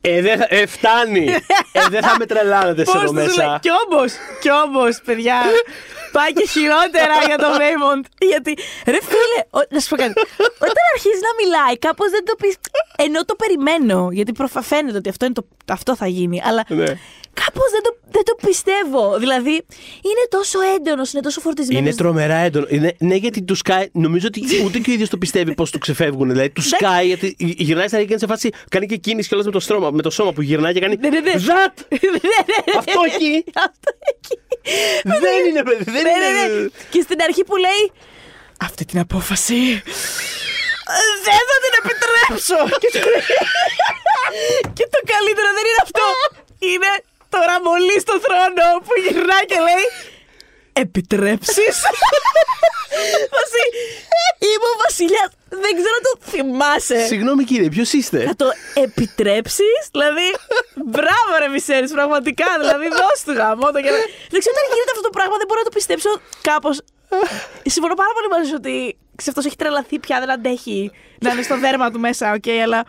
[0.00, 1.26] Ε, δεν θα, ε, φτάνει!
[1.72, 3.26] ε, δεν θα με τρελάνετε σε Πώς εδώ τους λέει.
[3.26, 3.58] μέσα.
[3.62, 5.36] Κι όμως, κι όμως, παιδιά,
[6.12, 8.04] πάει και χειρότερα για τον Μέιμοντ.
[8.30, 8.52] Γιατί,
[8.86, 10.12] ρε φίλε, ο- να σου πω κάτι.
[10.66, 12.54] Όταν αρχίζεις να μιλάει, κάπως δεν το πεις.
[12.96, 16.42] Ενώ το περιμένω, γιατί προφα- φαίνεται ότι αυτό, είναι το, αυτό θα γίνει.
[16.44, 16.84] Αλλά Ναι.
[17.44, 19.18] Κάπως δεν το, δεν το πιστεύω.
[19.18, 19.50] Δηλαδή,
[20.08, 21.82] είναι τόσο έντονος, είναι τόσο φορτισμένος.
[21.86, 22.68] Είναι τρομερά έντονος.
[22.70, 23.86] Είναι, ναι, γιατί του σκάει.
[23.92, 26.28] Νομίζω ότι ούτε και ο ίδιος το πιστεύει πώς του ξεφεύγουν.
[26.30, 28.50] Δηλαδή, του σκάει, γιατί γυρνάει στα και είναι σε φάση.
[28.68, 30.96] Κάνει και κίνηση κιόλας με, το στρώμα- με το σώμα που γυρνάει και κάνει.
[31.00, 31.38] Ναι, ναι, ναι.
[31.38, 31.74] Ζατ!
[31.90, 32.18] Ναι, ναι,
[32.66, 32.78] ναι.
[32.78, 33.44] Αυτό εκεί!
[33.66, 34.36] Αυτό εκεί.
[35.24, 36.52] δεν είναι, παιδί, δεν Ναι, ναι, ναι.
[36.52, 36.70] είναι.
[36.90, 37.82] Και στην αρχή που λέει
[38.60, 39.58] Αυτή την απόφαση
[41.26, 43.00] Δεν θα την επιτρέψω και, το...
[44.76, 46.06] και το καλύτερο δεν είναι αυτό
[46.72, 46.90] Είναι
[47.32, 49.86] το ραμολί στο θρόνο Που γυρνάει και λέει
[50.84, 51.76] Επιτρέψεις;
[53.36, 53.64] Βασί,
[54.48, 55.30] Είμαι ο βασιλιάς
[55.64, 58.48] Δεν ξέρω αν το θυμάσαι Συγγνώμη κύριε, ποιος είστε; θα το
[58.86, 60.28] επιτρέψεις, δηλαδή.
[60.96, 62.48] Μπράβο, ρε Μισέρη, πραγματικά.
[62.62, 63.66] Δηλαδή, δώσ' του γάμο.
[63.74, 66.10] το και να- Δεν ξέρω όταν γίνεται αυτό το πράγμα, δεν μπορώ να το πιστέψω
[66.48, 66.76] κάπως.
[67.74, 68.74] Συμφωνώ πάρα πολύ μαζί σου ότι
[69.32, 70.78] αυτός έχει τρελαθεί πια, δεν αντέχει
[71.24, 72.80] να είναι στο δέρμα του μέσα, οκ, αλλά.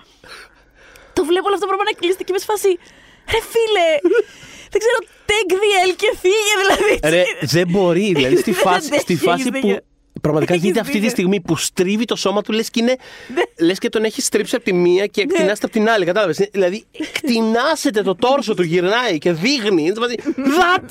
[1.18, 2.74] Το βλέπω όλο αυτό το πράγμα να κλείσει και με σφασί.
[3.32, 3.90] Ρε φίλε,
[4.72, 7.16] Δεν ξέρω, take the L και φύγε δηλαδή.
[7.16, 8.14] Ρε, δεν μπορεί.
[8.14, 9.68] Δηλαδή στη Δεν φάση, αντέχεις, στη φάση έχεις που.
[9.68, 9.80] δίκιο.
[10.22, 11.14] Πραγματικά Έχεις γίνεται αυτή τη δίκιο.
[11.16, 12.96] στιγμή που στρίβει το σώμα του, λες και, είναι,
[13.36, 13.66] Ναι.
[13.66, 16.06] λες και τον έχει στρίψει από τη μία και εκτινάσεται από την άλλη.
[16.06, 16.38] Κατάλαβες.
[16.52, 19.82] Δηλαδή, εκτινάσεται το τόρσο του, γυρνάει και δείχνει.
[19.82, 20.84] Είναι σε φάση, That!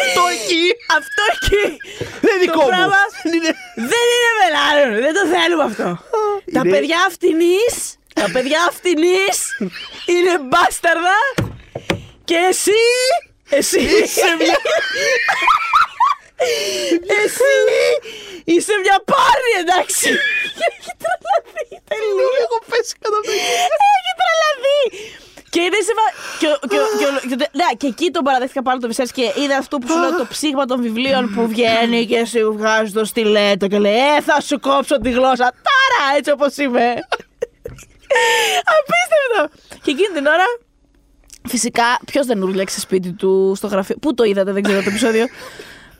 [0.00, 0.64] Αυτό εκεί!
[0.98, 1.76] Αυτό εκεί.
[2.20, 2.66] Δεν είναι Το δικό μου!
[2.66, 2.96] πράγμα
[3.34, 3.54] Είναι-
[3.92, 5.02] Δεν είναι βελάριον.
[5.02, 6.04] Δεν το θέλουμε αυτό.
[6.52, 7.56] Τα Είναι- παιδιά αυτινή.
[8.22, 9.36] Τα παιδιά αυτινής
[10.12, 11.18] είναι μπάσταρδα.
[12.24, 12.80] Και εσύ.
[13.58, 13.80] Εσύ.
[13.80, 14.58] Είσαι μια.
[17.22, 17.54] Εσύ
[18.44, 20.08] είσαι μια πάρη, εντάξει.
[20.66, 21.66] Έχει τρελαθεί.
[21.90, 22.34] Τελείως.
[22.44, 23.18] Έχω πέσει κατά
[23.66, 24.80] Έχει τρελαθεί.
[25.50, 26.04] Και είναι σε βα...
[26.40, 29.12] και, ο- και, ο- και, ο- και, ναι, και εκεί τον παραδέχτηκα πάνω το Βυσσέρης
[29.12, 32.92] και είδα αυτό που σου λέω το ψήγμα των βιβλίων που βγαίνει και σου βγάζει
[32.92, 35.46] το στιλέτο και λέει Ε, θα σου κόψω τη γλώσσα.
[35.66, 36.94] Τάρα, έτσι όπως είμαι.
[38.74, 39.58] Απίστευτο.
[39.82, 40.44] Και εκείνη την ώρα
[41.48, 45.26] Φυσικά, ποιος δεν ούρλιαξε σπίτι του στο γραφείο; Πού το είδατε, δεν ξέρω το επεισόδιο.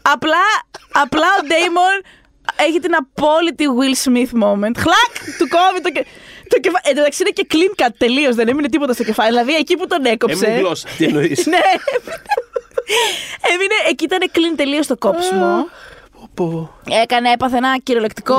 [0.02, 0.44] απλά,
[0.92, 1.96] απλά ο Ντέιμον
[2.56, 4.76] έχει την απόλυτη Will Smith moment.
[4.78, 5.12] Χλακ!
[5.38, 6.06] Του κόβει το, και,
[6.48, 6.82] το κεφάλι.
[6.84, 9.28] Εν τω μεταξύ είναι και clean cut τελείως, δεν έμεινε τίποτα στο κεφάλι.
[9.30, 10.44] Δηλαδή εκεί που τον έκοψε.
[10.46, 10.88] Έμεινε γλώσσα.
[10.98, 11.46] Τι εννοείς.
[11.46, 11.60] ναι.
[13.52, 15.68] Έμεινε, εκεί ήταν clean τελείως το κόψιμο.
[17.02, 18.36] Έκανε, έπαθε ένα κυριολεκτικό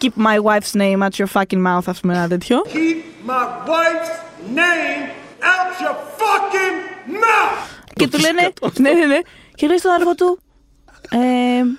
[0.00, 2.62] keep my wife's name at your fucking mouth, ας πούμε, ένα τέτοιο.
[2.66, 4.10] Keep my wife's
[4.56, 5.04] name
[5.52, 6.76] out your fucking
[7.12, 7.82] mouth!
[7.94, 8.52] Και του λένε.
[8.80, 9.18] ναι, ναι, ναι.
[9.54, 10.38] Και λέει στον αδερφό του.
[11.10, 11.18] Ε,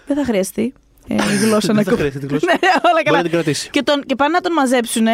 [0.07, 0.73] δεν θα χρειαστεί.
[1.07, 2.45] Ε, η γλώσσα να Δεν θα κο- χρειαστεί τη γλώσσα.
[2.45, 3.17] ναι, όλα καλά.
[3.17, 3.69] να την κρατήσει.
[3.69, 5.05] Και, τον, και πάνε να τον μαζέψουν.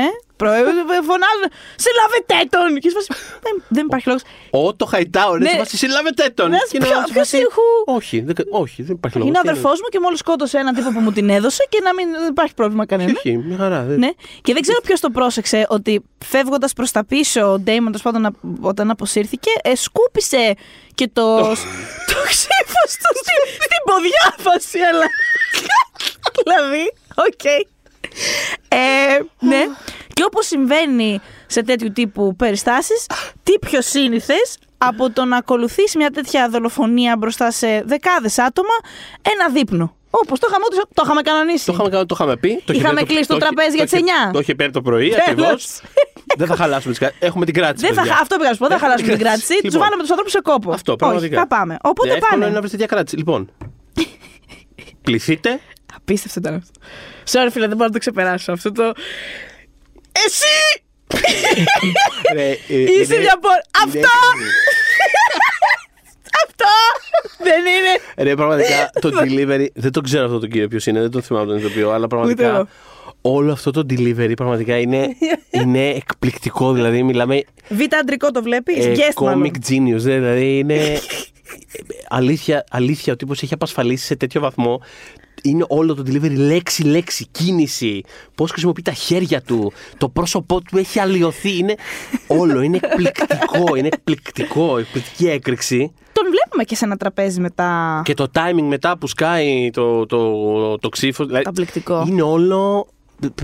[1.09, 1.45] Φωνάζουν.
[1.75, 2.79] Σε λαβετέ τον!
[2.79, 4.23] Και είσαι φάση, δεν, δεν υπάρχει λόγος.
[4.49, 5.45] Ω, το Χαϊτάουρ, Ναι.
[5.45, 6.49] έτσι βάσει συλλάβετε τον.
[6.49, 9.29] Ναι, Και είναι ποιο- σε ποιος φάση, ήχου; Όχι, δεν, όχι, δεν υπάρχει λόγος.
[9.33, 11.93] Είναι ο αδερφός μου και μόλις σκότωσε έναν τύπο που μου την έδωσε και να
[11.93, 13.11] μην δεν υπάρχει πρόβλημα κανένα.
[13.17, 13.81] Όχι, μια χαρά.
[13.83, 14.09] δεν- Ναι.
[14.41, 18.25] Και δεν ξέρω ποιος το πρόσεξε ότι φεύγοντας προς τα πίσω, ο Ντέιμον τέλος πάντων
[18.25, 20.53] α- όταν αποσύρθηκε, ε, σκούπισε
[20.95, 23.33] και το, το ξίφος του στη,
[23.65, 24.80] στην ποδιά, φάση.
[24.79, 25.05] Αλλά.
[26.43, 27.43] δηλαδή, οκ.
[28.67, 28.77] Ε,
[29.39, 29.63] ναι.
[30.16, 33.05] Και όπως συμβαίνει σε τέτοιου τύπου περιστάσεις,
[33.43, 38.74] τι πιο σύνηθες από το να ακολουθήσει μια τέτοια δολοφονία μπροστά σε δεκάδες άτομα
[39.22, 39.95] ένα δείπνο.
[40.09, 41.66] Όπως το, είχαμε, το είχαμε κανονίσει.
[41.66, 42.61] Το είχαμε, κάνει- το είχαμε πει.
[42.66, 44.32] Το είχε Είχαμε πει κλείσει το είχε- τραπέζι για τις είχε- 9.
[44.34, 45.24] Το είχε πει το πρωί Τέλος.
[45.28, 45.82] ακριβώς.
[46.38, 47.86] δεν θα χαλάσουμε τις κα- Έχουμε την κράτηση.
[47.86, 48.18] Δεν θα, παιδιά.
[48.22, 49.53] αυτό πήγα να σου πω, δεν θα Έχουμε χαλάσουμε την κράτηση.
[49.53, 50.72] Τους Λοιπόν, βάλαμε τους ανθρώπους σε κόπο.
[50.72, 51.39] Αυτό, Όχι, πραγματικά.
[51.39, 51.78] θα πάμε.
[51.82, 52.45] Οπότε Εύκολο πάνε.
[52.45, 53.16] είναι να βρεις τέτοια κράτηση.
[53.18, 53.49] Λοιπόν,
[55.05, 55.59] κληθείτε.
[55.95, 56.72] Απίστευτο ήταν αυτό.
[57.32, 58.51] Sorry, φίλε, δεν μπορώ να το ξεπεράσω.
[58.51, 58.91] Αυτό το.
[60.26, 60.84] Εσύ!
[62.34, 63.61] ρε, ε, Είσαι είναι- μια πόρτα.
[63.88, 64.18] είναι- Αυτό!
[66.45, 66.66] Αυτό!
[67.43, 68.24] Δεν είναι.
[68.30, 69.68] Ρε, πραγματικά το delivery.
[69.74, 72.07] Δεν το ξέρω αυτό το κύριο ποιος είναι, δεν τον θυμάμαι τον ηθοποιό, αλλά Ούτε
[72.16, 72.47] πραγματικά.
[72.47, 72.68] εγώ.
[73.22, 75.07] Όλο αυτό το delivery πραγματικά είναι,
[75.61, 76.74] είναι εκπληκτικό.
[76.74, 79.51] Δηλαδή, μιλάμε Β' αντρικό το βλέπεις; ε, Guest μάλλον.
[79.51, 79.97] comic genius.
[79.99, 80.99] Δηλαδή, είναι.
[82.09, 84.82] αλήθεια, αλήθεια, ο τύπος έχει απασφαλίσει σε τέτοιο βαθμό.
[85.46, 88.02] Είναι όλο το delivery λέξη-λέξη, κίνηση.
[88.36, 89.72] Πώς χρησιμοποιεί τα χέρια του.
[89.98, 91.58] Το πρόσωπό του έχει αλλοιωθεί.
[91.58, 91.76] Είναι
[92.28, 92.62] όλο.
[92.62, 93.76] Είναι εκπληκτικό.
[93.76, 94.78] Είναι εκπληκτικό.
[94.78, 95.93] Εκπληκτική έκρηξη.
[96.12, 98.02] Τον βλέπουμε και σε ένα τραπέζι μετά.
[98.06, 101.26] Και το timing μετά που σκάει το, το, το ξύφο.
[101.26, 102.06] Δηλαδή, Καταπληκτικό.
[102.08, 102.88] είναι όλο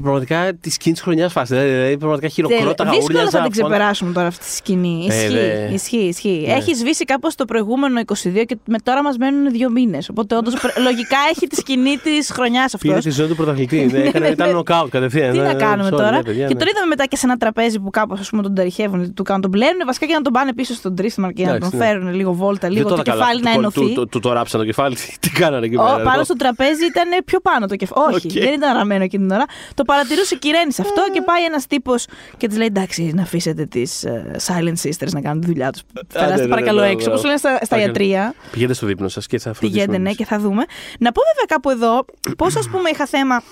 [0.01, 1.55] πραγματικά τη σκηνή της χρονιάς φάση.
[1.55, 2.91] Δηλαδή, πραγματικά χειροκρόταγα, Τέλεια.
[2.91, 3.38] Δύσκολα ούρλιαζα.
[3.39, 5.07] θα την φώνα- ξεπεράσουμε τώρα αυτή τη σκηνή.
[5.09, 5.74] Ε, Ισχύει, δε.
[5.74, 6.43] ισχύει, ισχύει.
[6.47, 6.53] Ναι.
[6.53, 10.09] Έχει σβήσει κάπως το προηγούμενο 22 και με τώρα μας μένουν δύο μήνες.
[10.09, 10.53] Οπότε όντως
[10.88, 12.82] λογικά έχει τη σκηνή της χρονιάς αυτός.
[12.82, 13.89] Πήρε τη ζωή του πρωταθλητή.
[13.91, 14.53] ναι, έκανε, ναι, ήταν ναι.
[14.53, 15.32] νοκάουτ κατευθείαν.
[15.32, 16.11] Τι Ναι, να ναι, κάνουμε sorry, τώρα.
[16.11, 16.59] ναι, παιδιά, και ναι.
[16.59, 19.82] τον είδαμε μετά και σε ένα τραπέζι που κάπως τον ταριχεύουν, του κάνουν τον πλένουν
[19.86, 21.86] βασικά για να τον πάνε πίσω στο Driftmark και να Εντάξει, τον ναι.
[21.86, 23.22] φέρουν λίγο βόλτα, Δεν λίγο το το είδα καλά.
[23.24, 23.80] κεφάλι να Του- ενωθεί.
[23.80, 24.95] Του, του, του το ράψαν το κεφάλι.
[24.95, 25.95] Τι- Τι κάνανε εκεί Ο, πέρα.
[25.95, 26.24] πάνω εγώ.
[26.24, 28.15] στο τραπέζι ήταν πιο πάνω το κεφάλι.
[28.15, 28.34] Όχι, Οκ.
[28.34, 29.45] δεν ήταν ραμμένο εκείνη την ώρα.
[29.74, 32.05] Το παρατηρούσε και η Ρέινις αυτό και πάει ένας τύπος
[32.38, 34.05] και της λέει: Εντάξει, να αφήσετε τις
[34.47, 35.82] Silent Sisters να κάνουν τη δουλειά τους.
[36.14, 37.05] Περάστε ναι, ναι, παρακαλώ ναι, έξω.
[37.07, 37.12] ναι.
[37.12, 37.86] Όπως λένε στα, στα Παρακαλώ.
[37.86, 38.34] ιατρεία.
[38.51, 39.70] Πηγαίνετε στο δείπνο σας και θα φροντίσουμε.
[39.72, 40.18] Πηγαίνετε, ναι, εμείς.
[40.18, 40.64] και θα δούμε.
[40.99, 42.05] Να πω βέβαια κάπου εδώ
[42.38, 43.43] πώς ας πούμε είχα θέμα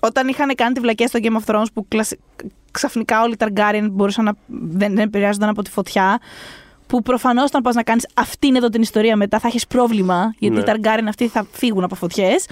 [0.00, 2.18] όταν είχαν κάνει τη βλακιά στο Game of Thrones που κλασι-
[2.70, 4.32] ξαφνικά όλοι οι Targaryen μπορούσαν να.
[4.46, 6.20] δεν, δεν επηρεάζονταν από τη φωτιά.
[6.86, 10.34] Που προφανώς όταν πας να κάνεις αυτήν εδώ την ιστορία μετά θα έχεις πρόβλημα.
[10.38, 10.60] Γιατί Ναι.
[10.60, 12.46] οι Targaryen αυτοί θα φύγουν από φωτιές.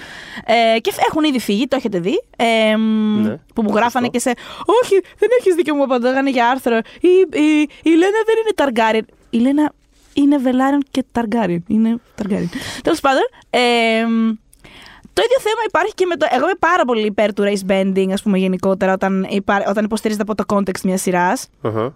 [0.75, 2.23] Ε, και έχουν ήδη φύγει, το έχετε δει.
[2.37, 4.09] Ε, μ, Ναι, που μου γράφανε σωστό.
[4.11, 4.29] και σε.
[4.83, 6.75] Όχι, δεν έχεις δίκιο, μου απαντάγανε για άρθρο.
[6.99, 7.07] Η,
[7.39, 9.13] η, η Λένα δεν είναι Targaryen.
[9.29, 9.71] Η Λένα
[10.13, 11.57] είναι Velaryon και Targaryen.
[11.67, 12.49] Είναι Targaryen.
[12.83, 13.23] Τέλος πάντων.
[13.49, 13.59] Ε,
[14.05, 14.31] μ,
[15.13, 16.27] το ίδιο θέμα υπάρχει και με το.
[16.31, 20.31] Εγώ είμαι πάρα πολύ υπέρ του race bending, ας πούμε, γενικότερα, όταν, υπά, όταν υποστηρίζεται
[20.31, 21.47] από το context μιας σειράς.
[21.61, 21.95] Αχα.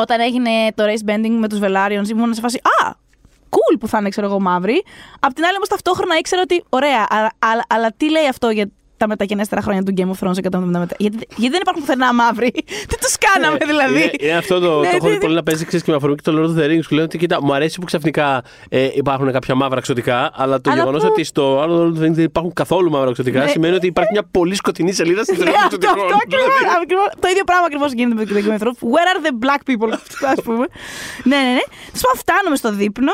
[0.00, 2.60] Όταν έγινε το race bending με τους Velaryon, ήμουν σε φάση.
[2.82, 2.92] Α!
[3.50, 4.84] Cool που θα είναι, ξέρω εγώ, μαύρη.
[5.20, 6.64] Απ' την άλλη, όμως, ταυτόχρονα ήξερα ότι.
[6.68, 10.34] Ωραία, αλλά, αλλά, αλλά τι λέει αυτό για τα μεταγενέστερα χρόνια του Game of Thrones
[10.34, 10.94] 170 μετά.
[10.98, 12.50] Γιατί, γιατί δεν υπάρχουν πουθενά μαύροι;
[12.88, 15.42] Τι τους κάναμε δηλαδή; Είναι, είναι αυτό το, Ναι, το έχω ναι, δει πολύ να
[15.42, 17.42] παίζει ξέρεις, και με αφορμή και το Lord of the Rings που λένε ότι κοίτα,
[17.42, 21.24] μου αρέσει που ξαφνικά ε, υπάρχουν κάποια μαύρα εξωτικά, αλλά το Αλλά γεγονός που- ότι
[21.24, 23.48] στο άλλο Lord of the Rings δεν υπάρχουν καθόλου μαύρα εξωτικά Ναι.
[23.48, 26.20] σημαίνει ότι υπάρχει μια πολύ σκοτεινή σελίδα στην Ναι, τρέλα αυτό, του αυτό τυχόν.
[26.22, 27.08] ακριβώς, ακριβώς.
[27.20, 28.78] Το ίδιο πράγμα ακριβώς γίνεται με το Game of Thrones.
[28.94, 29.92] Where are the black people,
[30.34, 30.66] ας πούμε.
[31.24, 31.64] ναι, ναι, ναι.
[31.86, 33.12] Τέλος πάντων, φτάνουμε στο δείπνο.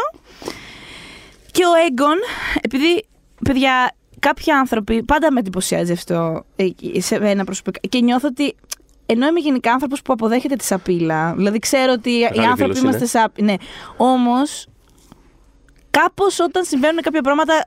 [1.50, 2.16] Και ο Έγκον,
[2.60, 3.04] επειδή,
[3.44, 3.92] παιδιά,
[4.24, 7.80] κάποιοι άνθρωποι, πάντα με εντυπωσιάζει αυτό ε, σε μένα προσωπικά.
[7.88, 8.56] Και νιώθω ότι
[9.06, 12.80] ενώ είμαι γενικά άνθρωπος που αποδέχεται τη σαπίλα, δηλαδή ξέρω ότι οι Μεγάλη άνθρωποι δήλωση
[12.80, 13.08] είμαστε είναι.
[13.24, 13.42] σάπι.
[13.42, 13.54] Ναι,
[13.96, 14.66] όμως
[15.90, 17.66] κάπως όταν συμβαίνουν κάποια πράγματα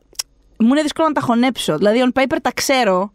[0.58, 1.78] μου είναι δύσκολο να τα χωνέψω.
[1.78, 3.12] Δηλαδή, on paper τα ξέρω,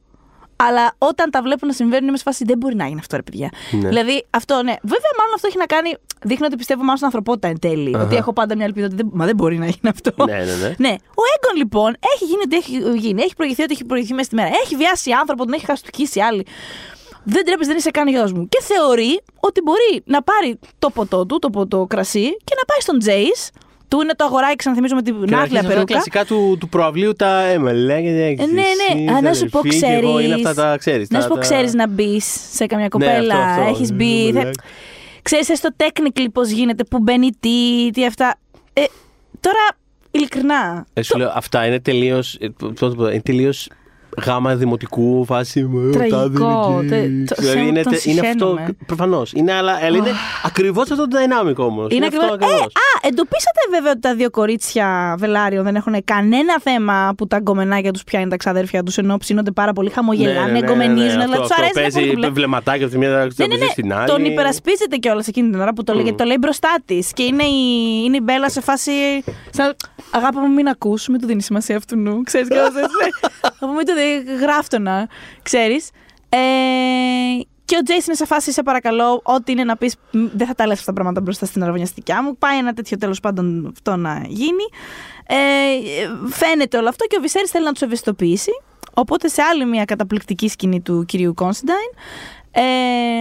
[0.69, 3.23] αλλά όταν τα βλέπω να συμβαίνουν είμαι σε φάση δεν μπορεί να γίνει αυτό, ρε
[3.23, 3.51] παιδιά.
[3.71, 3.89] Ναι.
[3.89, 4.75] Δηλαδή, αυτό ναι.
[4.83, 5.95] Βέβαια, μάλλον αυτό έχει να κάνει.
[6.23, 7.95] Δείχνει ότι πιστεύω μάλλον στην ανθρωπότητα εν τέλει.
[7.95, 8.05] Αχα.
[8.05, 10.25] Ότι έχω πάντα μια ελπίδα ότι δεν, μα δεν μπορεί να γίνει αυτό.
[10.25, 10.75] Ναι, ναι, ναι.
[10.79, 10.95] Ναι.
[11.21, 13.23] Ο Έγκον λοιπόν έχει γίνει ό,τι έχει γίνει.
[13.23, 14.49] Έχει προηγηθεί ό,τι έχει προηγηθεί μέσα στη μέρα.
[14.65, 16.47] Έχει βιάσει άνθρωπο, τον έχει χαστούκίσει άλλη.
[17.25, 18.49] Δεν τρέπεσαι, δεν είσαι καν γιος μου.
[18.49, 22.81] Και θεωρεί ότι μπορεί να πάρει το ποτό του, το ποτό κρασί και να πάει
[22.81, 23.51] στον Τζέις.
[23.93, 25.93] Του είναι το αγοράκι, ξαναθυμίζω με την Και να άθλια αρχίσει αυτά τα περούκα.
[25.93, 27.95] κλασικά του, του προαυλίου τα έμελε.
[27.95, 28.63] Ε, ναι,
[29.05, 29.13] ναι.
[29.13, 30.07] Α, να σου πω, ξέρει.
[30.07, 31.11] Εγώ είναι αυτά τα ξέρεις.
[31.11, 33.35] Να σου πω, ξέρεις να μπεις σε καμιά κοπέλα.
[33.37, 33.75] αυτό, αυτό.
[33.75, 34.31] Έχεις μπει.
[34.33, 34.51] Ναι, θε- ναι.
[35.23, 38.39] Ξέρεις έστω technically πώς γίνεται, που μπαίνει τι, τι αυτά.
[38.73, 38.83] Ε,
[39.41, 39.59] τώρα,
[40.11, 40.87] ειλικρινά.
[40.93, 43.69] Ε, σου λέω, αυτά είναι τελείως.
[44.17, 45.63] Είναι τελείω γάμα δημοτικού φάση.
[45.63, 46.17] με, Τραγικό.
[46.17, 46.89] τάδε είναι εκεί.
[46.89, 48.31] Τε- το- Δηλαδή, σε- είναι, τον τε- είναι αυτό.
[48.47, 48.77] συχαίνομαι.
[48.87, 49.33] Προφανώς.
[49.35, 50.11] Είναι, αλλά, αλλά είναι
[50.45, 51.87] ακριβώς αυτό το dynamic όμως.
[51.95, 56.61] Είναι αυτό ακριβώς- Ε, α, εντοπίσατε βέβαια ότι τα δύο κορίτσια Βελάριο δεν έχουν κανένα
[56.61, 61.19] θέμα που τα γκομενάκια τους πιάνει τα ξαδέρφια τους ενώ ψήνονται πάρα πολύ, χαμογελάνε, γκομενίζουν.
[61.19, 62.31] ναι, δηλαδή τους αρέσει να Παίζει έχουν δουλειά.
[62.31, 63.71] βλεμματάκια από τη μία Ναι, ναι, ναι, ναι.
[63.71, 64.07] στην άλλη.
[64.09, 67.13] Τον υπερασπίζεται κιόλας εκείνη την ώρα που το λέει, γιατί το λέει μπροστά της.
[67.13, 67.59] Και είναι η,
[68.05, 68.91] είναι η Μπέλα σε φάση.
[69.51, 69.75] Σαν,
[70.11, 72.23] Αγάπη μου, μην ακού, μην του δίνει σημασία αυτού νου.
[72.23, 72.69] Ξέρεις και όλα
[73.61, 74.02] Από μην το δει,
[74.41, 75.09] γράφτονα.
[75.43, 75.91] Ξέρεις.
[76.29, 76.39] Ε,
[77.65, 80.67] και ο Τζέισι είναι σε φάση, σε παρακαλώ, ό,τι είναι να πεις, δεν θα τα
[80.67, 82.37] λες αυτά τα πράγματα μπροστά στην αραβωνιαστικιά μου.
[82.37, 84.65] Πάει ένα τέτοιο τέλος πάντων αυτό να γίνει.
[85.27, 85.37] Ε,
[86.29, 88.51] φαίνεται όλο αυτό και ο Βυσέρης θέλει να τους ευαισθητοποιήσει.
[88.95, 91.91] Οπότε σε άλλη μια καταπληκτική σκηνή του κυρίου Κόνστιντάιν,
[92.51, 92.63] ε,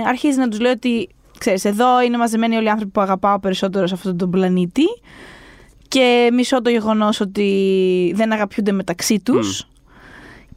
[0.07, 3.87] αρχίζει να τους λέει ότι ξέρεις, εδώ είναι μαζεμένοι όλοι οι άνθρωποι που αγαπάω περισσότερο
[3.87, 4.85] σε αυτόν τον πλανήτη
[5.87, 9.67] και μισώ το γεγονός ότι δεν αγαπιούνται μεταξύ τους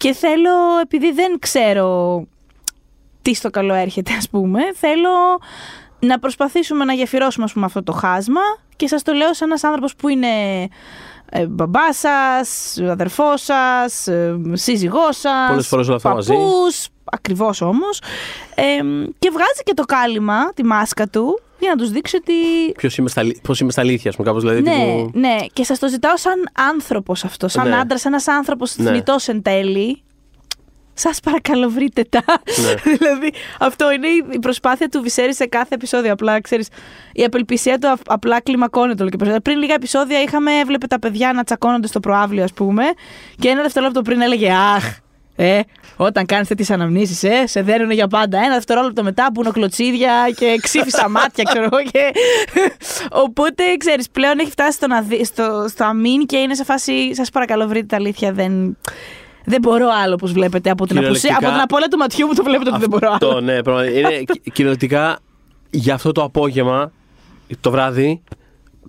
[0.04, 2.22] και θέλω, επειδή δεν ξέρω
[3.22, 5.10] τι στο καλό έρχεται ας πούμε, θέλω
[5.98, 8.40] να προσπαθήσουμε να γεφυρώσουμε ας πούμε, αυτό το χάσμα
[8.76, 10.28] και σας το λέω σαν ένας άνθρωπος που είναι
[11.30, 16.32] ε, μπαμπάς σας, αδερφός σας, ε, σύζυγός σας, Πολλές φορές όλα αυτά μαζί.
[16.32, 18.00] παππούς, ακριβώς όμως.
[18.54, 18.62] Ε,
[19.18, 22.32] και βγάζει και το κάλυμα, τη μάσκα του, για να τους δείξει ότι
[22.76, 24.62] Ποιος είμαι στα, αλη- πώς είμαι στα αλήθεια, ας πούμε, κάπως δηλαδή.
[24.62, 27.48] ναι, τύπου- ναι, και σας το ζητάω σαν άνθρωπος αυτό.
[27.48, 27.76] Σαν Ναι.
[27.76, 28.90] άντρας, ένας άνθρωπος Ναι.
[28.90, 30.02] θνητός εν τέλει.
[30.96, 32.22] Σας παρακαλώ, βρείτε τα.
[32.62, 32.74] Ναι.
[32.96, 36.12] δηλαδή, αυτό είναι η- η προσπάθεια του Βυσέρη σε κάθε επεισόδιο.
[36.12, 36.68] Απλά ξέρεις,
[37.12, 39.42] η απελπισία του α- απλά κλιμακώνεται όλο και περισσότερο.
[39.42, 42.82] Πριν λίγα επεισόδια είχαμε, έβλεπε τα παιδιά να τσακώνονται στο προάβλιο, ας πούμε,
[43.38, 44.96] και ένα δευτερόλεπτο πριν έλεγε Αχ,
[45.36, 45.60] ε,
[45.96, 48.38] όταν κάνεις τέτοιες αναμνήσεις, ε, σε δέρνουν για πάντα.
[48.38, 51.82] Ένα δευτερόλεπτο μετά που είναι κλωτσίδια και ξύφισα μάτια, ξέρω εγώ.
[51.82, 52.10] Και...
[53.10, 57.14] Οπότε, ξέρεις, πλέον έχει φτάσει στο, να δει- στο, στο αμήν και είναι σε φάση.
[57.14, 58.32] Σας παρακαλώ, βρείτε τα αλήθεια.
[58.32, 58.76] Δεν,
[59.44, 60.70] δεν μπορώ άλλο, όπως βλέπετε.
[60.70, 63.06] Από την, απουσία, Κυριολεκτικά- από την απώλεια του ματιού μου το βλέπετε ότι δεν μπορώ
[63.06, 63.14] άλλο.
[63.30, 63.98] Αυτό, ναι, πραγματικά.
[63.98, 65.18] Είναι κυ- κυριολεκτικά
[65.70, 66.92] για αυτό το απόγευμα,
[67.60, 68.22] το βράδυ,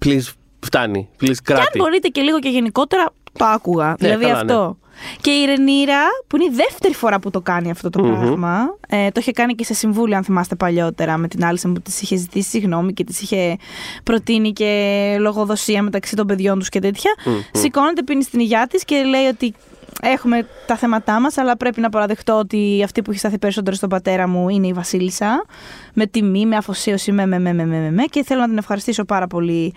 [0.05, 0.23] please,
[0.59, 1.09] φτάνει.
[1.21, 1.77] Please, Και αν κράτη.
[1.77, 3.05] μπορείτε και λίγο και γενικότερα,
[3.37, 3.95] το άκουγα.
[3.99, 4.77] δηλαδή καλά, αυτό.
[5.21, 9.09] Και η Ρενίρα, που είναι η δεύτερη φορά που το κάνει αυτό το πράγμα, ε,
[9.11, 12.15] το είχε κάνει και σε συμβούλιο, αν θυμάστε παλιότερα, με την Άλισεν που της είχε
[12.15, 13.57] ζητήσει συγγνώμη και της είχε
[14.03, 17.11] προτείνει και λογοδοσία μεταξύ των παιδιών τους και τέτοια.
[17.51, 19.53] Σηκώνεται, πίνει στην υγειά της και λέει ότι
[20.01, 23.89] έχουμε τα θέματά μας, αλλά πρέπει να παραδεχτώ ότι αυτή που έχει σταθεί περισσότερο στον
[23.89, 25.45] πατέρα μου είναι η Βασίλισσα.
[25.93, 28.57] Με τιμή, με αφοσίωση, με, με, με, με, με, με, με, και θέλω να την
[28.57, 29.73] ευχαριστήσω πάρα πολύ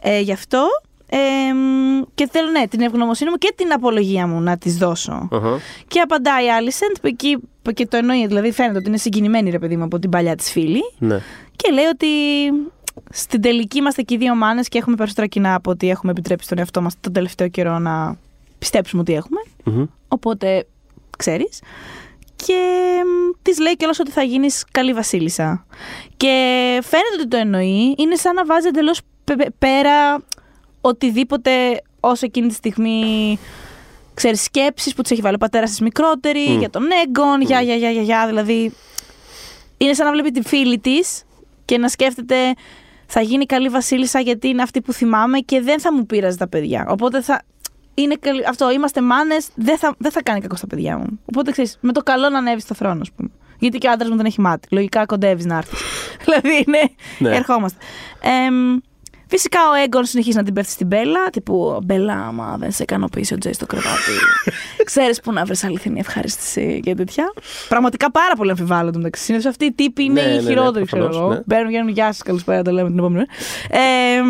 [0.00, 0.66] ε, γι' αυτό.
[1.08, 5.28] Ε, μ, και θέλω ναι, την ευγνωμοσύνη μου και την απολογία μου να της δώσω.
[5.32, 5.58] Αχα.
[5.88, 9.50] Και απαντάει η Άλισεντ, που εκεί που και το εννοεί, δηλαδή φαίνεται ότι είναι συγκινημένη
[9.50, 10.82] ρε παιδί μου από την παλιά της φίλη.
[10.98, 11.20] Ναι.
[11.56, 12.06] Και λέει ότι
[13.10, 16.48] στην τελική είμαστε και οι δύο μάνες και έχουμε περισσότερα κοινά από ότι έχουμε επιτρέψει
[16.48, 18.16] τον εαυτό μας τον τελευταίο καιρό να
[18.58, 19.40] πιστέψουμε ότι έχουμε.
[19.64, 19.86] Μμμ.
[20.08, 20.66] Οπότε
[21.18, 21.62] ξέρεις.
[22.36, 22.60] Και
[23.42, 25.66] της λέει κιόλας ότι θα γίνεις καλή Βασίλισσα.
[26.16, 26.32] Και
[26.82, 27.94] φαίνεται ότι το εννοεί.
[27.98, 29.00] Είναι σαν να βάζει εντελώς
[29.58, 30.22] πέρα
[30.88, 31.50] οτιδήποτε
[32.00, 33.38] όσο εκείνη τη στιγμή
[34.14, 37.74] ξέρεις σκέψεις που τη έχει βάλει ο πατέρας της μικρότερη, για τον Έγκον, για, για,
[37.74, 38.26] για, για, για.
[38.26, 38.72] Δηλαδή.
[39.76, 41.24] Είναι σαν να βλέπει τη φίλη της
[41.64, 42.36] και να σκέφτεται
[43.06, 46.48] θα γίνει καλή Βασίλισσα γιατί είναι αυτή που θυμάμαι και δεν θα μου πείραζε τα
[46.48, 46.86] παιδιά.
[46.88, 47.42] Οπότε θα.
[47.94, 51.20] είναι καλή- αυτό, είμαστε μάνες, δεν θα, δεν θα κάνει κακό στα παιδιά μου.
[51.24, 53.30] Οπότε ξέρεις, με το καλό να ανέβεις στο θρόνο, ας πούμε.
[53.58, 54.68] Γιατί και ο άντρας μου δεν έχει μάτι.
[54.70, 55.80] Λογικά κοντεύεις να έρθεις.
[56.24, 56.90] δηλαδή είναι.
[57.18, 57.36] Ναι.
[57.36, 57.78] Ερχόμαστε.
[58.46, 58.78] Εμ,
[59.26, 61.30] φυσικά ο Έγκον συνεχίζει να την πέφτει στην Μπέλα.
[61.30, 64.12] Τύπου Μπέλα, άμα δεν σε ικανοποιήσει ο Τζέι στο κρεβάτι.
[64.84, 67.32] Ξέρεις που να βρεις αληθινή ευχαρίστηση και τέτοια.
[67.68, 69.22] Πραγματικά πάρα πολύ αμφιβάλλονται μεταξύ.
[69.24, 71.34] Συνήθω αυτοί οι τύποι είναι Ναι, οι ναι, ναι, χειρότεροι, ξέρω προφανώς, εγώ.
[71.34, 71.42] ναι.
[71.46, 73.24] Μπαίνουν, βγαίνουν, γεια σας, καλησπέρα, το λέμε την επόμενη.
[73.70, 73.84] μέρα.
[73.84, 74.20] Ε,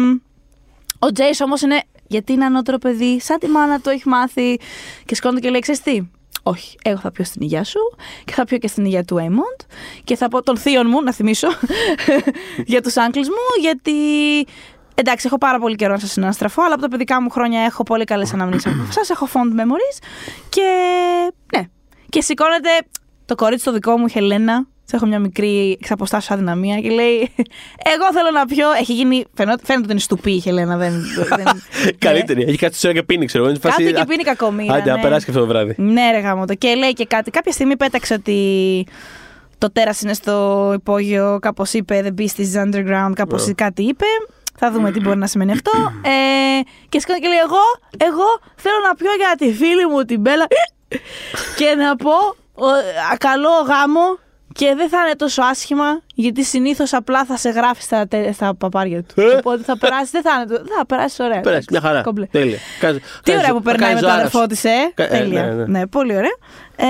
[0.99, 4.59] ο Τζέις όμως είναι γιατί είναι ανώτερο παιδί, σαν τη μάνα του έχει μάθει
[5.05, 6.01] και σκόνται και λέει: Ξέρεις τι,
[6.43, 7.79] όχι, εγώ θα πιω στην υγεία σου
[8.25, 9.61] και θα πιω και στην υγεία του Έιμοντ
[10.05, 11.49] και θα πω των θείων μου, να θυμίσω,
[12.73, 13.93] για τους άγκλους μου, γιατί
[14.99, 17.83] εντάξει, έχω πάρα πολύ καιρό να σας συναστραφώ, αλλά από τα παιδικά μου χρόνια έχω
[17.83, 19.99] πολύ καλές αναμνήσεις από σας, έχω fond memories
[20.49, 20.63] και
[21.57, 21.65] ναι.
[22.09, 22.69] Και σηκώνεται
[23.25, 26.91] το κορίτσι το δικό μου, η Χελένα, της έχω μια μικρή εξ αποστάσεως αδυναμία και
[26.91, 27.33] λέει
[27.95, 28.67] Εγώ θέλω να πιω.
[28.81, 29.25] Έχει γίνει.
[29.35, 30.77] Φαίνεται, φαίνεται ότι είναι στουπί η Χελένα.
[30.77, 30.93] Δεν,
[31.37, 31.45] δεν,
[31.99, 32.43] Καλύτερη.
[32.43, 33.53] Έχει κάτι ώρα και πίνει, ξέρω εγώ.
[33.53, 34.75] Είναι Κάτι φάση- και πίνει κακομοίρα.
[34.75, 35.03] Άντε, να ναι.
[35.03, 35.75] περάσει και αυτό το βράδυ.
[35.77, 36.55] Ναι, ρε γάμο το.
[36.55, 37.31] Και λέει και κάτι.
[37.31, 38.87] Κάποια στιγμή πέταξε ότι
[39.59, 41.39] το τέρας είναι στο υπόγειο.
[41.43, 43.13] Κάπως είπε The Beast is underground.
[43.15, 43.53] Κάπως Ναι.
[43.53, 44.05] κάτι είπε.
[44.59, 45.71] Θα δούμε τι μπορεί να σημαίνει αυτό.
[46.03, 47.63] Ε, και σκάνε και λέει: Εγώ,
[48.11, 48.25] εγώ
[48.57, 50.47] θέλω να πιω για τη φίλη μου την Μπέλα.
[51.59, 52.11] και να πω:
[52.55, 52.67] ο,
[53.13, 54.19] α, Καλό γάμο.
[54.53, 58.55] Και δεν θα είναι τόσο άσχημα, γιατί συνήθως απλά θα σε γράφει στα, τε- στα
[58.55, 59.21] παπάρια του.
[59.21, 60.45] Ε; Οπότε θα περάσεις, δεν θα είναι.
[60.59, 61.41] το- Θα περάσεις ωραία.
[61.41, 62.01] Περάσεις, μια χαρά.
[62.03, 62.27] Κομπλέ.
[62.27, 62.59] Τέλεια.
[62.81, 64.47] Κάνεις- Τι κάνεις- ωραία που περνάει με κάνεις τον ζωάρα αδερφό σου.
[64.47, 64.93] της, ε.
[64.95, 65.43] Κα- ε, Τέλεια.
[65.47, 65.87] ναι, Ναι, ναι.
[65.87, 66.35] πολύ ωραία.
[66.77, 66.87] Ε,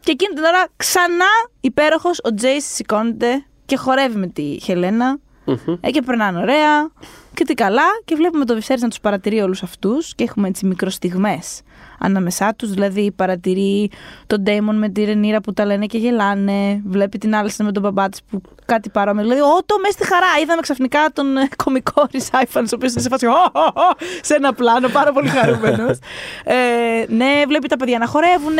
[0.00, 1.26] και εκείνη την ώρα ξανά
[1.60, 5.18] υπέροχος ο Τζέις σηκώνεται και χορεύει με τη Χελένα.
[5.44, 5.76] Μμμ.
[5.80, 6.90] Ε, και περνάνε ωραία.
[7.34, 7.82] Και τι καλά.
[8.04, 10.14] Και βλέπουμε το Βιserys να τους παρατηρεί όλους αυτούς.
[10.14, 11.62] Και έχουμε έτσι μικροστιγμές
[11.98, 12.70] ανάμεσά τους.
[12.70, 13.90] Δηλαδή παρατηρεί
[14.26, 16.82] τον Ντέιμον με τη Ρενίρα που τα λένε και γελάνε.
[16.86, 19.22] Βλέπει την Άλιστα με τον μπαμπά της που κάτι παρόμοιο.
[19.22, 20.26] Δηλαδή, Ω, το μέσα στη χαρά.
[20.42, 23.26] Είδαμε ξαφνικά τον ε, κωμικό Ρισάιφαν, ο οποίος είναι σε φάση.
[23.26, 25.98] «Ω, ω, ω», σε ένα πλάνο, πάρα πολύ χαρούμενος.
[26.44, 28.58] ε, ναι, βλέπει τα παιδιά να χορεύουν.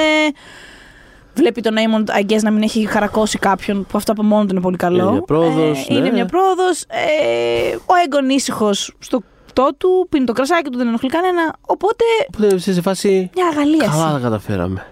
[1.41, 4.49] Βλέπει τον Aemond, I guess, να μην έχει χαρακώσει κάποιον, που αυτό από μόνο του
[4.53, 5.03] είναι πολύ καλό.
[5.03, 6.11] Είναι μια πρόοδος, Ε, Είναι ναι.
[6.11, 6.83] μια πρόοδος.
[6.83, 11.55] Ε, ο Έγκον ήσυχος στο κτό του, πίνει το κρασάκι του, δεν ενοχλεί κανένα.
[11.67, 13.31] Οπότε, Οπότε είσαι σε φάση.
[13.35, 13.91] μια αγαλίαση.
[13.91, 14.87] Καλά τα καταφέραμε.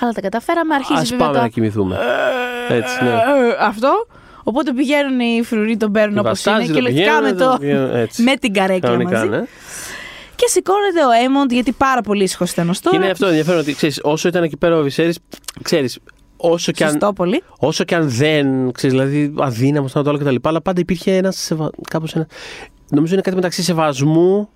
[0.00, 0.74] Καλά τα καταφέραμε.
[0.74, 1.98] Αρχίζει Α βέβαια πάμε το- να κοιμηθούμε.
[2.68, 3.10] Έτσι, ναι.
[3.10, 3.16] Ε,
[3.60, 4.06] αυτό.
[4.44, 6.66] Οπότε πηγαίνουν οι φρουροί, τον παίρνουν Οι όπως βασάζοι είναι.
[6.66, 8.22] το Και λογικά πηγαίνουν, με, το το, πηγαίνουν έτσι.
[8.22, 9.44] με την καρέκλα Κανονικά, μαζί.
[10.40, 10.46] Ναι.
[10.46, 12.96] Και σηκώνεται ο Έιμοντ, γιατί πάρα πολύ ήσυχος ήταν ω Και τώρα.
[12.96, 15.14] είναι αυτό ενδιαφέρον ότι ξέρεις, όσο ήταν εκεί πέρα ο Βυσέρη,
[15.62, 15.98] ξέρεις,
[16.36, 16.90] όσο και αν.
[16.90, 17.42] Σωστό πολύ.
[17.58, 20.34] Όσο και αν δεν, ξέρεις, δηλαδή αδύναμο ήταν το άλλο κτλ.
[20.42, 21.36] Αλλά πάντα υπήρχε ένας.
[21.36, 21.70] Σεβα...
[21.90, 22.26] Κάπως ένα...
[22.90, 24.48] Νομίζω είναι κάτι μεταξύ σεβασμού,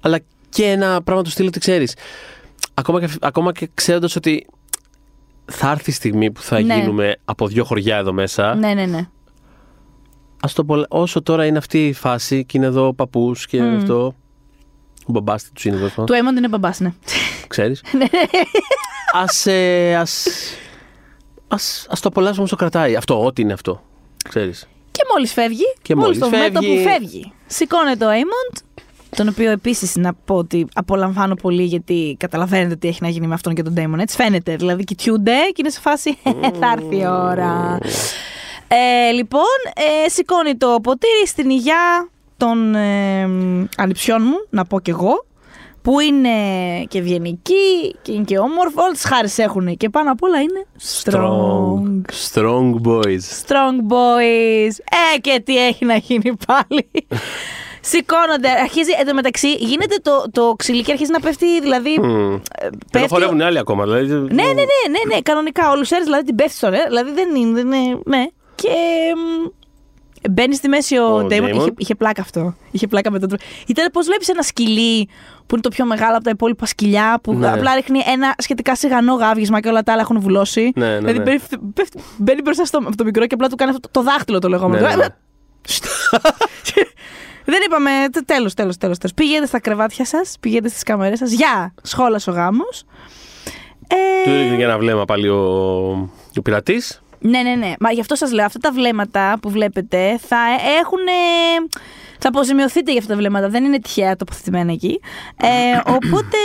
[0.00, 0.18] αλλά
[0.48, 1.94] και ένα πράγμα του στυλ ότι ξέρεις.
[2.74, 4.46] Ακόμα και, ακόμα και ξέροντας ότι
[5.44, 6.74] θα έρθει η στιγμή που θα Ναι.
[6.74, 8.54] γίνουμε από δύο χωριά εδώ μέσα.
[8.54, 9.08] Ναι, ναι, ναι.
[10.42, 13.62] Ας το πω, όσο τώρα είναι αυτή η φάση και είναι εδώ ο παππούς και
[13.62, 14.14] αυτό.
[15.08, 16.04] Ο μπαμπάς τους είναι εδώ.
[16.04, 16.92] Του Έιμοντ είναι μπαμπάς, ναι.
[17.48, 17.82] Ξέρεις.
[19.22, 20.26] ας, ε, ας,
[21.48, 22.96] ας, ας το απολαύσουμε όσο κρατάει.
[22.96, 23.82] Αυτό, ό,τι είναι αυτό.
[24.28, 24.68] Ξέρεις.
[24.90, 28.56] Και μόλις φεύγει, Και μόλις μόλις το μέτωπο φεύγει- που φεύγει, σηκώνεται ο Έιμοντ,
[29.16, 33.34] τον οποίο επίσης να πω ότι απολαμβάνω πολύ γιατί καταλαβαίνετε τι έχει να γίνει με
[33.34, 33.98] αυτόν και τον Ντέιμον.
[34.00, 34.56] Έτσι φαίνεται.
[34.56, 36.18] Δηλαδή κοιτιούνται και είναι σε φάση
[36.60, 37.78] θα έρθει η ώρα.
[38.68, 39.42] Ε, λοιπόν,
[40.04, 42.08] ε, σηκώνει το ποτήρι στην υγειά
[42.38, 43.22] των ε,
[43.76, 45.26] ανιψιών μου, να πω κι εγώ,
[45.82, 46.30] που είναι
[46.88, 48.74] και ευγενικοί και είναι και όμορφοι.
[48.80, 50.64] Όλες τις χάρε έχουν και πάνω απ' όλα είναι
[51.02, 52.00] strong.
[52.32, 53.44] Strong boys.
[53.46, 54.72] Strong boys.
[55.14, 56.90] Ε, και τι έχει να γίνει πάλι.
[57.80, 61.98] Σηκώνονται, αρχίζει, εν τω μεταξύ, γίνεται το, το ξυλίκι, αρχίζει να πέφτει, δηλαδή.
[62.00, 62.34] Μμμ.
[62.34, 63.84] ε, Και πέφτει- να χορεύουν άλλοι ακόμα.
[63.84, 65.70] Δηλαδή, Ναι, ναι, ναι, ναι, ναι, κανονικά.
[65.70, 67.62] Ο Λουσέρ δηλαδή την πέφτει στον αέρα, δηλαδή δεν είναι.
[67.62, 68.24] Δεν είναι ναι.
[68.54, 68.68] Και.
[70.28, 71.50] Μ, Μπαίνει στη μέση ο, Ο Ντέιμον.
[71.50, 71.54] Damon.
[71.54, 72.54] Είχε, είχε πλάκα αυτό.
[72.70, 73.44] Είχε πλάκα με τον τρόπο.
[73.66, 75.08] Ήταν πώς βλέπεις ένα σκυλί
[75.46, 77.50] που είναι το πιο μεγάλο από τα υπόλοιπα σκυλιά, που Ναι.
[77.52, 80.72] απλά ρίχνει ένα σχετικά σιγανό γάβγισμα και όλα τα άλλα έχουν βουλώσει.
[80.74, 81.24] Ναι, ναι, δηλαδή ναι.
[81.24, 84.38] πέφτει- πέφτει- μπαίνει μπροστά στο, από το μικρό και απλά του κάνει αυτό το δάχτυλο
[84.38, 84.80] το λεγόμενο.
[84.88, 85.06] Ναι, ναι, ναι.
[87.44, 87.90] Δεν είπαμε.
[88.24, 88.96] Τέλος, τέλος, τέλος.
[89.14, 91.30] Πηγαίνετε στα κρεβάτια σας, πηγαίνετε στις κάμερέ σας.
[91.32, 91.74] Γεια!
[91.82, 92.84] Σχόλας ο γάμος.
[94.24, 95.38] Του ρίχνει και ένα βλέμμα πάλι ο,
[96.36, 97.02] ο πειρατής.
[97.20, 97.72] Ναι, ναι, ναι.
[97.80, 100.38] Μα γι' αυτό σας λέω, αυτά τα βλέμματα που βλέπετε θα
[100.80, 100.98] έχουν.
[102.18, 103.48] Θα αποζημιωθείτε για αυτά τα βλέμματα.
[103.48, 105.00] Δεν είναι τυχαία τοποθετημένα εκεί.
[105.36, 105.48] Ε,
[105.96, 106.38] οπότε.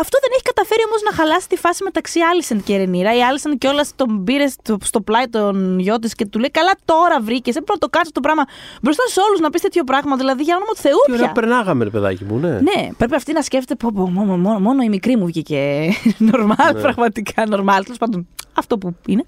[0.00, 3.16] Αυτό δεν έχει καταφέρει όμως να χαλάσει τη φάση μεταξύ Άλισεν και Ρενίρα.
[3.16, 6.70] Η Άλισεν κιόλας τον πήρε στο, στο πλάι τον γιο της και του λέει: Καλά,
[6.84, 7.54] τώρα βρήκες.
[7.54, 8.44] Δεν πρέπει να το κάνει αυτό το πράγμα
[8.82, 10.16] μπροστά σε όλους να πεις τέτοιο πράγμα.
[10.16, 11.20] Δηλαδή, για όνομα του Θεού, Τι πια.
[11.20, 12.50] ωραία περνάγαμε, ρε παιδάκι μου, ναι.
[12.50, 15.88] Ναι, πρέπει αυτή να σκέφτεται πω, πω, μόνο, μόνο, μόνο η μικρή μου βγήκε
[16.30, 17.82] νορμάλ, πραγματικά νορμάλ.
[17.82, 19.24] Τέλος πάντων, αυτό που είναι.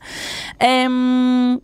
[0.57, 1.57] Εμ,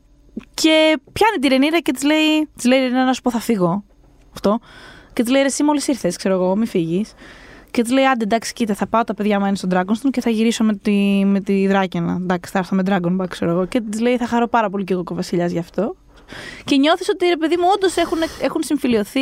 [0.55, 3.85] και πιάνει τη Ρενίρα και της λέει: Της λέει Ρενίρα, να σου πω, θα φύγω.
[4.33, 4.59] Αυτό.
[5.13, 7.15] Και της λέει: «Ρε, Εσύ μόλις ήρθες, ξέρω εγώ, μην φύγεις.
[7.71, 10.21] Και της λέει: Άντε, εντάξει, κοίτα, θα πάω τα παιδιά μου είναι στον Dragonstone και
[10.21, 12.17] θα γυρίσω με τη, με τη Δράκαινα.
[12.21, 13.67] Εντάξει, θα έρθω με Dragonback, ξέρω εγώ.
[13.67, 15.97] Και της λέει: Θα χαρώ πάρα πολύ και εγώ κοβασιλιάς γι' αυτό.
[16.65, 19.21] Και νιώθεις ότι ρε παιδί μου, όντως έχουν, έχουν συμφιλειωθεί.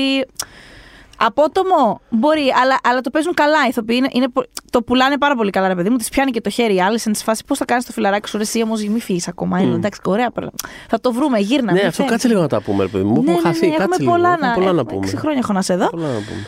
[1.21, 3.65] Απότομο μπορεί, αλλά, αλλά το παίζουν καλά.
[3.65, 5.97] Οι ηθοποιοί είναι, είναι, πο- το πουλάνε πάρα πολύ καλά, ρε παιδί μου.
[5.97, 8.29] Τη πιάνει και το χέρι η άλλη, σε τη φάση πώς θα κάνεις το φιλαράκι
[8.29, 9.59] σου, ρε, εσύ όμως μη φύγεις ακόμα.
[9.61, 9.75] Mm.
[9.75, 10.31] Εντάξει, ωραία.
[10.31, 10.51] παρα-
[10.89, 11.73] Θα το βρούμε, γύρνα.
[11.73, 12.11] Ναι, μην αυτό φεύγεις.
[12.13, 13.13] κάτσε λίγο να τα πούμε, ρε παιδί μου.
[13.15, 13.67] Μου Ναι, έχουμε ναι, χαθεί.
[13.67, 14.13] ναι, έχουμε Κάτσε λίγο.
[14.13, 15.05] πολλά, Έχουμε να, πολλά να έχουμε πούμε.
[15.05, 15.89] Έξι χρόνια έχω να σε δω.
[15.89, 16.47] Πολλά να πούμε.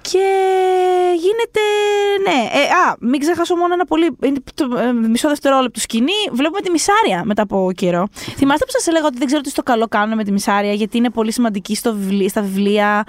[0.00, 0.24] Και
[1.24, 1.60] γίνεται.
[2.22, 2.58] Ναι.
[2.60, 4.16] Ε, α, μην ξεχάσω μόνο ένα πολύ.
[4.22, 6.12] Είναι το, ε, μισό δευτερόλεπτο σκηνή.
[6.32, 8.08] Βλέπουμε τη Μισάρια μετά από καιρό.
[8.36, 10.96] Θυμάστε που σας έλεγα ότι δεν ξέρω τι στο καλό κάνουν με τη Μισάρια, γιατί
[10.96, 13.04] είναι πολύ σημαντική στο βιβλί- στα βιβλία.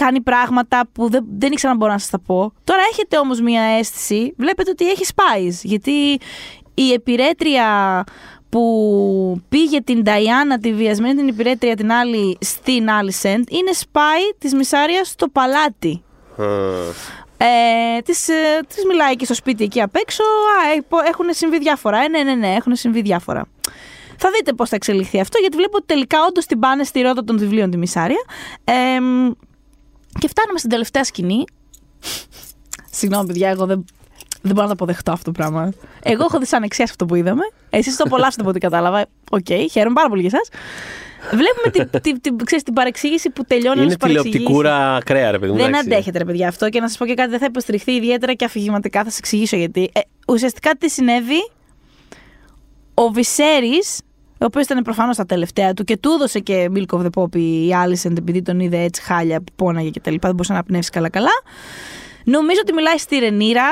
[0.00, 2.52] Κάνει πράγματα που δεν, δεν ήξερα να μπορώ να σας τα πω.
[2.64, 4.34] Τώρα έχετε όμως μία αίσθηση.
[4.36, 5.52] Βλέπετε ότι έχει spies.
[5.62, 6.18] Γιατί
[6.74, 8.04] η επιρέτρια
[8.48, 14.54] που πήγε την Νταϊάννα, τη βιασμένη την υπηρέτρια την άλλη στην Άλισεντ, είναι spy της
[14.54, 16.02] Μισάριας στο παλάτι.
[17.38, 20.22] Ε, της, ε, της μιλάει και στο σπίτι εκεί απ' έξω.
[20.22, 21.98] Α, ε, πο- έχουν συμβεί διάφορα.
[22.04, 23.46] Ε, ναι, ναι, ναι, έχουν συμβεί διάφορα.
[24.18, 27.24] Θα δείτε πώς θα εξελιχθεί αυτό, γιατί βλέπω ότι τελικά όντως την πάνε στη ρότα
[27.24, 28.24] των βιβλίων τη Μισάρια.
[28.64, 29.30] Ε, μ,
[30.18, 31.44] και φτάνουμε στην τελευταία σκηνή.
[32.90, 33.84] Συγγνώμη, παιδιά, εγώ δεν,
[34.42, 35.72] δεν μπορώ να το αποδεχτώ αυτό το πράγμα.
[36.02, 37.42] Εγώ έχω δυσανεξία σε αυτό που είδαμε.
[37.70, 39.06] Εσείς το απολαύσετε από ό,τι κατάλαβα.
[39.30, 40.48] Οκ, χαίρομαι πάρα πολύ για εσάς.
[41.30, 44.32] Βλέπουμε την, την, την, ξέρεις, την παρεξήγηση που τελειώνει όλες Είναι τις παρεξηγήσεις.
[44.32, 45.58] τηλεοπτικούρα κρέα, ρε παιδί μου.
[45.58, 45.86] Δεν εντάξει.
[45.86, 46.68] αντέχετε, ρε παιδιά, αυτό.
[46.68, 49.02] Και να σας πω και κάτι, δεν θα υποστηριχθεί ιδιαίτερα και αφηγηματικά.
[49.02, 49.90] Θα σας εξηγήσω γιατί.
[49.92, 51.50] Ε, ουσιαστικά τι συνέβη.
[52.94, 54.00] Ο Βυσέρης,
[54.38, 57.36] ο οποίος ήταν προφανώς τα τελευταία του και του έδωσε και Milk of the Poppy
[57.66, 60.62] η Άλισεν, επειδή τον είδε έτσι χάλια που πόναγε και τα λοιπά, δεν μπορούσε να
[60.62, 61.30] πνεύσει καλά-καλά.
[62.24, 63.66] Νομίζω ότι μιλάει στη Ρενίρα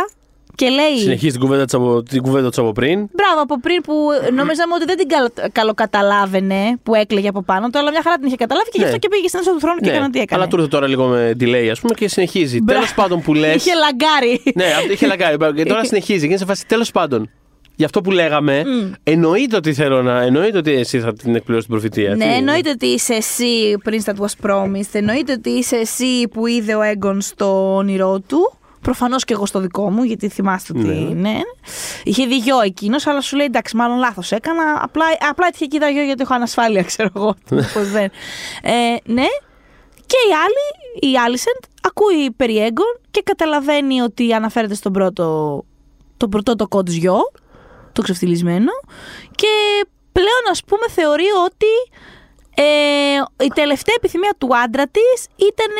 [0.54, 0.96] και λέει.
[0.98, 3.08] Συνεχίζει την κουβέντα της από, την κουβέντα της από πριν.
[3.12, 3.94] Μπράβο, από πριν που
[4.34, 8.26] νομίζαμε ότι δεν την καλο, καλοκαταλάβαινε που έκλαιγε από πάνω του, αλλά μια χαρά την
[8.26, 8.86] είχε καταλάβει και γι' Ναι.
[8.86, 10.40] αυτό και πήγε στην έσοδο του χρόνου και έκανε ό,τι έκανε.
[10.42, 12.60] αλλά του ήρθε τώρα λίγο με delay, ας πούμε, και συνεχίζει.
[12.62, 13.52] Μπρα- Τέλος πάντων που λε.
[13.52, 14.42] Είχε λαγκάρει.
[14.54, 15.36] ναι, αυτό είχε λαγκάρει.
[15.54, 16.20] Και τώρα συνεχίζει.
[16.20, 17.30] Και είναι σε φάση τέλος πάντων.
[17.76, 18.62] Γι' αυτό που λέγαμε,
[19.02, 20.20] εννοείται ότι θέλω να.
[20.20, 22.14] Εννοείται ότι εσύ θα την εκπληρώσεις την προφητεία.
[22.16, 24.88] Ναι, Τι- εννοείται ότι είσαι εσύ, Prince that was promised.
[24.92, 28.52] Εννοείται ότι είσαι εσύ που είδε ο Έγκον στο όνειρό του.
[28.80, 30.88] Προφανώς και εγώ στο δικό μου, γιατί θυμάστε ότι.
[31.14, 31.34] Ναι.
[32.04, 34.62] Είχε δει γιο εκείνος, αλλά σου λέει εντάξει, μάλλον λάθος έκανα.
[34.82, 37.34] Απλά, απλά έτυχε εκεί τα γιο γιατί έχω ανασφάλεια, ξέρω εγώ.
[37.48, 38.10] Πώς δεν.
[38.62, 38.72] Ε,
[39.04, 39.26] ναι.
[40.06, 45.60] Και η άλλη, η Άλισεντ, ακούει περί Έγκον και καταλαβαίνει ότι αναφέρεται στον πρώτο,
[46.16, 47.18] τον πρωτότοκό της γιο,
[47.94, 48.72] το ξεφτυλισμένο.
[49.30, 49.52] Και
[50.12, 51.74] πλέον, ας πούμε, θεωρεί ότι
[52.54, 55.72] ε, η τελευταία επιθυμία του άντρα της ήταν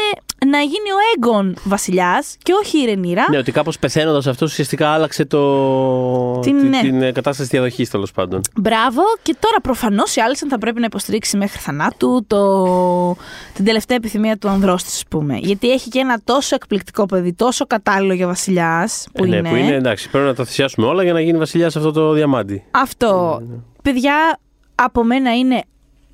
[0.45, 3.25] να γίνει ο Έγκον βασιλιάς και όχι η Ρενίρα.
[3.31, 6.39] Ναι, ότι κάπως πεθαίνοντας αυτός ουσιαστικά άλλαξε το...
[6.41, 6.81] Την- τη- ναι.
[6.81, 8.41] την ε, κατάσταση διαδοχής τέλος πάντων.
[8.57, 9.03] Μπράβο.
[9.23, 13.17] Και τώρα προφανώς η Άλισεν θα πρέπει να υποστηρίξει μέχρι θανάτου το...
[13.55, 15.37] την τελευταία επιθυμία του ανδρός της, ας πούμε.
[15.37, 19.07] Γιατί έχει και ένα τόσο εκπληκτικό παιδί, τόσο κατάλληλο για βασιλιάς.
[19.13, 19.41] Που Ε, είναι.
[19.41, 20.11] Ναι, που είναι εντάξει.
[20.11, 22.65] Πρέπει να τα θυσιάσουμε όλα για να γίνει βασιλιάς αυτό το διαμάντι.
[22.71, 23.43] Αυτό.
[23.83, 24.39] Παιδιά,
[24.75, 25.63] από μένα είναι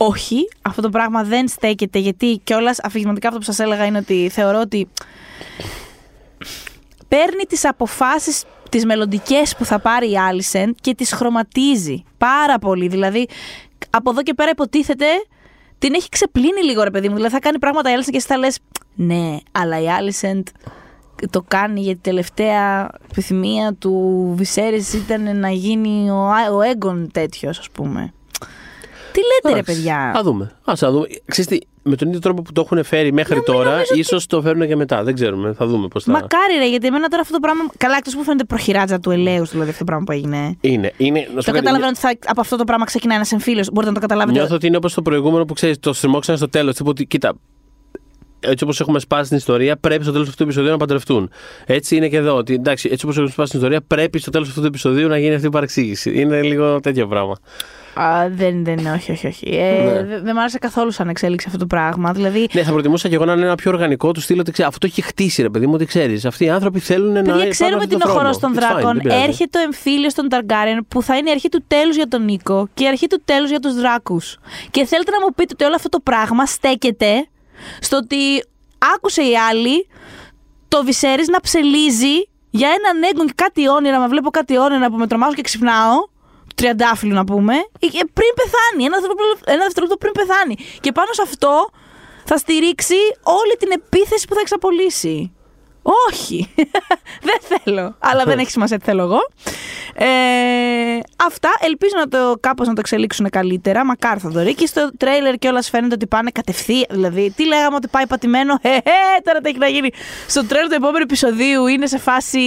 [0.02, 0.48] όχι.
[0.62, 4.60] Αυτό το πράγμα δεν στέκεται γιατί κιόλας αφηγηματικά αυτό που σας έλεγα είναι ότι θεωρώ
[4.60, 4.88] ότι
[7.08, 12.88] παίρνει τις αποφάσεις τις μελλοντικές που θα πάρει η Άλισεν και τις χρωματίζει πάρα πολύ.
[12.88, 13.28] Δηλαδή,
[13.90, 15.06] από εδώ και πέρα υποτίθεται
[15.78, 17.14] την έχει ξεπλύνει λίγο ρε παιδί μου.
[17.14, 18.58] Δηλαδή θα κάνει πράγματα η Άλισεν και εσύ θα λες
[18.94, 20.42] ναι, αλλά η Άλισεν
[21.30, 27.10] το κάνει γιατί η τελευταία επιθυμία του Βυσέρης ήταν να γίνει ο, Α- ο Έγκον
[27.12, 28.12] τέτοιος ας πούμε.
[29.12, 30.50] Τι λέτε ρε Εντάξει, παιδιά; Θα δούμε.
[30.64, 31.06] Ας θα δούμε.
[31.24, 33.84] Ξέρεις τι, με τον ίδιο τρόπο που το έχουν φέρει μέχρι Να μην τώρα, νομίζω
[33.90, 35.02] ότι- ίσως το φέρουν και μετά.
[35.04, 35.52] Δεν ξέρουμε.
[35.52, 36.12] Θα δούμε πώς θα.
[36.12, 37.62] Μακάρι ρε, γιατί εμένα τώρα αυτό το πράγμα.
[37.76, 40.56] Καλά, εκτός που φαίνεται προχειράτζα του ελαίου, δηλαδή αυτό το πράγμα που έγινε.
[40.60, 40.92] Είναι.
[40.96, 43.32] είναι να σου Το πω κάτι, καταλαβαίνω ότι θα, από αυτό το πράγμα ξεκινάει ένας
[43.32, 43.68] εμφύλιος.
[43.72, 44.38] Μπορείτε να το καταλάβετε.
[44.38, 46.74] Νιώθω ότι είναι όπως το προηγούμενο που ξέρεις, το στριμώξανε στο τέλος.
[46.74, 47.34] Τύπου ότι, κοίτα,
[48.40, 51.30] έτσι όπως έχουμε σπάσει την ιστορία, πρέπει στο τέλος αυτού του επεισοδίου να παντρευτούν.
[51.66, 52.36] Έτσι είναι και εδώ.
[52.36, 55.18] Ότι, εντάξει, έτσι όπως έχουμε σπάσει την ιστορία, πρέπει στο τέλος αυτού του επεισοδίου να
[55.18, 56.20] γίνει αυτή η παρεξήγηση.
[56.20, 57.36] Είναι λίγο τέτοιο πράγμα.
[57.94, 59.26] Α, δεν, δεν, όχι, όχι.
[59.26, 59.46] όχι.
[59.56, 60.02] Ε, Ναι.
[60.02, 62.12] δε- Δεν μ' άρεσε καθόλου σαν εξέλιξη αυτό το πράγμα.
[62.12, 64.68] Δηλαδή, Ναι, θα προτιμούσα και εγώ να είναι ένα πιο οργανικό του στυλ ότι ξέρει,
[64.68, 66.24] αυτό έχει χτίσει, ρε παιδί μου, ότι ξέρεις.
[66.24, 67.14] Αυτοί οι άνθρωποι θέλουν να.
[67.20, 68.38] Παιδιά, πάρουν ξέρουμε αυτό την το ο χορό θρόνο.
[68.38, 68.92] των It's fine, δράκων.
[68.92, 69.22] δεν πειράζει.
[69.22, 72.68] Έρχεται ο εμφύλιος των Ταργκάριεν που θα είναι η αρχή του τέλους για τον Νίκο
[72.74, 74.38] και η αρχή του τέλους για τους δράκους.
[74.70, 77.26] Και θέλετε να μου πείτε ότι όλο αυτό το πράγμα στέκεται
[77.80, 78.16] στο ότι
[78.94, 79.86] άκουσε η άλλη
[80.68, 83.98] το Βυσέρη να ψελίζει για έναν έγκον και κάτι όνειρα.
[83.98, 85.94] Μα βλέπω κάτι όνειρα που με τρομάζω και ξυπνάω.
[86.60, 87.54] Του Τριαντάφυλλου να πούμε.
[87.80, 88.84] ε, Πριν πεθάνει.
[88.84, 90.56] Ένα δευτερόλεπτο, ένα δευτερόλεπτο πριν πεθάνει.
[90.80, 91.70] Και πάνω σε αυτό
[92.24, 95.32] θα στηρίξει όλη την επίθεση που θα εξαπολύσει.
[95.82, 96.54] Όχι.
[97.28, 97.96] δεν θέλω.
[97.98, 99.18] Αλλά δεν έχει σημασία τι θέλω εγώ.
[99.94, 100.06] Ε,
[101.26, 103.84] αυτά ελπίζω να το κάπως να το εξελίξουν καλύτερα.
[103.84, 104.54] Μακάρι θα δωρεί.
[104.54, 106.84] Και στο τρέιλερ κιόλα φαίνεται ότι πάνε κατευθείαν.
[106.90, 108.80] Δηλαδή, τι λέγαμε ότι πάει πατημένο; Ε, ε,
[109.24, 109.90] τώρα τα έχει να γίνει.
[110.28, 112.40] Στο τρέιλερ του επόμενου επεισοδίου είναι σε φάση.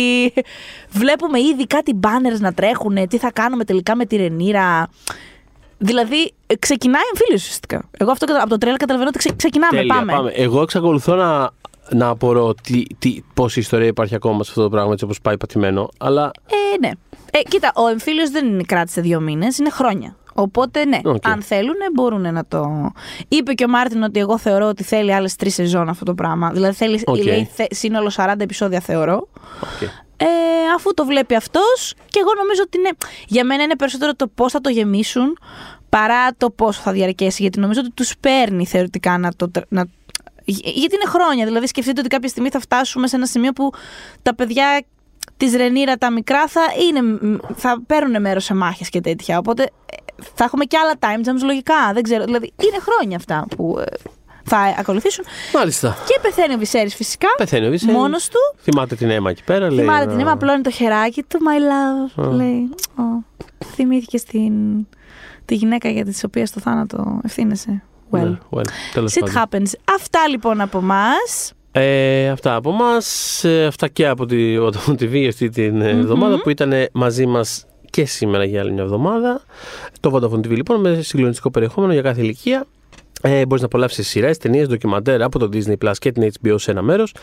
[0.89, 3.07] Βλέπουμε ήδη κάτι banners να τρέχουν.
[3.07, 4.89] Τι θα κάνουμε τελικά με τη Ρενίρα.
[5.77, 7.89] Δηλαδή, ε, ξεκινάει εμφύλιος ουσιαστικά.
[7.97, 9.77] Εγώ αυτό κατα- από το τρέλ καταλαβαίνω ότι ξε- ξεκινάμε.
[9.77, 10.31] Τέλεια, πάμε.
[10.35, 11.49] Εγώ εξακολουθώ να,
[11.89, 15.37] να απορώ τι, τι, πόση ιστορία υπάρχει ακόμα σε αυτό το πράγμα έτσι όπως πάει
[15.37, 15.89] πατημένο.
[15.99, 16.91] Αλλά Ε, ναι.
[17.31, 20.15] Ε, κοίτα, ο εμφύλιος δεν είναι κράτησε δύο μήνες, είναι χρόνια.
[20.35, 21.27] Οπότε, ναι, Οκ.
[21.27, 22.91] αν θέλουν, μπορούν να το.
[23.27, 26.49] Είπε και ο Μάρτιν ότι εγώ θεωρώ ότι θέλει άλλες τρεις σεζόν αυτό το πράγμα.
[26.51, 27.23] Δηλαδή, θέλει Οκ.
[27.23, 29.27] λέει, θε- σύνολο 40 επεισόδια, θεωρώ.
[29.61, 29.81] οκ.
[30.17, 30.25] Ε,
[30.75, 32.89] αφού το βλέπει αυτός, και εγώ νομίζω ότι είναι,
[33.27, 35.37] για μένα είναι περισσότερο το πώς θα το γεμίσουν
[35.89, 37.41] παρά το πόσο θα διαρκέσει.
[37.41, 39.49] Γιατί νομίζω ότι τους παίρνει θεωρητικά να το.
[39.49, 39.89] τρα- Να, Γι-
[40.45, 41.45] γιατί είναι χρόνια.
[41.45, 43.71] Δηλαδή, σκεφτείτε ότι κάποια στιγμή θα φτάσουμε σε ένα σημείο που
[44.21, 44.83] τα παιδιά
[45.37, 49.37] της Ρενίρα τα μικρά θα, είναι, μ, θα παίρνουν μέρος σε μάχες και τέτοια.
[49.37, 51.91] Οπότε ε, θα έχουμε και άλλα time jumps λογικά.
[51.93, 52.23] Δεν ξέρω.
[52.23, 53.83] Δηλαδή, είναι χρόνια αυτά που ε,
[54.45, 55.25] θα ακολουθήσουν.
[55.53, 55.97] Μάλιστα.
[56.07, 57.27] Και πεθαίνει ο Βυσέρης φυσικά.
[57.37, 57.95] Πεθαίνει ο Βυσέρης.
[57.95, 58.37] Μόνος του.
[58.61, 59.71] Θυμάται την αίμα εκεί πέρα.
[59.71, 61.59] λέει, Θυμάται να- την αίμα, απλώνει το χεράκι του, my
[62.23, 62.31] love.
[62.31, 62.69] Λέει.
[62.97, 63.01] «Ω,
[63.65, 64.53] θυμήθηκε στην,
[65.45, 67.83] τη γυναίκα για τη οποία στο θάνατο ευθύνεσαι.
[68.13, 68.19] Well.
[68.19, 68.63] Ναι, well,
[68.93, 69.63] τέλος Shit πάντων.
[69.63, 69.71] happens.
[69.95, 71.05] Αυτά λοιπόν από εμά.
[71.71, 72.97] Ε, αυτά από εμά.
[73.67, 77.65] αυτά και από τη Vodafone TV για αυτή την ε, εβδομάδα που ήταν μαζί μας
[77.89, 79.41] και σήμερα για άλλη μια εβδομάδα.
[79.99, 82.65] Το Vodafone TV λοιπόν με συγκλονιστικό περιεχόμενο για κάθε ηλικία.
[83.21, 86.71] Ε, Μπορείς να απολαύσεις σειρές, ταινίες, ντοκιμαντέρ από το Disney Plus και την HBO σε
[86.71, 87.15] ένα μέρος.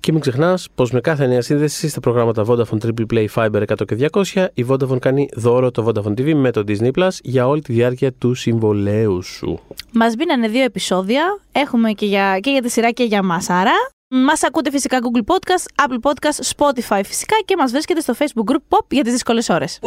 [0.00, 3.84] Και μην ξεχνάς πως με κάθε νέα σύνδεση στα προγράμματα Vodafone Triple Play Fiber 100
[3.86, 7.62] και 200 η Vodafone κάνει δώρο το Vodafone TV με το Disney Plus για όλη
[7.62, 9.60] τη διάρκεια του συμβολέου σου.
[9.92, 11.40] Μας μπήνανε δύο επεισόδια.
[11.52, 13.50] Έχουμε και για, και για τη σειρά και για μας.
[13.50, 13.72] Άρα,
[14.08, 18.76] μας ακούτε φυσικά Google Podcast, Apple Podcast, Spotify φυσικά και μας βρίσκεται στο Facebook group
[18.76, 19.78] Pop για τις δύσκολες ώρες.